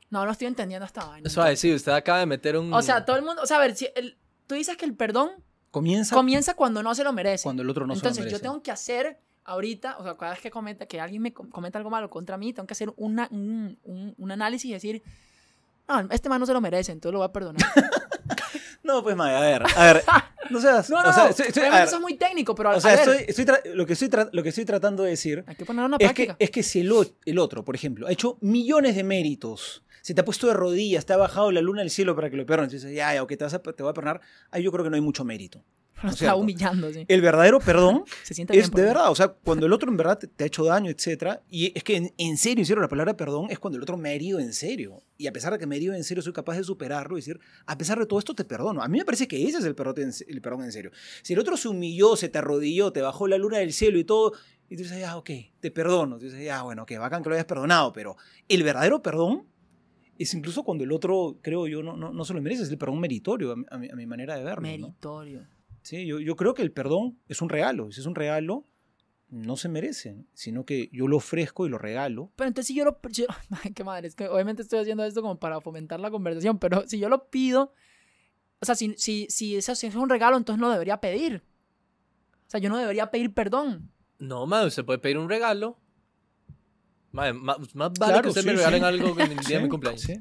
No, 0.09 0.25
no 0.25 0.31
estoy 0.33 0.47
entendiendo 0.47 0.85
esta 0.85 1.05
vaina. 1.05 1.25
Eso 1.25 1.39
va 1.39 1.47
a 1.47 1.49
decir, 1.51 1.73
usted 1.73 1.93
acaba 1.93 2.19
de 2.19 2.25
meter 2.25 2.57
un... 2.57 2.73
O 2.73 2.81
sea, 2.81 3.05
todo 3.05 3.15
el 3.15 3.23
mundo. 3.23 3.41
O 3.41 3.45
sea, 3.45 3.55
a 3.55 3.59
ver, 3.61 3.77
si 3.77 3.87
el- 3.95 4.17
tú 4.45 4.55
dices 4.55 4.75
que 4.75 4.83
el 4.83 4.93
perdón 4.93 5.29
comienza 5.71 6.13
comienza 6.13 6.53
cuando 6.53 6.83
no 6.83 6.93
se 6.93 7.05
lo 7.05 7.13
merece. 7.13 7.43
cuando 7.43 7.63
el 7.63 7.69
otro 7.69 7.87
no 7.87 7.93
Entonces, 7.93 8.15
se 8.15 8.21
lo 8.21 8.25
merece. 8.25 8.37
yo 8.37 8.41
tengo 8.51 8.61
que 8.61 8.71
hacer 8.71 9.21
ahorita, 9.45 9.95
o 9.99 10.03
sea, 10.03 10.17
cada 10.17 10.31
vez 10.33 10.41
que, 10.41 10.51
cometa, 10.51 10.85
que 10.85 10.99
alguien 10.99 11.21
me 11.21 11.31
com- 11.33 11.49
comenta 11.49 11.77
algo 11.79 11.89
malo 11.89 12.09
contra 12.09 12.35
mí, 12.37 12.51
tengo 12.51 12.67
que 12.67 12.73
hacer 12.73 12.91
una, 12.97 13.29
un, 13.31 13.79
un- 13.85 14.13
un 14.17 14.31
análisis 14.31 14.69
y 14.69 14.73
decir, 14.73 15.01
no, 15.87 15.99
este 16.11 16.27
man 16.27 16.41
no 16.41 16.45
se 16.45 16.51
lo 16.51 16.59
merece, 16.59 16.91
entonces 16.91 17.13
lo 17.13 17.19
voy 17.19 17.27
a 17.29 17.31
perdonar. 17.31 17.65
No, 18.87 19.03
pues, 19.03 19.15
madre, 19.15 19.35
a 19.35 19.41
ver, 19.41 19.63
a 19.75 19.93
ver. 19.93 20.03
No 20.49 20.61
seas. 20.61 20.89
No, 20.89 21.03
no, 21.03 21.09
o 21.09 21.13
sea, 21.13 21.25
no, 21.25 21.29
a 21.29 21.69
ver, 21.79 21.87
eso 21.87 21.95
es 21.97 22.01
muy 22.01 22.15
técnico, 22.15 22.55
pero 22.55 22.69
o 22.69 22.73
a 22.73 22.79
sea, 22.79 22.91
ver, 22.95 22.99
estoy, 23.27 23.43
estoy 23.43 23.73
lo, 23.73 23.85
que 23.85 23.91
estoy 23.93 24.09
lo 24.31 24.43
que 24.43 24.49
estoy 24.49 24.63
tratando 24.63 25.03
de 25.03 25.09
decir 25.09 25.43
hay 25.45 25.55
que 25.55 25.65
ponerlo 25.65 25.87
en 25.87 25.93
una 25.95 25.97
es 26.09 26.13
que, 26.13 26.33
es 26.39 26.51
que 26.51 26.63
si 26.63 26.79
el, 26.79 27.37
otro, 27.39 27.65
por 27.65 27.75
ejemplo, 27.75 28.07
ha 28.07 28.11
hecho 28.13 28.37
millones 28.39 28.95
de 28.95 29.03
méritos, 29.03 29.83
se 30.01 30.13
te 30.13 30.21
ha 30.21 30.25
puesto 30.25 30.47
de 30.47 30.53
rodillas, 30.53 31.05
te 31.05 31.11
ha 31.11 31.17
bajado 31.17 31.51
la 31.51 31.59
luna 31.59 31.81
del 31.81 31.89
cielo 31.89 32.15
para 32.15 32.29
que 32.29 32.37
lo 32.37 32.45
perdones, 32.45 32.71
y 32.71 32.77
dices, 32.77 32.95
ya, 32.95 33.13
ya, 33.13 33.23
ok, 33.23 33.29
te, 33.35 33.43
vas 33.43 33.53
a- 33.55 33.59
te 33.61 33.83
voy 33.83 33.89
a 33.89 33.93
perdonar, 33.93 34.21
ahí 34.49 34.63
yo 34.63 34.71
creo 34.71 34.85
que 34.85 34.89
no 34.89 34.95
hay 34.95 35.01
mucho 35.01 35.25
mérito. 35.25 35.61
Lo 36.03 36.09
es 36.09 36.13
está 36.15 36.25
cierto. 36.25 36.37
humillando, 36.37 36.91
sí. 36.93 37.05
El 37.07 37.21
verdadero 37.21 37.59
perdón 37.59 38.03
Se 38.23 38.33
siente 38.33 38.53
bien 38.53 38.65
es 38.65 38.71
de 38.71 38.81
verdad, 38.83 39.09
o 39.11 39.15
sea, 39.15 39.27
cuando 39.43 39.65
el 39.65 39.73
otro 39.73 39.89
en 39.89 39.97
verdad 39.97 40.19
te, 40.19 40.27
te 40.27 40.43
ha 40.43 40.47
hecho 40.47 40.63
daño, 40.63 40.89
etcétera, 40.91 41.41
y 41.49 41.71
es 41.75 41.83
que 41.83 41.95
en, 41.97 42.13
en 42.17 42.37
serio, 42.37 42.63
serio, 42.65 42.81
la 42.81 42.87
palabra 42.87 43.15
perdón 43.17 43.47
es 43.49 43.57
cuando 43.59 43.77
el 43.77 43.83
otro 43.83 43.97
me 43.97 44.09
ha 44.09 44.13
herido 44.13 44.39
en 44.39 44.53
serio, 44.53 45.01
y 45.17 45.27
a 45.27 45.31
pesar 45.33 45.53
de 45.53 45.59
que 45.59 45.65
me 45.65 45.75
ha 45.75 45.77
herido 45.77 45.93
en 45.95 46.03
serio, 46.03 46.21
soy 46.21 46.33
capaz 46.33 46.55
de 46.57 46.63
superarlo 46.63 47.17
y 47.17 47.21
decir, 47.21 47.39
a 47.65 47.77
pesar 47.77 47.97
de 47.99 48.05
todo 48.05 48.19
esto 48.19 48.35
te 48.35 48.45
perdono. 48.45 48.81
A 48.83 48.87
mí 48.87 48.97
me 48.99 49.05
parece 49.05 49.27
que 49.27 49.43
ese 49.47 49.57
es 49.57 49.65
el 49.65 49.73
perdón 49.75 49.95
en, 50.03 50.11
el 50.27 50.41
perdón 50.41 50.63
en 50.63 50.71
serio. 50.71 50.91
Si 51.23 51.33
el 51.33 51.39
otro 51.39 51.57
se 51.57 51.67
humilló, 51.67 52.15
se 52.15 52.29
te 52.29 52.37
arrodilló, 52.37 52.91
te 52.91 53.01
bajó 53.01 53.27
la 53.27 53.37
luna 53.37 53.57
del 53.57 53.73
cielo 53.73 53.97
y 53.97 54.03
todo, 54.03 54.33
y 54.69 54.75
tú 54.75 54.83
dices, 54.83 54.99
ya, 54.99 55.17
ok, 55.17 55.29
te 55.59 55.71
perdono, 55.71 56.17
tú 56.19 56.25
dices, 56.25 56.43
ya, 56.43 56.61
bueno, 56.61 56.83
ok, 56.83 56.91
bacán 56.99 57.23
que 57.23 57.29
lo 57.29 57.35
hayas 57.35 57.45
perdonado, 57.45 57.91
pero 57.93 58.17
el 58.47 58.61
verdadero 58.63 59.01
perdón 59.01 59.45
es 60.19 60.33
incluso 60.33 60.63
cuando 60.63 60.83
el 60.83 60.91
otro, 60.91 61.37
creo 61.41 61.67
yo, 61.67 61.81
no, 61.83 61.95
no, 61.95 62.11
no 62.11 62.25
se 62.25 62.33
lo 62.33 62.41
merece, 62.41 62.63
es 62.63 62.69
el 62.69 62.77
perdón 62.77 62.99
meritorio, 62.99 63.53
a 63.69 63.77
mi, 63.77 63.87
a 63.89 63.95
mi- 63.95 64.05
manera 64.05 64.35
de 64.35 64.43
verlo. 64.43 64.61
¿no? 64.77 64.95
Sí, 65.87 66.05
yo, 66.05 66.19
yo 66.19 66.35
creo 66.35 66.53
que 66.53 66.61
el 66.63 66.73
perdón 66.73 67.17
es 67.29 67.41
un 67.41 67.47
regalo. 67.47 67.89
Si 67.93 68.01
es 68.01 68.05
un 68.05 68.13
regalo, 68.13 68.65
no 69.29 69.55
se 69.55 69.69
merece, 69.69 70.25
sino 70.33 70.65
que 70.65 70.89
yo 70.91 71.07
lo 71.07 71.15
ofrezco 71.15 71.65
y 71.65 71.69
lo 71.69 71.77
regalo. 71.77 72.29
Pero 72.35 72.49
entonces 72.49 72.67
si 72.67 72.75
yo 72.75 72.83
lo... 72.83 72.99
yo- 73.09 73.25
Ay, 73.63 73.71
qué 73.71 73.85
madre, 73.85 74.09
es 74.09 74.15
que 74.15 74.27
obviamente 74.27 74.61
estoy 74.63 74.79
haciendo 74.79 75.05
esto 75.05 75.21
como 75.21 75.39
para 75.39 75.61
fomentar 75.61 76.01
la 76.01 76.11
conversación, 76.11 76.59
pero 76.59 76.85
si 76.89 76.99
yo 76.99 77.07
lo 77.07 77.29
pido, 77.29 77.71
o 78.59 78.65
sea, 78.65 78.75
si, 78.75 78.95
si, 78.97 79.27
si 79.29 79.55
eso 79.55 79.75
si 79.75 79.87
es 79.87 79.95
un 79.95 80.09
regalo, 80.09 80.35
entonces 80.35 80.59
no 80.59 80.69
debería 80.69 80.99
pedir. 80.99 81.41
O 82.47 82.49
sea, 82.49 82.59
yo 82.59 82.67
no 82.69 82.77
debería 82.77 83.09
pedir 83.09 83.33
perdón. 83.33 83.89
No, 84.19 84.45
madre, 84.45 84.67
usted 84.67 84.83
puede 84.83 84.99
pedir 84.99 85.17
un 85.17 85.29
regalo. 85.29 85.79
Madre, 87.13 87.31
más, 87.31 87.57
más 87.75 87.93
vale 87.97 88.11
Claro, 88.11 88.21
que 88.23 88.27
usted 88.27 88.41
sí, 88.41 88.47
me 88.47 88.51
sí. 88.53 88.57
regalen 88.57 88.83
algo 88.83 89.17
en 89.21 89.31
el 89.31 89.39
día 89.45 89.57
de 89.59 89.63
mi 89.63 89.69
cumpleaños. 89.69 90.01
sí. 90.01 90.15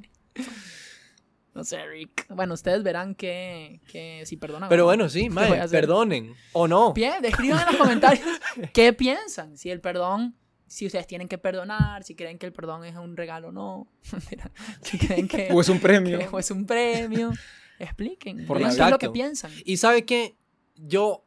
No 1.56 1.64
sé, 1.64 1.86
Rick. 1.86 2.26
Bueno, 2.28 2.52
ustedes 2.52 2.82
verán 2.82 3.14
que, 3.14 3.80
que 3.90 4.22
si 4.26 4.36
perdonan. 4.36 4.68
Pero 4.68 4.82
no. 4.82 4.86
bueno, 4.86 5.08
sí, 5.08 5.22
¿Qué 5.22 5.28
voy 5.30 5.44
a 5.44 5.48
madre, 5.48 5.60
hacer? 5.60 5.80
perdonen. 5.80 6.34
O 6.52 6.68
no. 6.68 6.92
Bien, 6.92 7.24
escriban 7.24 7.60
en 7.60 7.66
los 7.68 7.76
comentarios 7.76 8.26
qué 8.74 8.92
piensan. 8.92 9.56
Si 9.56 9.70
el 9.70 9.80
perdón, 9.80 10.36
si 10.66 10.84
ustedes 10.84 11.06
tienen 11.06 11.28
que 11.28 11.38
perdonar, 11.38 12.04
si 12.04 12.14
creen 12.14 12.38
que 12.38 12.44
el 12.44 12.52
perdón 12.52 12.84
es 12.84 12.94
un 12.96 13.16
regalo 13.16 13.48
o 13.48 13.52
no. 13.52 13.88
Si 14.82 14.98
creen 14.98 15.28
que, 15.28 15.48
O 15.50 15.60
es 15.62 15.68
un 15.70 15.80
premio. 15.80 16.18
que- 16.18 16.28
o 16.30 16.38
es 16.38 16.50
un 16.50 16.66
premio. 16.66 17.32
Expliquen. 17.78 18.46
Por 18.46 18.60
la 18.60 18.90
lo 18.90 18.98
que 18.98 19.08
piensan. 19.08 19.50
Y 19.64 19.78
sabe 19.78 20.04
que 20.04 20.36
yo, 20.76 21.24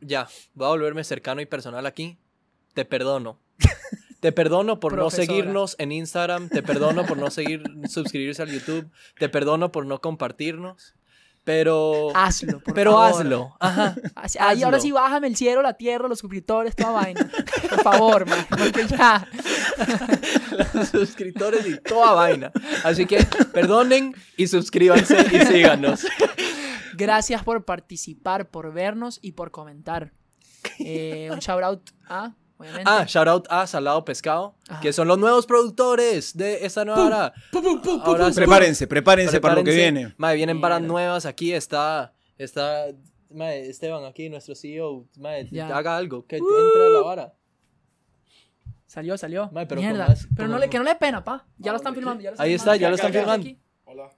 ya, 0.00 0.28
voy 0.54 0.66
a 0.66 0.70
volverme 0.70 1.04
cercano 1.04 1.42
y 1.42 1.46
personal 1.46 1.84
aquí. 1.84 2.18
Te 2.72 2.84
perdono. 2.86 3.38
Te 4.20 4.32
perdono 4.32 4.80
por 4.80 4.96
no 4.96 5.10
seguirnos 5.10 5.76
en 5.78 5.92
Instagram. 5.92 6.48
Te 6.48 6.62
perdono 6.62 7.06
por 7.06 7.18
no 7.18 7.30
seguir, 7.30 7.62
suscribirse 7.88 8.42
al 8.42 8.50
YouTube. 8.50 8.90
Te 9.18 9.28
perdono 9.28 9.70
por 9.70 9.86
no 9.86 10.00
compartirnos. 10.00 10.94
Pero, 11.44 12.14
Hazlo, 12.14 12.60
por 12.60 12.74
pero 12.74 12.92
favor. 12.92 13.20
hazlo. 13.22 13.56
Ajá. 13.58 13.96
Ahí 14.38 14.62
ahora 14.62 14.80
sí 14.80 14.92
bájame 14.92 15.28
el 15.28 15.36
cielo, 15.36 15.62
la 15.62 15.72
tierra, 15.74 16.06
los 16.06 16.18
suscriptores, 16.18 16.76
toda 16.76 16.90
vaina. 16.90 17.30
Por 17.70 17.82
favor, 17.82 18.26
man. 18.28 18.46
Porque 18.50 18.86
ya. 18.86 19.26
Los 20.74 20.88
suscriptores 20.88 21.66
y 21.66 21.78
toda 21.80 22.12
vaina. 22.12 22.52
Así 22.84 23.06
que 23.06 23.24
perdonen 23.54 24.14
y 24.36 24.46
suscríbanse 24.46 25.16
y 25.32 25.40
síganos. 25.46 26.04
Gracias 26.94 27.42
por 27.42 27.64
participar, 27.64 28.50
por 28.50 28.70
vernos 28.74 29.18
y 29.22 29.32
por 29.32 29.50
comentar. 29.50 30.12
Eh, 30.80 31.30
un 31.32 31.38
shout 31.38 31.62
out 31.62 31.90
a, 32.08 32.34
obviamente. 32.58 32.84
Ah, 32.90 33.04
shout 33.06 33.26
out 33.28 33.46
a 33.50 33.66
Salado 33.66 34.04
Pescado, 34.04 34.54
Ajá. 34.68 34.80
que 34.80 34.92
son 34.92 35.08
los 35.08 35.16
nuevos 35.18 35.46
productores 35.46 36.36
de 36.36 36.66
esta 36.66 36.84
nueva 36.84 37.06
hora. 37.06 37.32
Ahora 38.04 38.28
sí. 38.30 38.34
Prepárense, 38.36 38.86
prepárense 38.86 39.40
para 39.40 39.54
lo 39.54 39.64
que 39.64 39.72
viene. 39.74 40.14
Mae, 40.18 40.36
vienen 40.36 40.60
varas 40.60 40.82
nuevas 40.82 41.24
aquí. 41.26 41.52
Está, 41.52 42.12
está 42.36 42.86
mae, 43.30 43.68
Esteban 43.70 44.04
aquí, 44.04 44.28
nuestro 44.28 44.54
CEO. 44.54 45.06
Mae, 45.18 45.48
Ya. 45.50 45.74
haga 45.76 45.96
algo, 45.96 46.26
que 46.26 46.36
entre 46.36 46.86
a 46.86 46.88
la 46.90 47.00
vara. 47.00 47.34
Salió, 48.86 49.18
salió. 49.18 49.50
Mae, 49.52 49.66
pero 49.66 49.80
Mierda. 49.80 50.08
más- 50.08 50.26
pero 50.34 50.48
no 50.48 50.58
le, 50.58 50.68
que 50.70 50.78
no 50.78 50.84
le 50.84 50.94
pena, 50.96 51.22
pa. 51.22 51.46
Ya 51.58 51.70
¿A 51.70 51.74
lo 51.74 51.76
están 51.76 51.94
filmando. 51.94 52.22
ya 52.22 52.30
lo 52.30 52.34
están 52.34 52.46
Ahí 52.46 52.54
está, 52.54 52.72
filmando. 52.72 52.80
ya 52.82 52.88
lo 52.88 52.94
están 52.96 53.12
filmando. 53.12 53.50
Hola. 53.84 54.10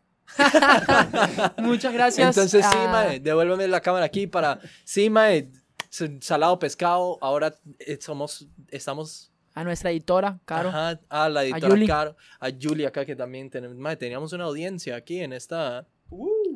Muchas 1.59 1.93
gracias. 1.93 2.37
Entonces, 2.37 2.65
sí, 2.65 2.77
mae, 2.91 3.19
devuélveme 3.21 3.67
la 3.69 3.81
cámara 3.81 4.05
aquí 4.05 4.27
para. 4.29 4.61
Sí, 4.85 5.11
mae, 5.11 5.51
salado 5.91 6.59
pescado. 6.59 7.19
Ahora 7.21 7.55
eh, 7.79 7.99
somos, 8.01 8.49
estamos. 8.69 9.33
A 9.53 9.65
nuestra 9.65 9.91
editora, 9.91 10.39
Caro. 10.45 10.69
Ajá, 10.69 11.01
a 11.09 11.29
la 11.29 11.45
editora 11.45 11.69
Yuli. 11.69 11.87
Caro. 11.87 12.17
A 12.39 12.51
Julie 12.51 12.87
acá 12.87 13.05
que 13.05 13.17
también 13.17 13.51
tenemos. 13.51 13.77
Mae, 13.77 13.97
teníamos 13.97 14.33
una 14.33 14.45
audiencia 14.45 14.97
aquí 14.97 15.21
en 15.21 15.33
esta. 15.33 15.87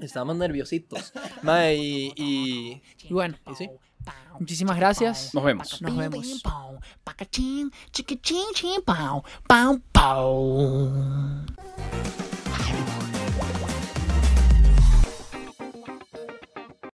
Estábamos 0.00 0.36
nerviositos. 0.36 1.12
Mae, 1.42 1.76
y. 1.76 2.12
y 2.16 2.82
Y 3.02 3.12
bueno, 3.12 3.36
y 3.50 3.54
sí. 3.54 3.70
muchísimas 4.38 4.76
gracias. 4.76 5.34
Nos 5.34 5.44
vemos. 5.44 5.82
Nos 5.82 5.96
vemos. 5.96 6.42
Pacachín, 7.02 7.72
chiquichín, 7.90 8.44